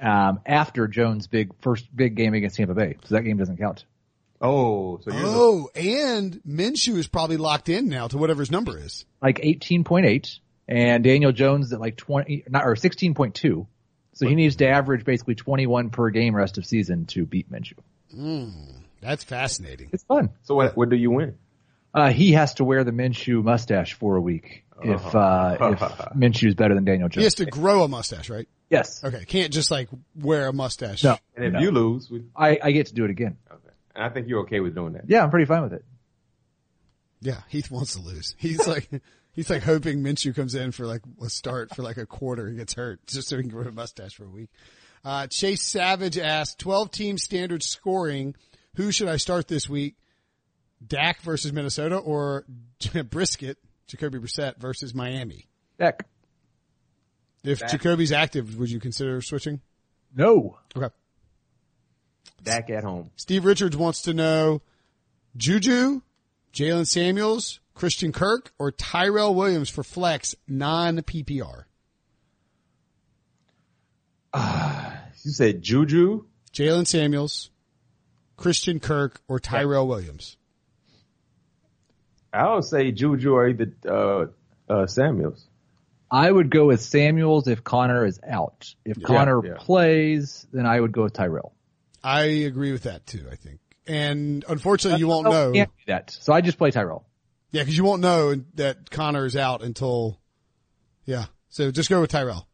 Um, 0.00 0.40
after 0.46 0.86
Jones' 0.86 1.26
big 1.26 1.50
first 1.60 1.84
big 1.94 2.14
game 2.14 2.32
against 2.34 2.56
Tampa 2.56 2.74
Bay, 2.74 2.96
so 3.04 3.16
that 3.16 3.22
game 3.22 3.36
doesn't 3.36 3.56
count. 3.58 3.84
Oh, 4.40 4.98
so 5.02 5.10
you're 5.12 5.20
the- 5.22 5.26
Oh, 5.28 5.68
and 5.74 6.40
Minshew 6.48 6.96
is 6.96 7.06
probably 7.08 7.36
locked 7.36 7.68
in 7.68 7.88
now 7.88 8.06
to 8.08 8.16
whatever 8.16 8.40
his 8.42 8.50
number 8.50 8.78
is. 8.78 9.04
Like 9.20 9.40
eighteen 9.42 9.82
point 9.84 10.06
eight, 10.06 10.38
and 10.68 11.02
Daniel 11.04 11.32
Jones 11.32 11.72
at 11.72 11.80
like 11.80 11.96
twenty, 11.96 12.44
not 12.48 12.64
or 12.64 12.76
sixteen 12.76 13.14
point 13.14 13.34
two. 13.34 13.66
So 14.20 14.28
he 14.28 14.34
needs 14.34 14.56
to 14.56 14.68
average 14.68 15.04
basically 15.04 15.34
twenty 15.34 15.66
one 15.66 15.88
per 15.90 16.10
game 16.10 16.36
rest 16.36 16.58
of 16.58 16.66
season 16.66 17.06
to 17.06 17.24
beat 17.24 17.50
Minshew. 17.50 18.52
That's 19.00 19.24
fascinating. 19.24 19.88
It's 19.92 20.04
fun. 20.04 20.30
so 20.42 20.54
what? 20.54 20.76
What 20.76 20.90
do 20.90 20.96
you 20.96 21.10
win? 21.10 21.38
Uh, 21.94 22.10
he 22.10 22.32
has 22.32 22.54
to 22.54 22.64
wear 22.64 22.84
the 22.84 22.90
Minshew 22.92 23.42
mustache 23.42 23.94
for 23.94 24.16
a 24.16 24.20
week 24.20 24.64
if 24.82 25.14
uh, 25.14 25.56
if 25.60 25.78
Minshew 26.14 26.48
is 26.48 26.54
better 26.54 26.74
than 26.74 26.84
Daniel 26.84 27.08
Jones. 27.08 27.22
He 27.22 27.24
has 27.24 27.34
to 27.36 27.46
grow 27.46 27.82
a 27.82 27.88
mustache, 27.88 28.28
right? 28.28 28.46
Yes. 28.68 29.02
Okay. 29.02 29.24
Can't 29.24 29.52
just 29.52 29.70
like 29.70 29.88
wear 30.14 30.48
a 30.48 30.52
mustache. 30.52 31.02
No. 31.02 31.16
And 31.34 31.46
if 31.46 31.52
No. 31.54 31.58
you 31.60 31.70
lose, 31.72 32.08
we, 32.10 32.24
I, 32.36 32.58
I 32.62 32.70
get 32.72 32.86
to 32.88 32.94
do 32.94 33.04
it 33.04 33.10
again. 33.10 33.36
okay. 33.50 33.74
And 33.96 34.04
I 34.04 34.10
think 34.10 34.28
you're 34.28 34.40
okay 34.42 34.60
with 34.60 34.74
doing 34.74 34.92
that. 34.92 35.04
Yeah, 35.08 35.24
I'm 35.24 35.30
pretty 35.30 35.46
fine 35.46 35.62
with 35.62 35.72
it. 35.72 35.84
Yeah. 37.20 37.40
Heath 37.48 37.70
wants 37.70 37.94
to 37.96 38.00
lose. 38.02 38.34
He's 38.38 38.66
like, 38.68 38.88
he's 39.32 39.50
like 39.50 39.62
hoping 39.62 40.02
Minshew 40.02 40.34
comes 40.34 40.54
in 40.54 40.72
for 40.72 40.86
like 40.86 41.02
a 41.22 41.30
start 41.30 41.74
for 41.74 41.82
like 41.82 41.96
a 41.96 42.06
quarter 42.06 42.46
and 42.46 42.58
gets 42.58 42.74
hurt 42.74 43.06
just 43.06 43.28
so 43.28 43.36
he 43.36 43.42
can 43.42 43.50
grow 43.50 43.66
a 43.66 43.72
mustache 43.72 44.14
for 44.14 44.24
a 44.24 44.30
week. 44.30 44.50
Uh, 45.04 45.26
Chase 45.26 45.62
Savage 45.62 46.18
asked 46.18 46.58
12 46.58 46.90
team 46.90 47.18
standard 47.18 47.62
scoring. 47.62 48.34
Who 48.74 48.92
should 48.92 49.08
I 49.08 49.16
start 49.16 49.48
this 49.48 49.68
week? 49.68 49.96
Dak 50.86 51.22
versus 51.22 51.52
Minnesota 51.52 51.96
or 51.96 52.44
Brisket, 53.10 53.58
Jacoby 53.86 54.18
Brissett 54.18 54.56
versus 54.58 54.94
Miami? 54.94 55.46
Heck. 55.78 56.06
If 57.42 57.60
Jacoby's 57.60 58.12
active, 58.12 58.58
would 58.58 58.70
you 58.70 58.80
consider 58.80 59.22
switching? 59.22 59.60
No. 60.14 60.58
Okay. 60.76 60.94
Back 62.42 62.70
at 62.70 62.84
home. 62.84 63.10
Steve 63.16 63.44
Richards 63.44 63.76
wants 63.76 64.02
to 64.02 64.14
know 64.14 64.60
Juju, 65.36 66.02
Jaylen 66.52 66.86
Samuels, 66.86 67.59
Christian 67.80 68.12
Kirk, 68.12 68.52
or 68.58 68.70
Tyrell 68.72 69.34
Williams 69.34 69.70
for 69.70 69.82
flex 69.82 70.34
non 70.46 70.98
PPR. 70.98 71.64
You 75.22 75.32
said 75.32 75.62
Juju. 75.62 76.24
Jaylen 76.52 76.86
Samuels, 76.86 77.50
Christian 78.36 78.80
Kirk, 78.80 79.22
or 79.28 79.38
Tyrell 79.38 79.88
Williams. 79.88 80.36
I 82.34 82.52
would 82.52 82.64
say 82.64 82.92
Juju 82.92 83.32
or 83.32 83.48
either 83.48 83.72
uh, 83.88 84.26
uh, 84.70 84.86
Samuels. 84.86 85.46
I 86.10 86.30
would 86.30 86.50
go 86.50 86.66
with 86.66 86.82
Samuels 86.82 87.48
if 87.48 87.64
Conner 87.64 88.04
is 88.04 88.20
out. 88.26 88.74
If 88.84 89.02
Conner 89.02 89.42
yeah. 89.42 89.54
plays, 89.58 90.46
then 90.52 90.66
I 90.66 90.78
would 90.78 90.92
go 90.92 91.04
with 91.04 91.14
Tyrell. 91.14 91.54
I 92.04 92.24
agree 92.24 92.72
with 92.72 92.82
that 92.82 93.06
too, 93.06 93.26
I 93.32 93.36
think. 93.36 93.60
And 93.86 94.44
unfortunately, 94.48 95.00
you 95.00 95.08
won't 95.08 95.26
I 95.26 95.30
know. 95.30 95.52
Can't 95.52 95.70
do 95.70 95.84
that. 95.86 96.10
So 96.10 96.34
I 96.34 96.42
just 96.42 96.58
play 96.58 96.72
Tyrell. 96.72 97.06
Yeah, 97.50 97.62
because 97.62 97.76
you 97.76 97.84
won't 97.84 98.00
know 98.00 98.36
that 98.54 98.90
Conner 98.90 99.26
is 99.26 99.36
out 99.36 99.62
until, 99.62 100.20
yeah. 101.04 101.26
So 101.48 101.70
just 101.70 101.90
go 101.90 102.00
with 102.00 102.10
Tyrell. 102.10 102.46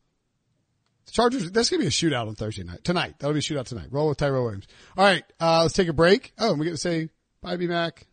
The 1.06 1.12
Chargers, 1.12 1.50
that's 1.50 1.70
going 1.70 1.80
to 1.80 1.84
be 1.84 1.88
a 1.88 1.90
shootout 1.90 2.28
on 2.28 2.34
Thursday 2.34 2.64
night. 2.64 2.82
Tonight. 2.82 3.16
That'll 3.18 3.34
be 3.34 3.40
a 3.40 3.42
shootout 3.42 3.66
tonight. 3.66 3.88
Roll 3.90 4.08
with 4.08 4.18
Tyrell 4.18 4.44
Williams. 4.44 4.66
All 4.96 5.04
right. 5.04 5.22
Uh, 5.38 5.62
let's 5.62 5.74
take 5.74 5.88
a 5.88 5.92
break. 5.92 6.32
Oh, 6.38 6.50
and 6.50 6.58
we 6.58 6.66
get 6.66 6.72
to 6.72 6.78
say 6.78 7.10
bye, 7.42 7.56
B 7.56 7.66
Mac. 7.66 8.06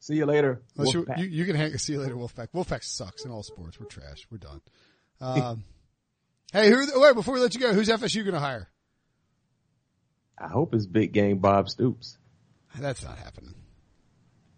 See 0.00 0.16
you 0.16 0.26
later. 0.26 0.62
You, 0.76 1.06
you, 1.16 1.24
you 1.26 1.44
can 1.44 1.54
hang, 1.54 1.78
see 1.78 1.92
you 1.92 2.00
later, 2.00 2.16
Wolfpack. 2.16 2.48
Wolfpack 2.52 2.82
sucks 2.82 3.24
in 3.24 3.30
all 3.30 3.44
sports. 3.44 3.78
We're 3.78 3.86
trash. 3.86 4.26
We're 4.30 4.38
done. 4.38 4.60
Um, 5.20 5.62
hey, 6.52 6.68
who, 6.68 6.84
wait, 7.00 7.14
before 7.14 7.34
we 7.34 7.38
let 7.38 7.54
you 7.54 7.60
go, 7.60 7.72
who's 7.72 7.88
FSU 7.88 8.24
going 8.24 8.34
to 8.34 8.40
hire? 8.40 8.68
I 10.36 10.48
hope 10.48 10.74
it's 10.74 10.84
big 10.84 11.12
game 11.12 11.38
Bob 11.38 11.68
Stoops. 11.68 12.18
That's 12.76 13.04
not 13.04 13.18
happening. 13.18 13.54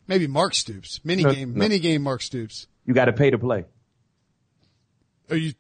Maybe 0.06 0.26
Mark 0.26 0.54
Stoops. 0.54 1.00
Mini 1.04 1.22
game, 1.22 1.54
no. 1.54 1.58
mini 1.58 1.78
game 1.78 2.02
Mark 2.02 2.22
Stoops. 2.22 2.66
You 2.84 2.94
got 2.94 3.06
to 3.06 3.12
pay 3.12 3.30
to 3.30 3.38
play. 3.38 3.64
Are 5.30 5.36
you, 5.36 5.54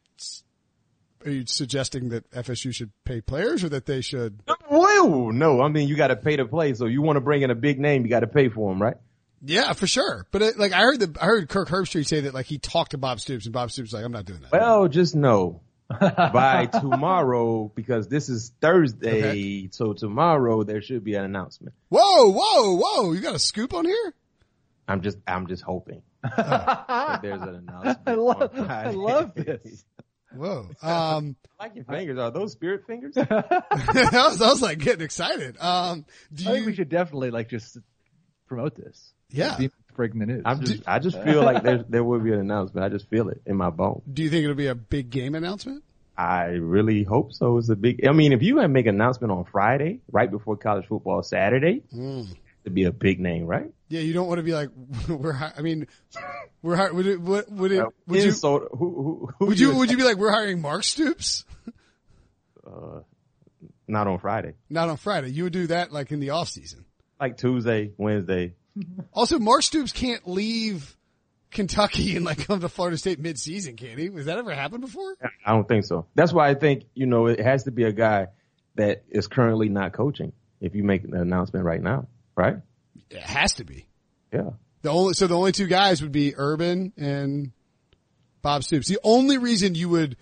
are 1.24 1.30
you 1.30 1.46
suggesting 1.46 2.10
that 2.10 2.30
FSU 2.32 2.74
should 2.74 2.90
pay 3.04 3.20
players 3.20 3.64
or 3.64 3.70
that 3.70 3.86
they 3.86 4.02
should? 4.02 4.40
Whoa, 4.68 5.30
no, 5.30 5.62
I 5.62 5.68
mean 5.68 5.88
you 5.88 5.96
got 5.96 6.08
to 6.08 6.16
pay 6.16 6.36
to 6.36 6.44
play. 6.44 6.74
So 6.74 6.86
you 6.86 7.00
want 7.00 7.16
to 7.16 7.20
bring 7.20 7.42
in 7.42 7.50
a 7.50 7.54
big 7.54 7.80
name, 7.80 8.02
you 8.02 8.10
got 8.10 8.20
to 8.20 8.26
pay 8.26 8.48
for 8.48 8.70
him, 8.70 8.80
right? 8.80 8.96
Yeah, 9.46 9.72
for 9.74 9.86
sure. 9.86 10.26
But 10.30 10.42
it, 10.42 10.58
like 10.58 10.72
I 10.72 10.80
heard 10.80 11.00
the, 11.00 11.18
I 11.20 11.26
heard 11.26 11.48
Kirk 11.48 11.68
Herbstreit 11.68 12.06
say 12.06 12.20
that 12.20 12.34
like 12.34 12.46
he 12.46 12.58
talked 12.58 12.92
to 12.92 12.98
Bob 12.98 13.20
Stoops 13.20 13.44
and 13.44 13.52
Bob 13.52 13.70
Stoops 13.70 13.88
was 13.88 13.92
like, 13.94 14.04
I'm 14.04 14.12
not 14.12 14.24
doing 14.24 14.40
that. 14.40 14.52
Well, 14.52 14.88
just 14.88 15.14
know 15.14 15.60
by 16.00 16.66
tomorrow 16.66 17.70
because 17.74 18.08
this 18.08 18.28
is 18.28 18.52
Thursday. 18.60 19.68
So 19.70 19.92
tomorrow 19.92 20.62
there 20.62 20.80
should 20.80 21.04
be 21.04 21.14
an 21.14 21.24
announcement. 21.24 21.74
Whoa, 21.90 22.30
whoa, 22.30 22.76
whoa. 22.76 23.12
You 23.12 23.20
got 23.20 23.34
a 23.34 23.38
scoop 23.38 23.74
on 23.74 23.84
here? 23.84 24.14
I'm 24.86 25.02
just, 25.02 25.18
I'm 25.26 25.46
just 25.46 25.62
hoping 25.62 26.02
that 26.22 27.20
there's 27.22 27.40
an 27.42 27.54
announcement. 27.68 27.98
I 28.06 28.14
love, 28.14 28.50
I 28.70 28.90
love 28.90 29.34
this. 29.34 29.84
Whoa. 30.34 30.68
Um, 30.82 31.36
I 31.58 31.64
like 31.64 31.76
your 31.76 31.84
fingers. 31.84 32.18
Are 32.18 32.30
those 32.30 32.52
spirit 32.52 32.86
fingers? 32.86 33.16
I 33.18 33.62
was, 33.70 34.42
I 34.42 34.48
was 34.48 34.62
like 34.62 34.78
getting 34.78 35.04
excited. 35.04 35.56
Um, 35.60 36.04
do 36.32 36.48
I 36.48 36.52
think 36.54 36.66
we 36.66 36.74
should 36.74 36.88
definitely 36.88 37.30
like 37.30 37.48
just 37.48 37.78
promote 38.46 38.74
this. 38.76 39.12
Yeah. 39.30 39.56
Be 39.56 39.70
breaking 39.94 40.20
the 40.20 40.26
news. 40.26 40.42
I'm 40.44 40.64
just, 40.64 40.82
I 40.86 40.98
just 40.98 41.22
feel 41.22 41.42
like 41.42 41.62
there, 41.62 41.84
there 41.88 42.04
will 42.04 42.18
be 42.20 42.32
an 42.32 42.40
announcement. 42.40 42.84
I 42.84 42.88
just 42.88 43.08
feel 43.08 43.28
it 43.28 43.42
in 43.46 43.56
my 43.56 43.70
bone. 43.70 44.02
do 44.12 44.22
you 44.22 44.30
think 44.30 44.44
it'll 44.44 44.56
be 44.56 44.66
a 44.66 44.74
big 44.74 45.10
game 45.10 45.34
announcement? 45.34 45.84
I 46.16 46.44
really 46.50 47.02
hope 47.02 47.32
so. 47.32 47.58
It's 47.58 47.68
a 47.68 47.76
big. 47.76 48.06
I 48.06 48.12
mean, 48.12 48.32
if 48.32 48.40
you 48.42 48.58
had 48.58 48.70
make 48.70 48.86
an 48.86 48.94
announcement 48.94 49.32
on 49.32 49.44
Friday, 49.44 50.00
right 50.12 50.30
before 50.30 50.56
college 50.56 50.86
football 50.86 51.22
Saturday, 51.24 51.82
it'd 51.92 52.74
be 52.74 52.84
a 52.84 52.92
big 52.92 53.18
name, 53.18 53.46
right? 53.46 53.72
Yeah, 53.94 54.00
you 54.00 54.12
don't 54.12 54.26
want 54.26 54.38
to 54.38 54.42
be 54.42 54.52
like 54.52 54.70
we're. 55.08 55.32
hi- 55.32 55.52
I 55.56 55.62
mean, 55.62 55.86
we're. 56.62 56.74
hi- 56.74 56.90
Would 56.90 57.06
it? 57.06 57.20
Would, 57.20 57.44
would 57.56 57.70
it? 57.70 57.78
Uh, 57.78 57.90
Would 58.08 58.24
you? 58.24 58.32
who, 58.32 58.58
who, 58.76 59.30
who 59.38 59.46
Would 59.46 59.60
you? 59.60 59.72
Would 59.76 59.90
you 59.92 59.96
be 59.96 60.02
like 60.02 60.16
we're 60.16 60.32
hiring 60.32 60.60
Mark 60.60 60.82
Stoops? 60.82 61.44
Not 63.86 64.06
on 64.08 64.18
Friday. 64.18 64.54
Not 64.68 64.88
on 64.88 64.96
Friday. 64.96 65.30
You 65.30 65.44
would 65.44 65.52
do 65.52 65.68
that 65.68 65.92
like 65.92 66.10
in 66.10 66.18
the 66.18 66.30
off 66.30 66.48
season. 66.48 66.84
Like 67.20 67.36
Tuesday, 67.36 67.92
Wednesday. 67.96 68.54
Also, 69.12 69.38
Mark 69.38 69.62
Stoops 69.62 69.92
can't 69.92 70.26
leave 70.26 70.96
Kentucky 71.52 72.16
and 72.16 72.24
like 72.24 72.44
come 72.46 72.58
to 72.60 72.68
Florida 72.68 72.98
State 72.98 73.20
mid 73.20 73.38
season, 73.38 73.76
can 73.76 73.96
he? 73.96 74.06
Has 74.10 74.24
that 74.26 74.38
ever 74.38 74.52
happened 74.52 74.80
before? 74.80 75.14
I 75.46 75.52
don't 75.52 75.68
think 75.68 75.84
so. 75.84 76.06
That's 76.16 76.32
why 76.32 76.48
I 76.48 76.54
think 76.54 76.84
you 76.94 77.06
know 77.06 77.26
it 77.26 77.38
has 77.40 77.64
to 77.64 77.70
be 77.70 77.84
a 77.84 77.92
guy 77.92 78.26
that 78.74 79.04
is 79.08 79.28
currently 79.28 79.68
not 79.68 79.92
coaching. 79.92 80.32
If 80.60 80.74
you 80.74 80.82
make 80.82 81.04
an 81.04 81.14
announcement 81.14 81.64
right 81.64 81.80
now, 81.80 82.08
right? 82.34 82.56
It 83.10 83.22
has 83.22 83.54
to 83.54 83.64
be. 83.64 83.86
Yeah. 84.32 84.50
The 84.82 84.90
only 84.90 85.14
so 85.14 85.26
the 85.26 85.36
only 85.36 85.52
two 85.52 85.66
guys 85.66 86.02
would 86.02 86.12
be 86.12 86.34
Urban 86.36 86.92
and 86.96 87.52
Bob 88.42 88.64
Stoops. 88.64 88.88
The 88.88 88.98
only 89.02 89.38
reason 89.38 89.74
you 89.74 89.88
would 89.88 90.16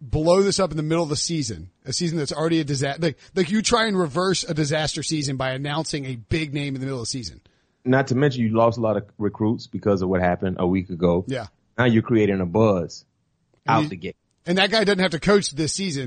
blow 0.00 0.42
this 0.42 0.58
up 0.58 0.70
in 0.72 0.76
the 0.76 0.82
middle 0.82 1.04
of 1.04 1.10
the 1.10 1.16
season, 1.16 1.70
a 1.84 1.92
season 1.92 2.18
that's 2.18 2.32
already 2.32 2.58
a 2.60 2.64
disaster, 2.64 3.00
like 3.00 3.18
like 3.36 3.50
you 3.50 3.62
try 3.62 3.86
and 3.86 3.96
reverse 3.96 4.42
a 4.44 4.54
disaster 4.54 5.02
season 5.02 5.36
by 5.36 5.52
announcing 5.52 6.06
a 6.06 6.16
big 6.16 6.52
name 6.52 6.74
in 6.74 6.80
the 6.80 6.86
middle 6.86 6.98
of 7.00 7.02
the 7.06 7.10
season. 7.10 7.40
Not 7.84 8.08
to 8.08 8.14
mention 8.16 8.42
you 8.42 8.50
lost 8.56 8.78
a 8.78 8.80
lot 8.80 8.96
of 8.96 9.04
recruits 9.18 9.66
because 9.66 10.02
of 10.02 10.08
what 10.08 10.20
happened 10.20 10.56
a 10.58 10.66
week 10.66 10.90
ago. 10.90 11.24
Yeah, 11.28 11.46
Now 11.78 11.84
you're 11.84 12.02
creating 12.02 12.40
a 12.40 12.46
buzz 12.46 13.04
out 13.66 13.84
you- 13.84 13.88
the 13.90 13.96
gate. 13.96 14.16
and 14.46 14.58
that 14.58 14.70
guy 14.70 14.82
doesn't 14.84 15.00
have 15.00 15.12
to 15.12 15.20
coach 15.20 15.50
this 15.52 15.72
season. 15.72 16.02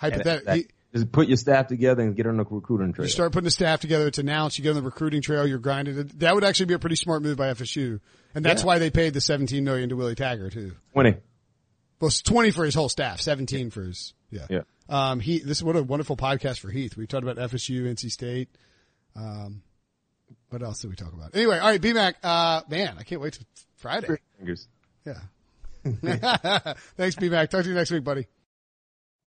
And 0.00 0.12
Hypothetically, 0.12 0.68
just 0.94 1.10
put 1.12 1.26
your 1.28 1.36
staff 1.36 1.66
together 1.66 2.02
and 2.02 2.14
get 2.16 2.26
on 2.26 2.36
the 2.36 2.44
recruiting 2.44 2.92
trail. 2.92 3.04
you 3.06 3.10
start 3.10 3.32
putting 3.32 3.44
the 3.44 3.50
staff 3.50 3.80
together. 3.80 4.06
It's 4.06 4.18
announced. 4.18 4.56
You 4.58 4.62
get 4.64 4.70
on 4.70 4.76
the 4.76 4.82
recruiting 4.82 5.22
trail. 5.22 5.46
You're 5.46 5.58
grinding. 5.58 6.10
That 6.18 6.34
would 6.34 6.44
actually 6.44 6.66
be 6.66 6.74
a 6.74 6.78
pretty 6.78 6.96
smart 6.96 7.22
move 7.22 7.36
by 7.36 7.48
FSU, 7.48 8.00
and 8.34 8.44
that's 8.44 8.62
Yeah. 8.62 8.66
why 8.66 8.78
they 8.78 8.90
paid 8.90 9.12
the 9.14 9.20
17 9.20 9.64
million 9.64 9.88
to 9.90 9.96
Willie 9.96 10.14
Taggart 10.14 10.52
too. 10.52 10.72
Twenty. 10.92 11.16
Well, 12.00 12.08
it's 12.08 12.22
20 12.22 12.50
for 12.50 12.64
his 12.64 12.74
whole 12.74 12.88
staff, 12.88 13.20
17 13.20 13.70
for 13.70 13.82
his, 13.82 14.14
yeah. 14.30 14.46
Yeah. 14.50 14.60
Um, 14.88 15.20
he, 15.20 15.38
this 15.38 15.58
is 15.58 15.64
what 15.64 15.76
a 15.76 15.82
wonderful 15.82 16.16
podcast 16.16 16.58
for 16.60 16.70
Heath. 16.70 16.96
We've 16.96 17.08
talked 17.08 17.22
about 17.26 17.38
FSU, 17.50 17.84
NC 17.84 18.10
State. 18.10 18.48
Um, 19.16 19.62
what 20.50 20.62
else 20.62 20.80
did 20.80 20.90
we 20.90 20.96
talk 20.96 21.12
about? 21.12 21.34
Anyway, 21.34 21.58
all 21.58 21.68
right, 21.70 21.80
BMAC, 21.80 22.14
uh, 22.22 22.62
man, 22.68 22.96
I 22.98 23.04
can't 23.04 23.20
wait 23.20 23.32
till 23.34 23.46
Friday. 23.76 24.08
Fingers. 24.38 24.68
Yeah. 25.06 25.14
Thanks, 25.84 27.16
BMAC. 27.16 27.48
Talk 27.48 27.62
to 27.62 27.68
you 27.68 27.74
next 27.74 27.90
week, 27.90 28.04
buddy. 28.04 28.26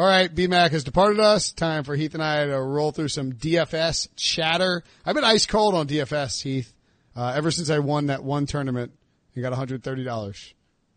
All 0.00 0.06
right, 0.06 0.34
BMAC 0.34 0.70
has 0.70 0.82
departed 0.82 1.20
us. 1.20 1.52
Time 1.52 1.84
for 1.84 1.94
Heath 1.94 2.14
and 2.14 2.22
I 2.22 2.46
to 2.46 2.58
roll 2.58 2.90
through 2.90 3.08
some 3.08 3.34
DFS 3.34 4.08
chatter. 4.16 4.82
I've 5.04 5.14
been 5.14 5.24
ice 5.24 5.44
cold 5.44 5.74
on 5.74 5.88
DFS, 5.88 6.40
Heath, 6.40 6.72
uh, 7.14 7.34
ever 7.36 7.50
since 7.50 7.68
I 7.68 7.80
won 7.80 8.06
that 8.06 8.24
one 8.24 8.46
tournament 8.46 8.92
and 9.34 9.42
got 9.42 9.52
$130. 9.52 10.52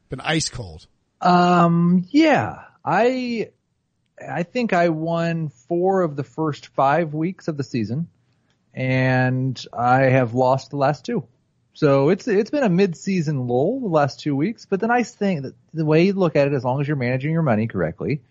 Been 0.08 0.22
ice 0.22 0.48
cold. 0.48 0.88
Um, 1.20 2.08
yeah, 2.12 2.62
I, 2.86 3.50
I 4.26 4.44
think 4.44 4.72
I 4.72 4.88
won 4.88 5.50
four 5.50 6.04
of 6.04 6.16
the 6.16 6.24
first 6.24 6.68
five 6.68 7.14
weeks 7.14 7.50
of 7.50 7.58
the 7.58 7.64
season, 7.66 8.08
and 8.74 9.62
I 9.78 10.04
have 10.04 10.34
lost 10.34 10.70
the 10.70 10.78
last 10.78 11.04
two. 11.04 11.28
So 11.74 12.08
it's 12.08 12.26
it's 12.30 12.52
been 12.52 12.64
a 12.64 12.70
mid-season 12.70 13.50
lull 13.50 13.82
the 13.82 13.88
last 13.88 14.22
two 14.22 14.34
weeks. 14.34 14.66
But 14.66 14.80
the 14.80 14.88
nice 14.88 15.14
thing, 15.14 15.52
the 15.74 15.86
way 15.86 16.06
you 16.06 16.14
look 16.14 16.38
at 16.38 16.48
it, 16.48 16.54
as 16.54 16.64
long 16.64 16.80
as 16.80 16.88
you're 16.88 16.96
managing 16.96 17.34
your 17.34 17.42
money 17.42 17.68
correctly, 17.68 18.22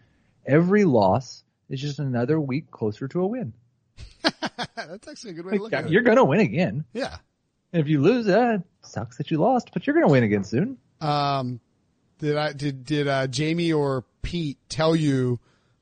every 0.46 0.84
loss 0.84 1.44
is 1.68 1.80
just 1.80 1.98
another 1.98 2.40
week 2.40 2.70
closer 2.70 3.08
to 3.08 3.20
a 3.20 3.26
win. 3.26 3.52
That's 4.22 5.08
actually 5.08 5.30
a 5.30 5.34
good 5.34 5.46
way 5.46 5.56
to 5.56 5.62
look 5.62 5.72
at 5.72 5.86
it. 5.86 5.90
You're 5.90 6.02
gonna 6.02 6.24
win 6.24 6.40
again. 6.40 6.84
Yeah. 6.92 7.16
If 7.72 7.88
you 7.88 8.00
lose, 8.02 8.28
uh, 8.28 8.58
it 8.58 8.62
sucks 8.82 9.16
that 9.16 9.30
you 9.30 9.38
lost, 9.38 9.70
but 9.72 9.86
you're 9.86 9.94
gonna 9.94 10.08
win 10.08 10.24
again 10.24 10.44
soon. 10.44 10.78
Um, 11.00 11.60
did 12.18 12.36
I, 12.36 12.52
did, 12.52 12.84
did, 12.84 13.08
uh, 13.08 13.26
Jamey 13.26 13.76
or 13.76 14.04
Pete 14.22 14.58
tell 14.68 14.94
you 14.94 15.40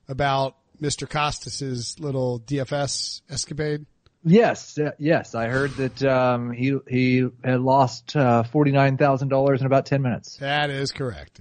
about 0.09 0.57
Mr. 0.81 1.09
Kostos's 1.09 1.99
little 2.01 2.41
DFS 2.41 3.21
escapade? 3.29 3.87
Yes, 4.23 4.79
uh, 4.79 4.93
yes. 4.99 5.35
I 5.35 5.47
heard 5.49 5.73
that 5.73 6.03
um, 6.03 6.53
he 6.53 6.77
he 6.89 7.29
had 7.43 7.61
lost 7.61 8.15
uh, 8.15 8.43
forty 8.43 8.71
nine 8.71 8.99
thousand 8.99 9.29
dollars 9.29 9.61
in 9.61 9.67
about 9.67 9.87
ten 9.87 10.03
minutes. 10.03 10.37
That 10.37 10.69
is 10.69 10.93
correct. 10.93 11.41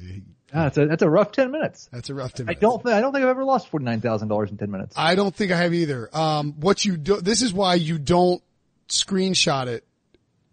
Ah, 0.54 0.64
that's 0.64 0.78
a 0.78 0.86
that's 0.88 1.04
a 1.04 1.10
rough 1.10 1.32
ten 1.32 1.52
minutes. 1.52 1.90
That's 1.92 2.10
a 2.10 2.14
rough 2.14 2.34
ten 2.34 2.46
Minutes. 2.46 2.60
I 2.60 2.62
don't 2.62 2.84
think 2.84 2.96
I 2.96 3.02
don't 3.02 3.12
think 3.14 3.24
I've 3.24 3.30
ever 3.30 3.46
lost 3.46 3.70
forty 3.70 3.86
nine 3.86 4.02
thousand 4.02 4.28
dollars 4.28 4.52
in 4.52 4.58
ten 4.58 4.72
minutes. 4.72 4.96
I 4.98 5.16
don't 5.16 5.36
think 5.36 5.52
I 5.52 5.58
have 5.58 5.74
either. 5.74 6.10
Um, 6.16 6.54
what 6.60 6.84
you 6.86 6.98
do, 6.98 7.22
this 7.22 7.42
is 7.42 7.54
why 7.54 7.76
you 7.76 7.98
don't 7.98 8.42
screenshot 8.88 9.68
it 9.68 9.86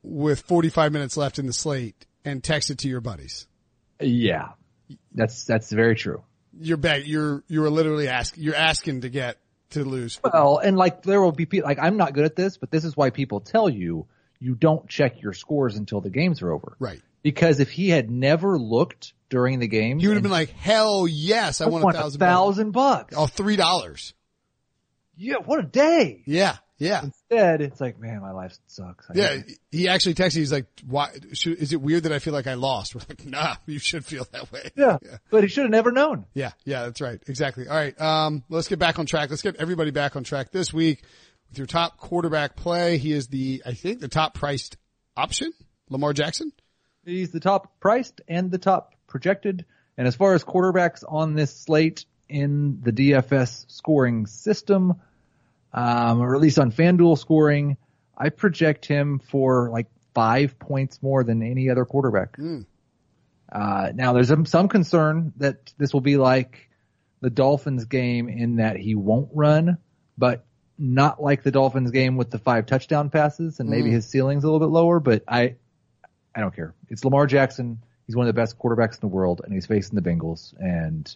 with 0.03 0.41
45 0.43 0.93
minutes 0.93 1.17
left 1.17 1.39
in 1.39 1.47
the 1.47 1.53
slate 1.53 2.07
and 2.25 2.43
text 2.43 2.71
it 2.71 2.79
to 2.79 2.89
your 2.89 3.01
buddies. 3.01 3.47
yeah, 4.01 4.51
that's 5.13 5.45
that's 5.45 5.71
very 5.71 5.97
true. 5.97 6.23
You're 6.59 6.77
beg, 6.77 7.07
you're, 7.07 7.43
you're 7.49 7.69
literally 7.69 8.09
asking, 8.09 8.43
you're 8.45 8.55
asking 8.55 9.03
to 9.03 9.11
get 9.11 9.39
to 9.71 9.85
lose. 9.85 10.21
Well, 10.23 10.59
and 10.59 10.77
like 10.77 11.03
there 11.03 11.21
will 11.21 11.33
be 11.33 11.47
people 11.47 11.69
like 11.69 11.79
I'm 11.79 11.97
not 11.97 12.13
good 12.13 12.25
at 12.25 12.37
this, 12.37 12.57
but 12.57 12.71
this 12.71 12.85
is 12.85 12.97
why 12.97 13.11
people 13.11 13.41
tell 13.41 13.69
you 13.69 14.07
you 14.41 14.55
don't 14.55 14.89
check 14.89 15.23
your 15.23 15.33
scores 15.33 15.77
until 15.77 16.01
the 16.01 16.11
games 16.11 16.43
are 16.43 16.53
over. 16.53 16.77
Right. 16.79 17.01
Because 17.23 17.59
if 17.61 17.71
he 17.71 17.89
had 17.89 18.11
never 18.11 18.59
looked 18.59 19.13
during 19.31 19.59
the 19.59 19.67
game, 19.69 19.99
You 19.99 20.09
would 20.11 20.15
have 20.15 20.23
been 20.23 20.31
like, 20.33 20.51
hell 20.51 21.07
yes, 21.09 21.61
I 21.61 21.65
I 21.65 21.69
want 21.69 21.85
a 21.85 21.93
thousand 21.93 22.19
bucks. 22.21 22.31
thousand 22.33 22.71
bucks. 22.73 23.15
Oh, 23.17 23.27
three 23.27 23.57
dollars. 23.57 24.15
Yeah, 25.17 25.37
what 25.45 25.59
a 25.59 25.63
day. 25.63 26.23
Yeah. 26.27 26.57
Yeah. 26.79 27.05
Instead, 27.05 27.63
it's 27.63 27.81
like, 27.81 27.99
man, 27.99 28.21
my 28.21 28.33
life 28.33 28.55
sucks. 28.67 29.07
I 29.09 29.15
Yeah. 29.15 29.37
He 29.73 29.89
actually 29.89 30.13
texted, 30.15 30.35
he's 30.35 30.53
like, 30.53 30.67
why, 30.87 31.09
should, 31.33 31.57
is 31.57 31.73
it 31.73 31.81
weird 31.81 32.03
that 32.03 32.13
I 32.13 32.19
feel 32.19 32.35
like 32.35 32.47
I 32.47 32.53
lost? 32.53 32.95
We're 32.95 33.01
like, 33.09 33.25
nah, 33.25 33.57
you 33.65 33.79
should 33.79 34.05
feel 34.05 34.27
that 34.33 34.53
way. 34.53 34.71
yeah. 34.77 34.99
But 35.31 35.43
he 35.43 35.49
should 35.49 35.63
have 35.65 35.71
never 35.71 35.91
known. 35.91 36.27
Yeah, 36.35 36.53
yeah, 36.67 36.83
that's 36.85 37.01
right. 37.01 37.19
Exactly. 37.29 37.67
All 37.67 37.75
right. 37.75 37.99
Um, 37.99 38.45
let's 38.51 38.69
get 38.69 38.79
back 38.79 38.99
on 38.99 39.07
track. 39.07 39.31
Let's 39.31 39.41
get 39.43 39.57
everybody 39.57 39.91
back 39.91 40.17
on 40.17 40.23
track 40.23 40.51
this 40.53 40.71
week 40.73 41.03
with 41.49 41.59
your 41.59 41.67
top 41.67 41.99
quarterback 41.99 42.57
play. 42.57 42.99
He 42.99 43.13
is 43.13 43.29
the, 43.29 43.63
I 43.65 43.73
think, 43.73 44.01
the 44.01 44.09
top 44.09 44.35
priced 44.35 44.77
option, 45.17 45.53
Lamar 45.89 46.13
Jackson. 46.13 46.53
He's 47.05 47.31
the 47.31 47.41
top 47.41 47.81
priced 47.81 48.21
and 48.29 48.51
the 48.51 48.59
top 48.59 48.95
projected. 49.07 49.65
And 49.97 50.07
as 50.07 50.17
far 50.17 50.35
as 50.35 50.45
quarterbacks 50.45 51.05
on 51.07 51.35
this 51.35 51.57
slate 51.57 52.05
in 52.29 52.81
the 52.83 52.93
DFS 52.93 53.71
scoring 53.71 54.27
system, 54.27 55.01
um, 55.73 56.21
or 56.21 56.35
at 56.35 56.41
least 56.41 56.59
on 56.59 56.73
FanDuel 56.73 57.19
scoring, 57.19 57.77
I 58.17 58.31
project 58.31 58.87
him 58.87 59.21
for 59.21 59.71
like 59.71 59.87
five 60.15 60.59
points 60.59 61.03
more 61.03 61.23
than 61.23 61.43
any 61.43 61.71
other 61.71 61.85
quarterback. 61.85 62.37
Uh, 63.53 63.93
now 63.95 64.13
there's 64.13 64.33
some 64.49 64.69
concern 64.69 65.33
that 65.37 65.73
this 65.79 65.93
will 65.93 66.01
be 66.01 66.17
like 66.17 66.69
the 67.21 67.31
Dolphins 67.31 67.85
game 67.85 68.29
in 68.29 68.57
that 68.57 68.77
he 68.77 68.95
won't 68.95 69.31
run, 69.33 69.79
but 70.19 70.45
not 70.79 71.23
like 71.23 71.43
the 71.43 71.51
Dolphins 71.51 71.91
game 71.91 72.17
with 72.17 72.31
the 72.31 72.39
five 72.39 72.67
touchdown 72.67 73.11
passes 73.11 73.61
and 73.61 73.69
maybe 73.69 73.85
mm-hmm. 73.85 73.95
his 73.95 74.07
ceiling's 74.07 74.45
a 74.45 74.47
little 74.47 74.61
bit 74.61 74.73
lower, 74.73 75.01
but 75.01 75.25
I, 75.27 75.57
I 76.35 76.41
don't 76.41 76.55
care. 76.55 76.75
It's 76.89 77.05
Lamar 77.05 77.27
Jackson. 77.27 77.83
He's 78.07 78.15
one 78.15 78.29
of 78.29 78.35
the 78.35 78.41
best 78.41 78.59
quarterbacks 78.59 78.95
in 78.95 79.01
the 79.01 79.09
world 79.09 79.41
and 79.45 79.53
he's 79.53 79.67
facing 79.67 79.95
the 79.95 80.03
Bengals 80.03 80.55
and 80.59 81.15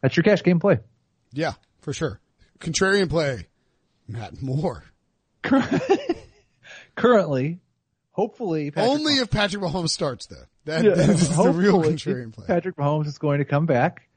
that's 0.00 0.16
your 0.16 0.24
cash 0.24 0.42
game 0.42 0.60
play. 0.60 0.80
Yeah, 1.32 1.52
for 1.80 1.92
sure. 1.92 2.20
Contrarian 2.58 3.08
play, 3.08 3.46
Matt 4.06 4.42
Moore. 4.42 4.84
Currently, 6.94 7.60
hopefully, 8.12 8.70
Patrick 8.70 8.90
Only 8.90 9.14
Mahomes- 9.14 9.22
if 9.22 9.30
Patrick 9.30 9.62
Mahomes 9.62 9.90
starts 9.90 10.26
though. 10.26 10.44
That, 10.64 10.84
Yeah, 10.84 10.94
that's 10.94 11.28
the 11.28 11.50
real 11.50 11.82
contrarian 11.82 12.32
play. 12.32 12.46
Patrick 12.46 12.76
Mahomes 12.76 13.06
is 13.06 13.18
going 13.18 13.38
to 13.38 13.44
come 13.44 13.66
back, 13.66 14.08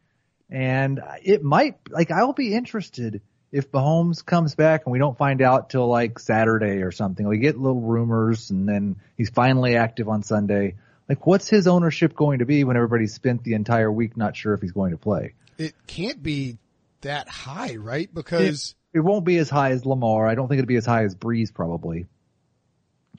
and 0.49 1.01
it 1.23 1.43
might 1.43 1.77
like 1.89 2.11
I 2.11 2.23
will 2.25 2.33
be 2.33 2.53
interested 2.53 3.21
if 3.55 3.71
Mahomes 3.71 4.23
comes 4.23 4.53
back 4.53 4.81
and 4.85 4.91
we 4.91 4.99
don't 4.99 5.17
find 5.17 5.41
out 5.41 5.69
till 5.69 5.87
like 5.87 6.19
Saturday 6.19 6.81
or 6.81 6.91
something. 6.91 7.25
We 7.25 7.37
get 7.37 7.57
little 7.57 7.79
rumors, 7.79 8.51
and 8.51 8.67
then 8.67 8.97
he's 9.15 9.29
finally 9.29 9.77
active 9.77 10.09
on 10.09 10.23
Sunday. 10.23 10.75
Like, 11.07 11.25
what's 11.25 11.47
his 11.47 11.65
ownership 11.65 12.17
going 12.17 12.39
to 12.39 12.45
be 12.45 12.65
when 12.65 12.75
everybody 12.75 13.07
spent 13.07 13.45
the 13.45 13.53
entire 13.53 13.89
week 13.89 14.17
not 14.17 14.35
sure 14.35 14.53
if 14.53 14.59
he's 14.59 14.73
going 14.73 14.91
to 14.91 14.97
play? 14.97 15.35
It 15.57 15.73
can't 15.87 16.21
be 16.21 16.57
that 16.99 17.29
high, 17.29 17.77
right? 17.77 18.13
Because 18.13 18.75
It 18.93 18.99
won't 18.99 19.23
be 19.23 19.37
as 19.37 19.49
high 19.49 19.71
as 19.71 19.85
Lamar. 19.85 20.27
I 20.27 20.35
don't 20.35 20.49
think 20.49 20.59
it'll 20.59 20.67
be 20.67 20.75
as 20.75 20.85
high 20.85 21.05
as 21.05 21.15
Brees 21.15 21.53
probably. 21.53 22.07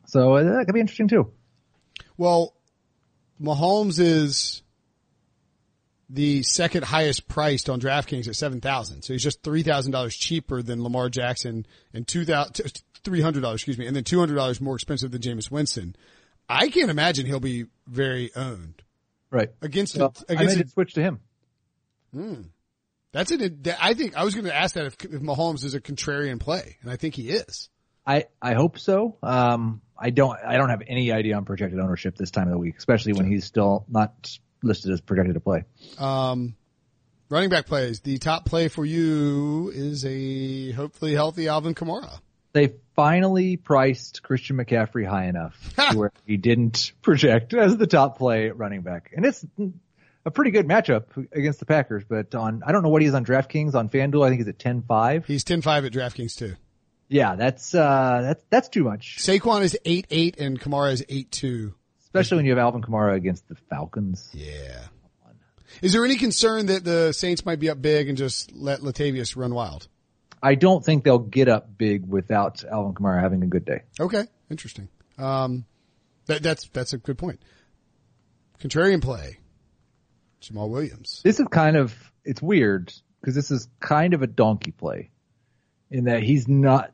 So 0.05 0.34
uh, 0.34 0.43
that 0.43 0.66
could 0.66 0.74
be 0.74 0.80
interesting 0.80 1.09
too. 1.09 1.32
Well, 2.18 2.53
Mahomes 3.41 3.99
is 3.99 4.61
the 6.09 6.43
second 6.43 6.85
highest 6.85 7.27
priced 7.29 7.69
on 7.69 7.81
DraftKings 7.81 8.29
at 8.29 8.37
seven 8.37 8.61
thousand, 8.61 9.03
so 9.03 9.13
he's 9.13 9.23
just 9.23 9.43
three 9.43 9.63
thousand 9.63 9.93
dollars 9.93 10.15
cheaper 10.17 10.63
than 10.63 10.83
Lamar 10.83 11.09
Jackson 11.09 11.67
and 11.93 12.07
two 12.07 12.25
thousand 12.25 12.81
three 13.05 13.21
hundred 13.21 13.41
dollars, 13.43 13.57
excuse 13.61 13.79
me, 13.79 13.87
and 13.87 13.95
then 13.97 14.05
two 14.05 14.19
hundred 14.19 14.35
dollars 14.37 14.61
more 14.61 14.75
expensive 14.75 15.11
than 15.11 15.21
Jameis 15.21 15.51
Winston. 15.51 15.97
I 16.49 16.69
can't 16.69 16.91
imagine 16.91 17.27
he'll 17.27 17.41
be 17.41 17.67
very 17.89 18.31
owned 18.37 18.83
Right. 19.31 19.51
against 19.61 19.95
So 19.95 20.07
a, 20.07 20.13
I 20.29 20.35
against 20.35 20.57
made 20.57 20.59
a, 20.59 20.67
it 20.67 20.71
switch 20.71 20.95
to 20.95 21.03
him. 21.03 21.21
that's 23.13 23.31
an. 23.33 23.63
I 23.81 23.95
think 23.95 24.17
I 24.17 24.25
was 24.25 24.35
going 24.35 24.45
to 24.47 24.55
ask 24.55 24.75
that 24.77 24.87
if, 24.87 24.95
if 25.05 25.21
Mahomes 25.21 25.65
is 25.65 25.75
a 25.75 25.81
contrarian 25.81 26.39
play, 26.39 26.77
and 26.83 26.91
I 26.91 26.97
think 26.97 27.15
he 27.15 27.31
is. 27.31 27.69
I, 28.07 28.27
I 28.41 28.55
hope 28.55 28.79
so. 28.79 29.17
Um, 29.25 29.83
I 29.99 30.11
don't, 30.11 30.39
I 30.47 30.57
don't 30.57 30.69
have 30.69 30.83
any 30.87 31.11
idea 31.11 31.37
on 31.37 31.45
projected 31.45 31.81
ownership 31.81 32.17
this 32.17 32.31
time 32.31 32.47
of 32.47 32.53
the 32.53 32.59
week, 32.59 32.77
especially 32.79 33.15
when 33.15 33.27
he's 33.29 33.45
still 33.45 33.85
not 33.89 34.39
listed 34.63 34.93
as 34.93 35.01
projected 35.01 35.35
to 35.35 35.41
play. 35.41 35.65
Um, 35.99 36.57
running 37.29 37.51
back 37.51 37.67
plays. 37.67 38.01
The 38.01 38.19
top 38.19 38.45
play 38.45 38.69
for 38.69 38.85
you 38.85 39.71
is 39.75 40.05
a 40.05 40.73
hopefully 40.73 41.15
healthy 41.15 41.49
Alvin 41.49 41.75
Kamara. 41.75 42.21
They 42.53 42.73
finally 42.95 43.57
priced 43.57 44.23
Christian 44.23 44.57
McCaffrey 44.57 45.07
high 45.07 45.27
enough 45.27 45.75
where 45.95 46.11
he 46.25 46.39
didn't 46.39 46.93
project 47.03 47.53
as 47.53 47.77
the 47.77 47.87
top 47.87 48.17
play 48.17 48.49
running 48.51 48.81
back. 48.81 49.13
And 49.15 49.27
it's 49.27 49.45
a 50.25 50.31
pretty 50.31 50.51
good 50.51 50.67
matchup 50.67 51.05
against 51.33 51.61
the 51.61 51.67
Packers, 51.67 52.05
but 52.09 52.35
on, 52.35 52.63
I 52.67 52.73
don't 52.73 52.83
know 52.83 52.89
what 52.89 53.03
he 53.03 53.09
is 53.09 53.15
on 53.15 53.25
DraftKings 53.25 53.75
on 53.75 53.91
FanDuel. 53.91 54.25
I 54.25 54.31
think 54.31 54.41
he's 54.41 54.49
at 54.49 54.59
10-5. 54.59 55.27
He's 55.27 55.45
10-5 55.45 55.87
at 55.87 55.93
DraftKings 55.93 56.37
too. 56.37 56.55
Yeah, 57.09 57.37
that's, 57.37 57.75
uh, 57.75 58.21
that's, 58.23 58.45
that's 58.51 58.69
too 58.69 58.83
much, 58.83 59.19
Saquon 59.21 59.63
is 59.63 59.79
8-8 59.85 60.41
and 60.41 60.61
Kamara 60.61 60.93
is 60.93 61.03
8-2. 61.03 61.75
Especially 62.19 62.37
when 62.37 62.47
you 62.47 62.53
have 62.53 62.59
Alvin 62.59 62.83
Kamara 62.83 63.14
against 63.14 63.49
the 63.49 63.55
Falcons. 63.71 64.31
Yeah. 64.33 64.81
Is 65.83 65.93
there 65.93 66.05
any 66.05 66.17
concern 66.17 66.67
that 66.67 66.85
the 66.85 67.12
Saints 67.12 67.45
might 67.45 67.59
be 67.61 67.69
up 67.69 67.83
big 67.83 68.09
and 68.09 68.17
just 68.17 68.53
let 68.55 68.81
Latavius 68.81 69.37
run 69.37 69.55
wild? 69.55 69.89
I 70.43 70.55
don't 70.55 70.85
think 70.85 71.05
they'll 71.05 71.19
get 71.19 71.49
up 71.49 71.77
big 71.77 72.07
without 72.07 72.64
Alvin 72.64 72.95
Kamara 72.95 73.21
having 73.21 73.43
a 73.43 73.47
good 73.47 73.64
day. 73.64 73.83
Okay. 73.99 74.25
Interesting. 74.51 74.89
Um, 75.19 75.64
that, 76.27 76.43
that's, 76.43 76.69
that's 76.69 76.93
a 76.93 76.99
good 76.99 77.19
point. 77.19 77.41
Contrarian 78.61 79.03
play. 79.03 79.39
Jamaal 80.41 80.69
Williams. 80.69 81.21
This 81.25 81.41
is 81.41 81.47
kind 81.51 81.77
of 81.77 81.95
it's 82.25 82.43
weird 82.43 82.93
because 83.21 83.35
this 83.35 83.51
is 83.51 83.69
kind 83.81 84.14
of 84.14 84.23
a 84.23 84.27
donkey 84.27 84.71
play 84.71 85.11
in 85.91 86.05
that 86.05 86.23
he's 86.23 86.47
not 86.49 86.93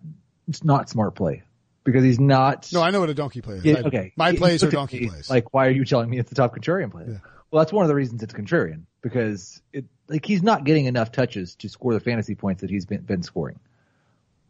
it's 0.49 0.65
not 0.65 0.89
smart 0.89 1.15
play 1.15 1.43
because 1.85 2.05
he's 2.05 2.21
not 2.21 2.69
No, 2.73 2.83
I 2.83 2.91
know 2.91 3.01
what 3.01 3.11
a 3.11 3.15
donkey 3.15 3.41
play 3.41 3.57
is. 3.57 3.65
Yeah, 3.65 3.83
okay. 3.85 4.13
My 4.17 4.35
plays 4.35 4.63
are 4.63 4.71
donkey 4.71 5.01
me 5.01 5.09
plays. 5.09 5.31
like 5.31 5.53
why 5.53 5.67
are 5.67 5.73
you 5.73 5.85
telling 5.85 6.11
me 6.11 6.19
it's 6.19 6.29
the 6.29 6.37
top 6.37 6.55
contrarian 6.55 6.91
play 6.91 7.21
well 7.51 7.63
that's 7.63 7.73
one 7.73 7.85
of 7.85 7.89
the 7.89 7.95
reasons 7.95 8.23
it's 8.23 8.35
contrarian 8.35 8.83
because 9.03 9.61
it 9.73 9.85
like 10.09 10.25
he's 10.25 10.43
not 10.43 10.65
getting 10.65 10.87
enough 10.87 11.13
touches 11.13 11.57
to 11.57 11.69
score 11.69 11.95
the 11.95 12.01
fantasy 12.01 12.35
points 12.35 12.61
that 12.61 12.71
he's 12.71 12.87
been, 12.87 13.01
been 13.01 13.23
scoring. 13.23 13.59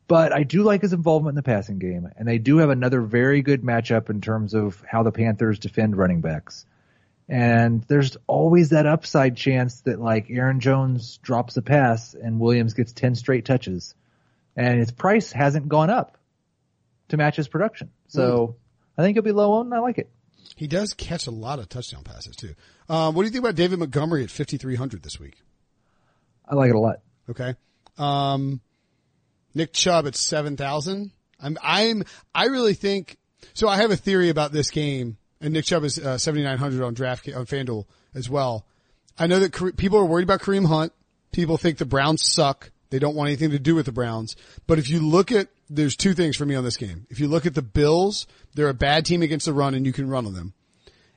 But 0.08 0.32
I 0.32 0.42
do 0.42 0.62
like 0.62 0.82
his 0.82 0.92
involvement 0.92 1.32
in 1.32 1.36
the 1.36 1.42
passing 1.42 1.78
game 1.78 2.08
and 2.16 2.28
they 2.28 2.38
do 2.38 2.58
have 2.58 2.70
another 2.70 3.00
very 3.00 3.42
good 3.42 3.62
matchup 3.62 4.10
in 4.10 4.20
terms 4.20 4.54
of 4.54 4.82
how 4.86 5.02
the 5.02 5.12
Panthers 5.12 5.58
defend 5.58 5.96
running 5.96 6.20
backs. 6.20 6.66
And 7.28 7.82
there's 7.84 8.16
always 8.26 8.70
that 8.70 8.86
upside 8.86 9.36
chance 9.36 9.80
that 9.82 10.00
like 10.00 10.26
Aaron 10.28 10.60
Jones 10.60 11.18
drops 11.18 11.56
a 11.56 11.62
pass 11.62 12.14
and 12.14 12.40
Williams 12.40 12.74
gets 12.74 12.92
10 12.92 13.14
straight 13.14 13.44
touches. 13.44 13.94
And 14.54 14.80
his 14.80 14.90
price 14.90 15.32
hasn't 15.32 15.68
gone 15.68 15.88
up 15.88 16.18
to 17.12 17.18
match 17.18 17.36
his 17.36 17.46
production. 17.46 17.90
So 18.08 18.56
I 18.96 19.02
think 19.02 19.16
he'll 19.16 19.22
be 19.22 19.32
low 19.32 19.54
owned 19.54 19.66
and 19.66 19.74
I 19.74 19.78
like 19.78 19.98
it. 19.98 20.10
He 20.56 20.66
does 20.66 20.94
catch 20.94 21.26
a 21.26 21.30
lot 21.30 21.58
of 21.58 21.68
touchdown 21.68 22.04
passes 22.04 22.36
too. 22.36 22.54
Um, 22.88 23.14
what 23.14 23.22
do 23.22 23.26
you 23.26 23.30
think 23.30 23.44
about 23.44 23.54
David 23.54 23.78
Montgomery 23.78 24.24
at 24.24 24.30
5,300 24.30 25.02
this 25.02 25.20
week? 25.20 25.36
I 26.48 26.54
like 26.54 26.70
it 26.70 26.74
a 26.74 26.80
lot. 26.80 26.96
Okay. 27.30 27.54
Um, 27.98 28.60
Nick 29.54 29.72
Chubb 29.72 30.06
at 30.06 30.16
7,000. 30.16 31.10
I'm, 31.40 31.58
I'm, 31.62 32.04
I 32.34 32.46
really 32.46 32.74
think, 32.74 33.18
so 33.54 33.68
I 33.68 33.76
have 33.76 33.90
a 33.90 33.96
theory 33.96 34.30
about 34.30 34.52
this 34.52 34.70
game 34.70 35.18
and 35.40 35.52
Nick 35.52 35.66
Chubb 35.66 35.84
is 35.84 35.98
uh, 35.98 36.16
7,900 36.16 36.82
on 36.82 36.94
draft, 36.94 37.28
on 37.28 37.44
FanDuel 37.44 37.84
as 38.14 38.30
well. 38.30 38.66
I 39.18 39.26
know 39.26 39.38
that 39.40 39.52
Kare- 39.52 39.72
people 39.72 39.98
are 39.98 40.04
worried 40.06 40.24
about 40.24 40.40
Kareem 40.40 40.66
Hunt. 40.66 40.92
People 41.32 41.58
think 41.58 41.78
the 41.78 41.84
Browns 41.84 42.24
suck. 42.24 42.71
They 42.92 42.98
don't 42.98 43.16
want 43.16 43.28
anything 43.28 43.52
to 43.52 43.58
do 43.58 43.74
with 43.74 43.86
the 43.86 43.92
Browns. 43.92 44.36
But 44.66 44.78
if 44.78 44.90
you 44.90 45.00
look 45.00 45.32
at, 45.32 45.48
there's 45.70 45.96
two 45.96 46.12
things 46.12 46.36
for 46.36 46.44
me 46.44 46.54
on 46.54 46.62
this 46.62 46.76
game. 46.76 47.06
If 47.08 47.20
you 47.20 47.26
look 47.26 47.46
at 47.46 47.54
the 47.54 47.62
Bills, 47.62 48.26
they're 48.54 48.68
a 48.68 48.74
bad 48.74 49.06
team 49.06 49.22
against 49.22 49.46
the 49.46 49.54
run 49.54 49.74
and 49.74 49.86
you 49.86 49.94
can 49.94 50.10
run 50.10 50.26
on 50.26 50.34
them. 50.34 50.52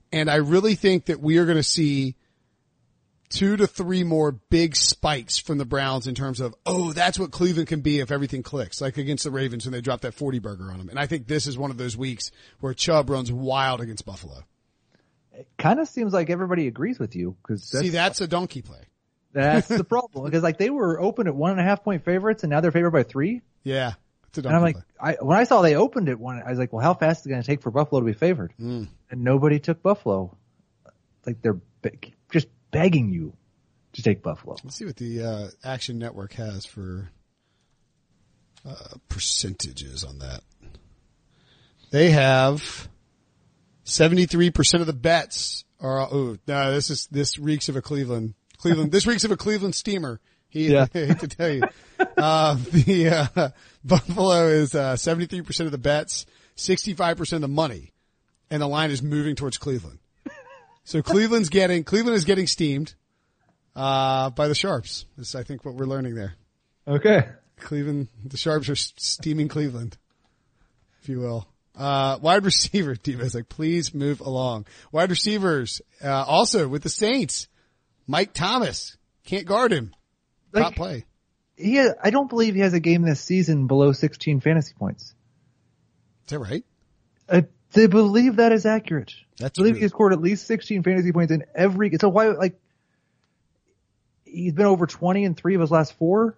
And 0.10 0.32
I 0.32 0.36
really 0.36 0.76
think 0.76 1.08
that 1.08 1.20
we 1.20 1.38
are 1.38 1.44
going 1.44 1.58
to 1.58 1.64
see 1.64 2.16
two 3.28 3.58
to 3.58 3.68
three 3.68 4.06
more 4.06 4.32
big 4.32 4.78
spikes 4.78 5.38
from 5.38 5.58
the 5.58 5.66
Browns 5.66 6.08
in 6.08 6.16
terms 6.16 6.40
of, 6.40 6.56
oh, 6.66 6.94
that's 6.94 7.20
what 7.20 7.32
Cleveland 7.32 7.68
can 7.68 7.82
be 7.82 8.00
if 8.00 8.10
everything 8.10 8.42
clicks, 8.42 8.80
like 8.80 8.96
against 8.96 9.26
the 9.26 9.32
Ravens 9.32 9.66
when 9.66 9.74
they 9.74 9.82
dropped 9.82 10.04
that 10.04 10.14
40 10.14 10.40
burger 10.40 10.72
on 10.72 10.78
them. 10.78 10.88
And 10.88 10.98
I 10.98 11.08
think 11.08 11.28
this 11.28 11.46
is 11.46 11.58
one 11.58 11.72
of 11.72 11.78
those 11.78 11.98
weeks 11.98 12.32
where 12.62 12.74
Chubb 12.74 13.10
runs 13.10 13.34
wild 13.34 13.82
against 13.82 14.06
Buffalo. 14.06 14.46
It 15.34 15.50
kind 15.58 15.82
of 15.82 15.90
seems 15.90 16.14
like 16.14 16.30
everybody 16.30 16.68
agrees 16.68 17.00
with 17.00 17.18
you 17.18 17.36
because 17.42 17.64
See, 17.70 17.90
that's 17.90 18.22
a 18.22 18.28
donkey 18.28 18.62
play. 18.62 18.80
That's 19.36 19.68
the 19.68 19.84
problem 19.84 20.26
because 20.26 20.42
like 20.42 20.58
they 20.58 20.70
were 20.70 21.00
open 21.00 21.28
at 21.28 21.36
one 21.36 21.52
and 21.52 21.60
a 21.60 21.64
half 21.64 21.84
point 21.84 22.04
favorites 22.04 22.44
and 22.44 22.50
now 22.50 22.62
they're 22.62 22.72
favored 22.72 22.92
by 22.92 23.04
three. 23.04 23.42
Yeah. 23.64 23.94
It's 24.30 24.38
a 24.38 24.42
donkey 24.42 24.56
And 24.56 24.58
I'm 24.58 24.74
like. 24.74 24.84
I, 25.00 25.24
when 25.24 25.38
I 25.38 25.44
saw 25.44 25.62
they 25.62 25.76
opened 25.76 26.10
it 26.10 26.20
one, 26.20 26.42
I 26.42 26.50
was 26.50 26.58
like, 26.58 26.74
well, 26.74 26.82
how 26.82 26.94
fast 26.94 27.22
is 27.22 27.26
it 27.28 27.30
going 27.30 27.42
to 27.42 27.48
take 27.48 27.62
for 27.62 27.70
Buffalo 27.70 28.02
to 28.02 28.06
be 28.06 28.14
favored? 28.14 28.54
Mm. 28.60 28.88
And 29.12 29.24
nobody 29.24 29.60
took 29.60 29.84
Buffalo. 29.84 30.36
Like 31.26 31.42
they're 31.42 31.60
be- 31.82 32.14
just 32.32 32.48
begging 32.72 33.12
you 33.12 33.36
to 33.94 34.02
take 34.02 34.24
Buffalo. 34.24 34.56
Let's 34.64 34.76
see 34.78 34.86
what 34.86 34.96
the 34.96 35.24
uh, 35.24 35.48
Action 35.64 36.00
Network 36.00 36.34
has 36.34 36.66
for 36.66 37.10
uh, 38.68 38.96
percentages 39.10 40.04
on 40.04 40.20
that. 40.20 40.42
They 41.92 42.12
have 42.12 42.90
seventy-three 43.84 44.52
percent 44.52 44.82
of 44.82 44.88
the 44.88 44.94
bets 44.94 45.64
are. 45.80 46.02
Oh 46.02 46.38
no, 46.48 46.74
this 46.74 46.90
is 46.90 47.08
this 47.12 47.38
reeks 47.40 47.70
of 47.70 47.76
a 47.76 47.82
Cleveland. 47.82 48.34
Cleveland. 48.70 48.92
this 48.92 49.06
reeks 49.08 49.24
of 49.24 49.32
a 49.32 49.38
Cleveland 49.38 49.76
steamer. 49.76 50.20
He, 50.50 50.72
Yeah. 50.72 50.88
I 50.94 50.98
hate 50.98 51.20
to 51.20 51.28
tell 51.28 51.50
you, 51.50 51.64
uh, 52.18 52.56
the 52.72 53.30
uh, 53.36 53.50
Buffalo 53.84 54.48
is 54.48 54.74
uh, 54.74 54.96
seventy-three 54.96 55.42
percent 55.42 55.66
of 55.66 55.72
the 55.72 55.78
bets, 55.78 56.26
sixty-five 56.56 57.18
percent 57.18 57.44
of 57.44 57.50
the 57.50 57.54
money, 57.54 57.92
and 58.50 58.62
the 58.62 58.68
line 58.68 58.92
is 58.92 59.02
moving 59.02 59.36
towards 59.36 59.58
Cleveland. 59.58 60.00
So 60.84 61.02
Cleveland's 61.02 61.50
getting 61.50 61.84
Cleveland 61.84 62.16
is 62.16 62.26
getting 62.26 62.48
steamed 62.48 62.94
uh, 63.76 64.30
by 64.30 64.48
the 64.48 64.56
Sharps. 64.56 65.06
This 65.18 65.30
is, 65.30 65.36
I 65.36 65.44
think, 65.44 65.66
what 65.66 65.76
we're 65.76 65.86
learning 65.88 66.16
there. 66.16 66.36
Okay. 66.88 67.28
Cleveland, 67.60 68.10
the 68.24 68.38
Sharps 68.38 68.70
are 68.70 68.76
steaming 68.76 69.48
Cleveland, 69.48 69.98
if 71.02 71.10
you 71.10 71.20
will. 71.20 71.48
Uh, 71.76 72.18
wide 72.22 72.46
receiver, 72.46 72.96
Devo's 73.04 73.34
like, 73.36 73.50
please 73.50 73.94
move 73.94 74.22
along. 74.22 74.66
Wide 74.92 75.10
receivers, 75.10 75.82
uh, 76.04 76.24
also 76.24 76.68
with 76.68 76.84
the 76.84 76.90
Saints, 76.90 77.48
Mike 78.08 78.34
Thomas 78.34 78.98
can't 79.26 79.46
guard 79.46 79.72
him. 79.72 79.94
Top 80.54 80.64
Like, 80.64 80.76
play. 80.76 81.06
he, 81.58 81.80
I 81.80 82.10
don't 82.12 82.30
believe 82.30 82.54
he 82.56 82.62
has 82.62 82.74
a 82.74 82.80
game 82.80 83.02
this 83.02 83.20
season 83.22 83.68
below 83.68 83.92
16 83.92 84.40
fantasy 84.42 84.74
points. 84.78 85.04
Is 85.04 86.30
that 86.30 86.40
right? 86.40 86.64
I, 87.30 87.46
they 87.74 87.88
believe 87.88 88.38
that 88.38 88.52
is 88.52 88.66
accurate. 88.66 89.14
That's 89.38 89.58
I 89.58 89.62
believe 89.62 89.76
really- 89.76 89.86
he 89.86 89.90
scored 89.90 90.14
at 90.14 90.22
least 90.22 90.48
16 90.48 90.84
fantasy 90.84 91.12
points 91.12 91.32
in 91.32 91.44
every, 91.56 91.92
so 92.00 92.10
why, 92.10 92.28
like, 92.30 92.60
he's 94.24 94.54
been 94.54 94.66
over 94.66 94.86
20 94.86 95.24
in 95.24 95.36
three 95.36 95.56
of 95.56 95.62
his 95.62 95.72
last 95.72 95.94
four. 95.98 96.38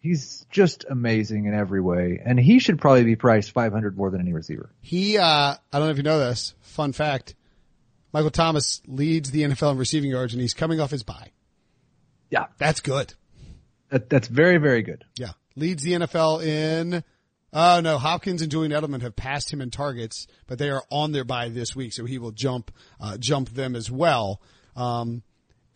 He's 0.00 0.44
just 0.50 0.84
amazing 0.90 1.44
in 1.46 1.54
every 1.54 1.80
way. 1.80 2.20
And 2.24 2.38
he 2.38 2.58
should 2.58 2.80
probably 2.80 3.04
be 3.04 3.14
priced 3.16 3.52
500 3.52 3.96
more 3.96 4.10
than 4.10 4.20
any 4.20 4.32
receiver. 4.32 4.70
He, 4.80 5.16
uh, 5.16 5.24
I 5.24 5.56
don't 5.72 5.82
know 5.82 5.90
if 5.90 5.96
you 5.96 6.02
know 6.02 6.18
this. 6.18 6.54
Fun 6.62 6.92
fact. 6.92 7.34
Michael 8.12 8.30
Thomas 8.30 8.82
leads 8.86 9.30
the 9.30 9.42
NFL 9.42 9.72
in 9.72 9.78
receiving 9.78 10.10
yards 10.10 10.34
and 10.34 10.40
he's 10.40 10.54
coming 10.54 10.80
off 10.80 10.90
his 10.90 11.02
bye. 11.02 11.30
Yeah. 12.30 12.46
That's 12.58 12.80
good. 12.80 13.14
That, 13.90 14.08
that's 14.08 14.28
very, 14.28 14.58
very 14.58 14.82
good. 14.82 15.04
Yeah. 15.18 15.32
Leads 15.56 15.82
the 15.82 15.92
NFL 15.92 16.44
in, 16.44 17.04
oh 17.52 17.80
no, 17.80 17.98
Hopkins 17.98 18.42
and 18.42 18.50
Julian 18.50 18.72
Edelman 18.72 19.02
have 19.02 19.16
passed 19.16 19.52
him 19.52 19.60
in 19.60 19.70
targets, 19.70 20.26
but 20.46 20.58
they 20.58 20.70
are 20.70 20.82
on 20.90 21.12
their 21.12 21.24
bye 21.24 21.48
this 21.48 21.76
week, 21.76 21.92
so 21.92 22.04
he 22.04 22.18
will 22.18 22.30
jump, 22.30 22.70
uh, 23.00 23.16
jump 23.18 23.50
them 23.50 23.76
as 23.76 23.90
well. 23.90 24.40
Um, 24.76 25.22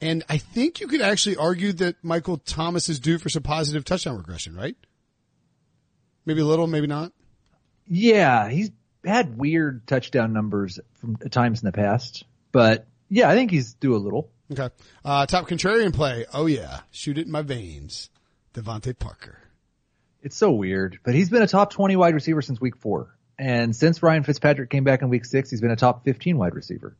and 0.00 0.22
I 0.28 0.38
think 0.38 0.80
you 0.80 0.88
could 0.88 1.00
actually 1.00 1.36
argue 1.36 1.72
that 1.74 1.96
Michael 2.02 2.38
Thomas 2.38 2.88
is 2.88 3.00
due 3.00 3.18
for 3.18 3.28
some 3.28 3.42
positive 3.42 3.84
touchdown 3.84 4.16
regression, 4.16 4.54
right? 4.54 4.76
Maybe 6.26 6.40
a 6.40 6.44
little, 6.44 6.66
maybe 6.66 6.86
not. 6.86 7.12
Yeah, 7.86 8.48
he's 8.48 8.70
had 9.06 9.38
weird 9.38 9.86
touchdown 9.86 10.32
numbers 10.32 10.80
from 11.00 11.16
times 11.16 11.62
in 11.62 11.66
the 11.66 11.72
past, 11.72 12.24
but 12.52 12.86
yeah, 13.08 13.28
I 13.28 13.34
think 13.34 13.50
he's 13.50 13.74
due 13.74 13.94
a 13.94 13.98
little. 13.98 14.30
Okay. 14.50 14.68
Uh, 15.04 15.26
top 15.26 15.48
contrarian 15.48 15.92
play. 15.92 16.26
Oh 16.32 16.46
yeah. 16.46 16.80
Shoot 16.90 17.18
it 17.18 17.26
in 17.26 17.32
my 17.32 17.42
veins. 17.42 18.10
DeVante 18.54 18.98
Parker. 18.98 19.38
It's 20.22 20.36
so 20.36 20.50
weird, 20.50 20.98
but 21.04 21.14
he's 21.14 21.30
been 21.30 21.42
a 21.42 21.46
top 21.46 21.72
20 21.72 21.96
wide 21.96 22.14
receiver 22.14 22.42
since 22.42 22.60
week 22.60 22.76
four. 22.76 23.16
And 23.38 23.76
since 23.76 24.02
Ryan 24.02 24.22
Fitzpatrick 24.22 24.70
came 24.70 24.84
back 24.84 25.02
in 25.02 25.08
week 25.08 25.24
six, 25.24 25.50
he's 25.50 25.60
been 25.60 25.70
a 25.70 25.76
top 25.76 26.04
15 26.04 26.38
wide 26.38 26.54
receiver. 26.54 26.96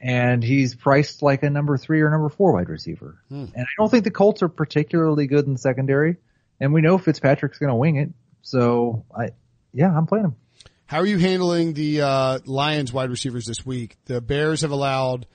And 0.00 0.42
he's 0.42 0.74
priced 0.74 1.22
like 1.22 1.42
a 1.42 1.50
number 1.50 1.76
three 1.76 2.02
or 2.02 2.10
number 2.10 2.28
four 2.28 2.52
wide 2.52 2.68
receiver. 2.68 3.22
And 3.54 3.62
I 3.62 3.70
don't 3.78 3.90
think 3.90 4.04
the 4.04 4.10
Colts 4.10 4.42
are 4.42 4.48
particularly 4.48 5.26
good 5.26 5.46
in 5.46 5.56
secondary. 5.56 6.16
And 6.60 6.72
we 6.72 6.82
know 6.82 6.98
Fitzpatrick's 6.98 7.58
going 7.58 7.70
to 7.70 7.76
wing 7.76 7.96
it. 7.96 8.10
So 8.42 9.04
I, 9.16 9.30
yeah, 9.72 9.96
I'm 9.96 10.06
playing 10.06 10.26
him. 10.26 10.36
How 10.88 11.00
are 11.00 11.06
you 11.06 11.18
handling 11.18 11.74
the 11.74 12.00
uh, 12.00 12.38
Lions 12.46 12.94
wide 12.94 13.10
receivers 13.10 13.44
this 13.44 13.64
week? 13.64 13.98
The 14.06 14.22
Bears 14.22 14.62
have 14.62 14.70
allowed 14.70 15.26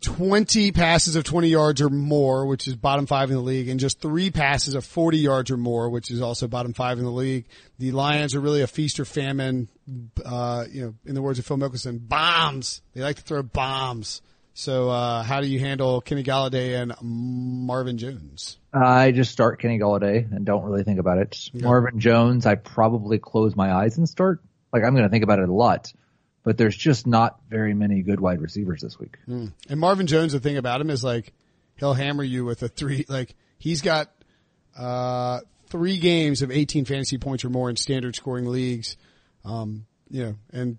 20 0.00 0.72
passes 0.72 1.14
of 1.14 1.22
20 1.22 1.46
yards 1.46 1.80
or 1.80 1.88
more, 1.88 2.44
which 2.46 2.66
is 2.66 2.74
bottom 2.74 3.06
five 3.06 3.30
in 3.30 3.36
the 3.36 3.42
league, 3.42 3.68
and 3.68 3.78
just 3.78 4.00
three 4.00 4.32
passes 4.32 4.74
of 4.74 4.84
40 4.84 5.18
yards 5.18 5.52
or 5.52 5.56
more, 5.56 5.88
which 5.90 6.10
is 6.10 6.20
also 6.20 6.48
bottom 6.48 6.72
five 6.72 6.98
in 6.98 7.04
the 7.04 7.10
league. 7.12 7.46
The 7.78 7.92
Lions 7.92 8.34
are 8.34 8.40
really 8.40 8.62
a 8.62 8.66
feast 8.66 8.98
or 8.98 9.04
famine, 9.04 9.68
uh, 10.24 10.64
you 10.68 10.86
know, 10.86 10.94
in 11.06 11.14
the 11.14 11.22
words 11.22 11.38
of 11.38 11.46
Phil 11.46 11.56
Mickelson, 11.56 12.00
bombs. 12.08 12.82
They 12.94 13.00
like 13.00 13.18
to 13.18 13.22
throw 13.22 13.44
bombs. 13.44 14.22
So, 14.54 14.90
uh, 14.90 15.22
how 15.22 15.40
do 15.40 15.46
you 15.48 15.58
handle 15.58 16.00
Kenny 16.00 16.22
Golladay 16.22 16.80
and 16.80 16.92
Marvin 17.00 17.96
Jones? 17.96 18.58
I 18.72 19.10
just 19.10 19.32
start 19.32 19.60
Kenny 19.60 19.78
Golladay 19.78 20.30
and 20.30 20.44
don't 20.44 20.64
really 20.64 20.84
think 20.84 20.98
about 21.00 21.18
it. 21.18 21.50
Marvin 21.54 21.98
Jones, 22.00 22.44
I 22.44 22.56
probably 22.56 23.18
close 23.18 23.56
my 23.56 23.72
eyes 23.72 23.96
and 23.96 24.08
start. 24.08 24.42
Like 24.72 24.84
I'm 24.84 24.92
going 24.92 25.04
to 25.04 25.10
think 25.10 25.24
about 25.24 25.38
it 25.38 25.48
a 25.48 25.52
lot, 25.52 25.92
but 26.44 26.58
there's 26.58 26.76
just 26.76 27.06
not 27.06 27.40
very 27.48 27.74
many 27.74 28.02
good 28.02 28.20
wide 28.20 28.40
receivers 28.40 28.82
this 28.82 28.98
week. 28.98 29.16
And 29.26 29.52
Marvin 29.80 30.06
Jones, 30.06 30.32
the 30.32 30.40
thing 30.40 30.56
about 30.58 30.80
him 30.80 30.90
is 30.90 31.02
like 31.02 31.32
he'll 31.76 31.94
hammer 31.94 32.22
you 32.22 32.44
with 32.44 32.62
a 32.62 32.68
three. 32.68 33.06
Like 33.08 33.34
he's 33.58 33.80
got 33.82 34.10
uh, 34.76 35.40
three 35.68 35.98
games 35.98 36.42
of 36.42 36.50
18 36.50 36.84
fantasy 36.84 37.18
points 37.18 37.44
or 37.44 37.50
more 37.50 37.70
in 37.70 37.76
standard 37.76 38.16
scoring 38.16 38.46
leagues. 38.46 38.96
Um, 39.44 39.86
you 40.10 40.24
know, 40.24 40.34
and 40.52 40.78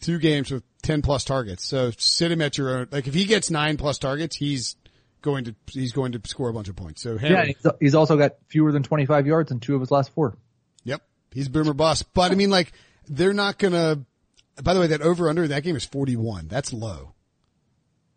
two 0.00 0.18
games 0.18 0.50
with 0.50 0.62
10 0.86 1.02
plus 1.02 1.24
targets. 1.24 1.64
So 1.64 1.90
sit 1.98 2.30
him 2.30 2.40
at 2.40 2.56
your 2.56 2.76
own. 2.76 2.88
Like 2.90 3.08
if 3.08 3.14
he 3.14 3.24
gets 3.24 3.50
nine 3.50 3.76
plus 3.76 3.98
targets, 3.98 4.36
he's 4.36 4.76
going 5.20 5.44
to 5.46 5.54
he's 5.66 5.92
going 5.92 6.12
to 6.12 6.20
score 6.24 6.48
a 6.48 6.52
bunch 6.52 6.68
of 6.68 6.76
points. 6.76 7.02
So 7.02 7.18
hammer. 7.18 7.46
Yeah, 7.46 7.72
he's, 7.80 7.94
also 7.94 8.16
got 8.16 8.36
fewer 8.48 8.70
than 8.70 8.84
25 8.84 9.26
yards 9.26 9.50
in 9.50 9.58
two 9.58 9.74
of 9.74 9.80
his 9.80 9.90
last 9.90 10.14
four. 10.14 10.36
Yep. 10.84 11.02
He's 11.32 11.48
boomer 11.48 11.74
bust. 11.74 12.14
But 12.14 12.30
I 12.30 12.36
mean, 12.36 12.50
like, 12.50 12.72
they're 13.08 13.32
not 13.32 13.58
gonna, 13.58 14.04
by 14.62 14.74
the 14.74 14.80
way, 14.80 14.86
that 14.88 15.02
over 15.02 15.28
under 15.28 15.48
that 15.48 15.64
game 15.64 15.74
is 15.74 15.84
41. 15.84 16.46
That's 16.46 16.72
low. 16.72 17.12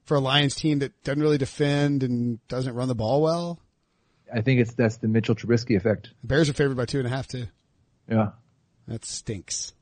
For 0.05 0.15
a 0.15 0.19
Lions 0.19 0.55
team 0.55 0.79
that 0.79 1.03
doesn't 1.03 1.21
really 1.21 1.37
defend 1.37 2.03
and 2.03 2.45
doesn't 2.47 2.73
run 2.73 2.87
the 2.87 2.95
ball 2.95 3.21
well. 3.21 3.59
I 4.33 4.41
think 4.41 4.59
it's 4.61 4.73
that's 4.73 4.97
the 4.97 5.07
Mitchell 5.07 5.35
Trubisky 5.35 5.75
effect. 5.75 6.09
Bears 6.23 6.49
are 6.49 6.53
favored 6.53 6.77
by 6.77 6.85
two 6.85 6.99
and 6.99 7.07
a 7.07 7.09
half 7.09 7.27
too. 7.27 7.47
Yeah. 8.07 8.29
That 8.87 9.05
stinks. 9.05 9.73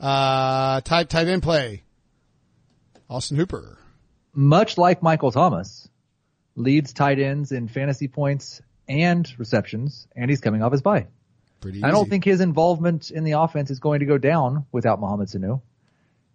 Uh, 0.00 0.80
tight, 0.82 1.08
tight 1.08 1.28
end 1.28 1.42
play. 1.42 1.82
Austin 3.08 3.36
Hooper. 3.36 3.78
Much 4.34 4.76
like 4.76 5.02
Michael 5.02 5.30
Thomas, 5.32 5.88
leads 6.56 6.92
tight 6.92 7.18
ends 7.18 7.52
in 7.52 7.68
fantasy 7.68 8.08
points 8.08 8.60
and 8.88 9.26
receptions, 9.38 10.06
and 10.14 10.28
he's 10.28 10.40
coming 10.40 10.62
off 10.62 10.72
his 10.72 10.82
bye. 10.82 11.06
Pretty 11.60 11.82
I 11.82 11.90
don't 11.90 12.02
easy. 12.02 12.10
think 12.10 12.24
his 12.24 12.40
involvement 12.40 13.10
in 13.10 13.24
the 13.24 13.32
offense 13.32 13.70
is 13.70 13.80
going 13.80 14.00
to 14.00 14.06
go 14.06 14.18
down 14.18 14.66
without 14.72 15.00
Mohamed 15.00 15.28
Sanu. 15.28 15.62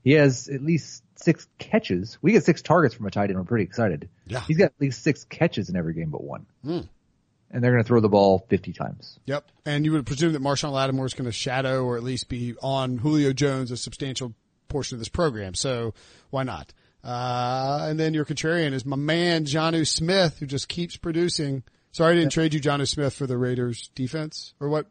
He 0.04 0.14
has 0.14 0.48
at 0.48 0.64
least 0.64 1.04
six 1.16 1.48
catches. 1.60 2.18
We 2.24 2.32
get 2.32 2.44
six 2.44 2.64
targets 2.64 2.96
from 2.96 3.06
a 3.06 3.12
tight 3.12 3.30
end. 3.30 3.38
We're 3.38 3.46
pretty 3.46 3.66
excited. 3.66 4.10
Yeah. 4.26 4.40
He's 4.40 4.58
got 4.58 4.66
at 4.66 4.74
least 4.80 5.04
six 5.04 5.24
catches 5.26 5.70
in 5.70 5.76
every 5.76 5.94
game 5.94 6.10
but 6.10 6.24
one. 6.24 6.48
Hmm. 6.64 6.80
And 7.52 7.64
they're 7.64 7.72
going 7.72 7.84
to 7.84 7.88
throw 7.88 8.00
the 8.00 8.10
ball 8.10 8.46
50 8.50 8.72
times. 8.74 9.20
Yep. 9.26 9.46
And 9.66 9.86
you 9.86 9.92
would 9.92 10.06
presume 10.06 10.34
that 10.34 10.42
Marshon 10.42 10.72
Lattimore 10.72 11.06
is 11.06 11.14
going 11.14 11.26
to 11.26 11.34
shadow 11.34 11.84
or 11.84 11.98
at 11.98 12.04
least 12.04 12.30
be 12.30 12.56
on 12.62 12.98
Julio 12.98 13.34
Jones 13.34 13.72
a 13.72 13.78
substantial 13.78 14.34
portion 14.70 14.96
of 14.96 15.00
this 15.00 15.10
program. 15.10 15.54
So 15.54 15.94
why 16.30 16.44
not? 16.44 16.74
Uh, 17.04 17.88
and 17.90 18.00
then 18.00 18.14
your 18.14 18.26
contrarian 18.26 18.74
is 18.74 18.86
my 18.86 18.96
man, 18.96 19.46
Jonnu 19.46 19.88
Smith, 19.88 20.38
who 20.40 20.46
just 20.46 20.70
keeps 20.70 20.98
producing. 20.98 21.64
Sorry 21.92 22.14
I 22.14 22.20
didn't 22.20 22.32
trade 22.32 22.54
you 22.54 22.62
Jonnu 22.62 22.88
Smith 22.88 23.14
for 23.14 23.28
the 23.28 23.38
Raiders 23.38 23.90
defense 23.96 24.54
or 24.60 24.70
what? 24.70 24.88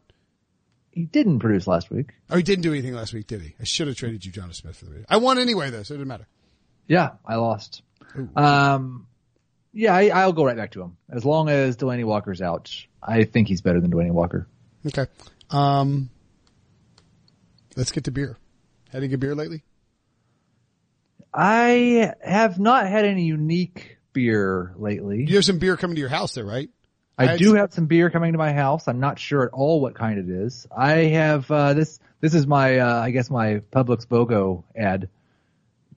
He 0.91 1.05
didn't 1.05 1.39
produce 1.39 1.67
last 1.67 1.89
week. 1.89 2.11
Oh, 2.29 2.35
he 2.35 2.43
didn't 2.43 2.63
do 2.63 2.71
anything 2.71 2.93
last 2.93 3.13
week, 3.13 3.27
did 3.27 3.41
he? 3.41 3.55
I 3.59 3.63
should 3.63 3.87
have 3.87 3.95
traded 3.95 4.25
you 4.25 4.31
Jonnu 4.31 4.53
Smith 4.53 4.75
for 4.75 4.85
the 4.85 4.91
Raiders. 4.91 5.07
I 5.09 5.17
won 5.17 5.39
anyway 5.39 5.69
though, 5.69 5.83
so 5.83 5.93
it 5.93 5.97
didn't 5.97 6.09
matter. 6.09 6.27
Yeah, 6.87 7.11
I 7.25 7.35
lost. 7.35 7.81
Um, 8.35 9.07
yeah, 9.73 9.93
I, 9.95 10.07
I'll 10.09 10.33
go 10.33 10.45
right 10.45 10.55
back 10.57 10.71
to 10.71 10.81
him. 10.81 10.97
As 11.09 11.23
long 11.25 11.49
as 11.49 11.77
Delanie 11.77 12.05
Walker's 12.05 12.41
out, 12.41 12.73
I 13.01 13.23
think 13.23 13.47
he's 13.47 13.61
better 13.61 13.79
than 13.81 13.91
Delanie 13.91 14.11
Walker. 14.11 14.47
Okay. 14.85 15.05
Um, 15.49 16.09
let's 17.75 17.91
get 17.91 18.05
to 18.05 18.11
beer. 18.11 18.37
Had 18.91 18.99
any 18.99 19.07
good 19.07 19.19
beer 19.19 19.35
lately? 19.35 19.63
I 21.33 22.13
have 22.23 22.59
not 22.59 22.87
had 22.87 23.05
any 23.05 23.23
unique 23.23 23.97
beer 24.13 24.73
lately. 24.77 25.25
You 25.27 25.35
have 25.35 25.45
some 25.45 25.59
beer 25.59 25.77
coming 25.77 25.95
to 25.95 25.99
your 25.99 26.09
house 26.09 26.33
there, 26.33 26.45
right? 26.45 26.69
I, 27.17 27.33
I 27.33 27.37
do 27.37 27.53
had- 27.53 27.61
have 27.61 27.73
some 27.73 27.85
beer 27.85 28.09
coming 28.09 28.33
to 28.33 28.37
my 28.37 28.51
house. 28.51 28.87
I'm 28.87 28.99
not 28.99 29.19
sure 29.19 29.43
at 29.43 29.51
all 29.53 29.79
what 29.81 29.95
kind 29.95 30.19
it 30.19 30.29
is. 30.29 30.67
I 30.75 30.91
have 31.05 31.49
uh, 31.49 31.73
this. 31.73 31.99
This 32.19 32.33
is 32.33 32.45
my, 32.45 32.79
uh, 32.79 33.01
I 33.01 33.11
guess, 33.11 33.29
my 33.29 33.61
Publix 33.71 34.05
BOGO 34.05 34.63
ad. 34.75 35.09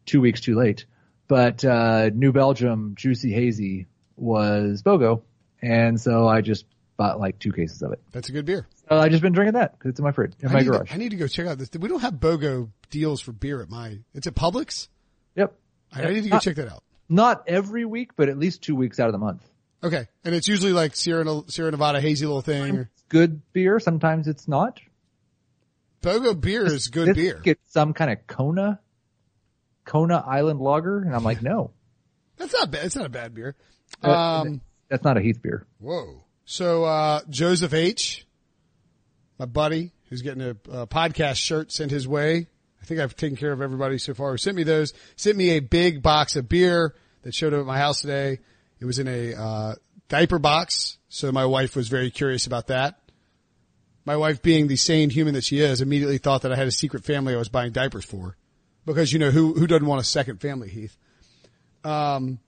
Two 0.06 0.20
weeks 0.20 0.40
too 0.40 0.54
late, 0.54 0.84
but 1.28 1.64
uh, 1.64 2.10
New 2.14 2.32
Belgium 2.32 2.94
Juicy 2.96 3.32
Hazy 3.32 3.86
was 4.16 4.82
BOGO, 4.82 5.22
and 5.62 6.00
so 6.00 6.28
I 6.28 6.40
just 6.40 6.66
bought 6.96 7.18
like 7.18 7.38
two 7.38 7.52
cases 7.52 7.82
of 7.82 7.92
it. 7.92 8.00
That's 8.12 8.28
a 8.28 8.32
good 8.32 8.44
beer. 8.44 8.66
Uh, 8.90 8.98
I 8.98 9.08
just 9.08 9.22
been 9.22 9.32
drinking 9.32 9.54
that 9.54 9.72
because 9.78 9.90
it's 9.90 9.98
in 9.98 10.04
my 10.04 10.12
fridge, 10.12 10.34
in 10.40 10.48
I 10.48 10.52
my 10.52 10.62
garage. 10.62 10.88
to, 10.88 10.94
I 10.94 10.98
need 10.98 11.10
to 11.10 11.16
go 11.16 11.26
check 11.26 11.46
out 11.46 11.58
this. 11.58 11.70
We 11.78 11.88
don't 11.88 12.00
have 12.00 12.14
BOGO 12.14 12.70
deals 12.90 13.20
for 13.20 13.32
beer 13.32 13.62
at 13.62 13.68
my. 13.70 13.98
It's 14.14 14.26
at 14.26 14.34
Publix. 14.34 14.88
Yep. 15.36 15.54
I 15.92 16.02
I 16.02 16.08
need 16.12 16.22
to 16.24 16.28
go 16.28 16.36
Not- 16.36 16.42
check 16.42 16.56
that 16.56 16.68
out. 16.70 16.82
Not 17.08 17.44
every 17.48 17.84
week, 17.84 18.12
but 18.16 18.28
at 18.28 18.38
least 18.38 18.62
two 18.62 18.74
weeks 18.74 18.98
out 18.98 19.08
of 19.08 19.12
the 19.12 19.18
month. 19.18 19.42
Okay, 19.82 20.06
and 20.24 20.34
it's 20.34 20.48
usually 20.48 20.72
like 20.72 20.96
Sierra 20.96 21.42
Sierra 21.48 21.70
Nevada 21.70 22.00
hazy 22.00 22.24
little 22.24 22.40
thing. 22.40 22.76
Or, 22.76 22.90
Good 23.10 23.42
beer. 23.52 23.78
Sometimes 23.78 24.26
it's 24.28 24.48
not. 24.48 24.80
BOGO 26.02 26.40
beer 26.40 26.64
is 26.64 26.88
good 26.88 27.14
beer. 27.14 27.40
Get 27.42 27.58
some 27.66 27.92
kind 27.94 28.10
of 28.10 28.26
Kona, 28.26 28.80
Kona 29.84 30.22
Island 30.26 30.60
Lager, 30.60 30.98
and 31.02 31.14
I'm 31.14 31.24
like, 31.24 31.42
no, 31.42 31.70
That's 32.36 32.52
not 32.52 32.70
bad. 32.70 32.86
It's 32.86 32.96
not 32.96 33.06
a 33.06 33.10
bad 33.10 33.34
beer. 33.34 33.54
Uh, 34.02 34.10
Um, 34.10 34.60
that's 34.88 35.04
not 35.04 35.16
a 35.16 35.20
Heath 35.20 35.40
beer. 35.42 35.66
whoa. 35.78 36.24
So 36.46 36.84
uh, 36.84 37.20
Joseph 37.30 37.72
H, 37.72 38.26
my 39.38 39.46
buddy, 39.46 39.92
who's 40.08 40.20
getting 40.22 40.42
a, 40.42 40.50
a 40.70 40.86
podcast 40.86 41.36
shirt 41.36 41.72
sent 41.72 41.90
his 41.90 42.06
way. 42.06 42.48
I 42.82 42.84
think 42.84 43.00
I've 43.00 43.16
taken 43.16 43.36
care 43.36 43.52
of 43.52 43.62
everybody 43.62 43.96
so 43.98 44.12
far 44.14 44.32
who 44.32 44.36
sent 44.36 44.56
me 44.56 44.62
those. 44.62 44.92
Sent 45.16 45.36
me 45.38 45.50
a 45.50 45.60
big 45.60 46.02
box 46.02 46.36
of 46.36 46.48
beer 46.48 46.94
that 47.22 47.34
showed 47.34 47.54
up 47.54 47.60
at 47.60 47.66
my 47.66 47.78
house 47.78 48.00
today. 48.02 48.40
It 48.78 48.84
was 48.84 48.98
in 48.98 49.08
a 49.08 49.34
uh, 49.34 49.74
diaper 50.08 50.38
box, 50.38 50.98
so 51.08 51.32
my 51.32 51.46
wife 51.46 51.76
was 51.76 51.88
very 51.88 52.10
curious 52.10 52.46
about 52.46 52.66
that. 52.66 53.00
My 54.04 54.16
wife, 54.18 54.42
being 54.42 54.66
the 54.66 54.76
sane 54.76 55.08
human 55.08 55.32
that 55.34 55.44
she 55.44 55.60
is, 55.60 55.80
immediately 55.80 56.18
thought 56.18 56.42
that 56.42 56.52
I 56.52 56.56
had 56.56 56.66
a 56.68 56.72
secret 56.72 57.04
family 57.04 57.32
I 57.32 57.38
was 57.38 57.48
buying 57.48 57.72
diapers 57.72 58.04
for, 58.04 58.36
because 58.86 59.12
you 59.12 59.18
know 59.18 59.30
who 59.30 59.54
who 59.54 59.66
doesn't 59.66 59.86
want 59.86 60.00
a 60.00 60.04
second 60.04 60.40
family, 60.40 60.68
Heath. 60.68 60.96
Um, 61.84 62.38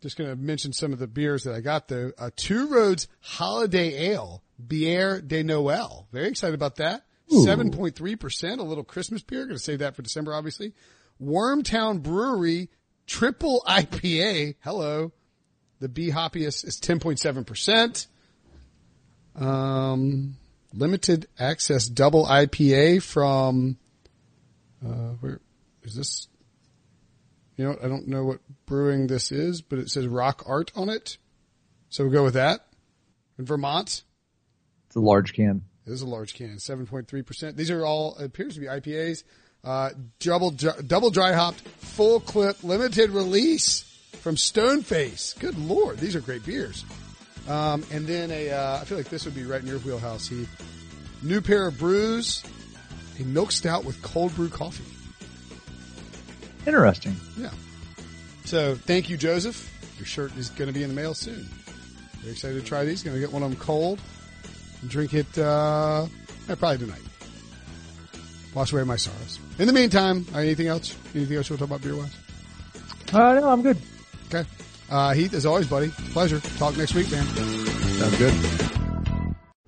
just 0.00 0.16
going 0.16 0.30
to 0.30 0.36
mention 0.36 0.72
some 0.72 0.92
of 0.92 0.98
the 0.98 1.06
beers 1.06 1.44
that 1.44 1.54
I 1.54 1.60
got 1.60 1.88
though. 1.88 2.12
Uh, 2.18 2.30
Two 2.36 2.68
Roads 2.68 3.08
Holiday 3.20 4.12
Ale, 4.12 4.42
Bière 4.64 5.26
de 5.26 5.42
Noël. 5.42 6.06
Very 6.12 6.28
excited 6.28 6.54
about 6.54 6.76
that. 6.76 7.02
7.3%, 7.28 8.58
a 8.58 8.62
little 8.62 8.84
Christmas 8.84 9.22
beer. 9.22 9.46
Going 9.46 9.56
to 9.56 9.62
save 9.62 9.80
that 9.80 9.96
for 9.96 10.02
December, 10.02 10.32
obviously. 10.32 10.74
Wormtown 11.20 12.00
Brewery 12.00 12.70
Triple 13.06 13.62
IPA. 13.66 14.56
Hello. 14.60 15.12
The 15.80 15.88
B 15.88 16.10
hoppiest 16.10 16.64
is 16.64 16.80
10.7%. 16.80 18.06
Um, 19.34 20.36
limited 20.72 21.26
access 21.38 21.86
double 21.86 22.26
IPA 22.26 23.02
from, 23.02 23.76
uh, 24.84 25.14
where 25.20 25.40
is 25.86 25.94
this? 25.94 26.28
You 27.56 27.64
know. 27.66 27.76
I 27.82 27.88
don't 27.88 28.08
know 28.08 28.24
what 28.24 28.40
brewing 28.66 29.06
this 29.06 29.32
is, 29.32 29.62
but 29.62 29.78
it 29.78 29.88
says 29.90 30.06
rock 30.06 30.42
art 30.46 30.72
on 30.76 30.88
it. 30.88 31.16
So 31.88 32.04
we'll 32.04 32.12
go 32.12 32.24
with 32.24 32.34
that. 32.34 32.60
In 33.38 33.44
Vermont, 33.44 34.02
It's 34.86 34.96
a 34.96 35.00
large 35.00 35.32
can. 35.34 35.62
it 35.86 35.92
is 35.92 36.02
a 36.02 36.06
large 36.06 36.34
can, 36.34 36.56
7.3%. 36.56 37.54
These 37.56 37.70
are 37.70 37.84
all, 37.84 38.16
appears 38.16 38.54
to 38.54 38.60
be 38.60 38.66
IPAs. 38.66 39.24
Uh, 39.62 39.90
double, 40.20 40.50
double 40.50 41.10
dry 41.10 41.32
hopped, 41.32 41.60
full 41.60 42.20
clip, 42.20 42.62
limited 42.64 43.10
release 43.10 43.82
from 44.20 44.36
Stoneface. 44.36 45.38
Good 45.38 45.58
lord, 45.58 45.98
these 45.98 46.16
are 46.16 46.20
great 46.20 46.46
beers. 46.46 46.84
Um, 47.46 47.84
and 47.92 48.06
then 48.06 48.30
a, 48.30 48.50
uh, 48.50 48.78
I 48.80 48.84
feel 48.84 48.96
like 48.96 49.08
this 49.10 49.24
would 49.24 49.34
be 49.34 49.44
right 49.44 49.60
in 49.60 49.66
your 49.66 49.78
wheelhouse, 49.80 50.26
He, 50.26 50.46
New 51.22 51.40
pair 51.40 51.66
of 51.68 51.78
brews, 51.78 52.42
a 53.18 53.22
milk 53.22 53.50
stout 53.52 53.84
with 53.84 54.00
cold 54.02 54.34
brew 54.34 54.48
coffee. 54.48 54.84
Interesting. 56.66 57.16
Yeah. 57.38 57.50
So 58.44 58.74
thank 58.74 59.08
you, 59.08 59.16
Joseph. 59.16 59.72
Your 59.98 60.06
shirt 60.06 60.36
is 60.36 60.50
going 60.50 60.68
to 60.68 60.74
be 60.74 60.82
in 60.82 60.88
the 60.88 60.94
mail 60.94 61.14
soon. 61.14 61.48
Very 62.20 62.32
excited 62.32 62.60
to 62.60 62.66
try 62.66 62.84
these. 62.84 63.02
Going 63.02 63.14
to 63.14 63.20
get 63.20 63.32
one 63.32 63.42
of 63.42 63.50
them 63.50 63.58
cold 63.58 64.00
and 64.80 64.90
drink 64.90 65.14
it, 65.14 65.38
uh, 65.38 66.06
eh, 66.48 66.54
probably 66.54 66.78
tonight. 66.78 67.02
Wash 68.54 68.72
away 68.72 68.84
my 68.84 68.96
sorrows. 68.96 69.38
In 69.58 69.66
the 69.66 69.72
meantime, 69.72 70.26
uh, 70.34 70.38
anything 70.38 70.66
else? 70.66 70.96
Anything 71.14 71.36
else 71.36 71.48
you 71.48 71.56
want 71.56 71.60
to 71.60 71.68
talk 71.68 71.78
about 71.78 71.82
beer 71.82 71.96
wise? 71.96 72.16
Uh, 73.12 73.40
no, 73.40 73.48
I'm 73.48 73.62
good. 73.62 73.78
Okay. 74.26 74.48
Uh, 74.90 75.12
Heath, 75.12 75.34
as 75.34 75.46
always, 75.46 75.66
buddy, 75.66 75.90
pleasure. 76.12 76.40
Talk 76.58 76.76
next 76.76 76.94
week, 76.94 77.10
man. 77.10 77.24
Sounds 77.26 78.18
good. 78.18 78.55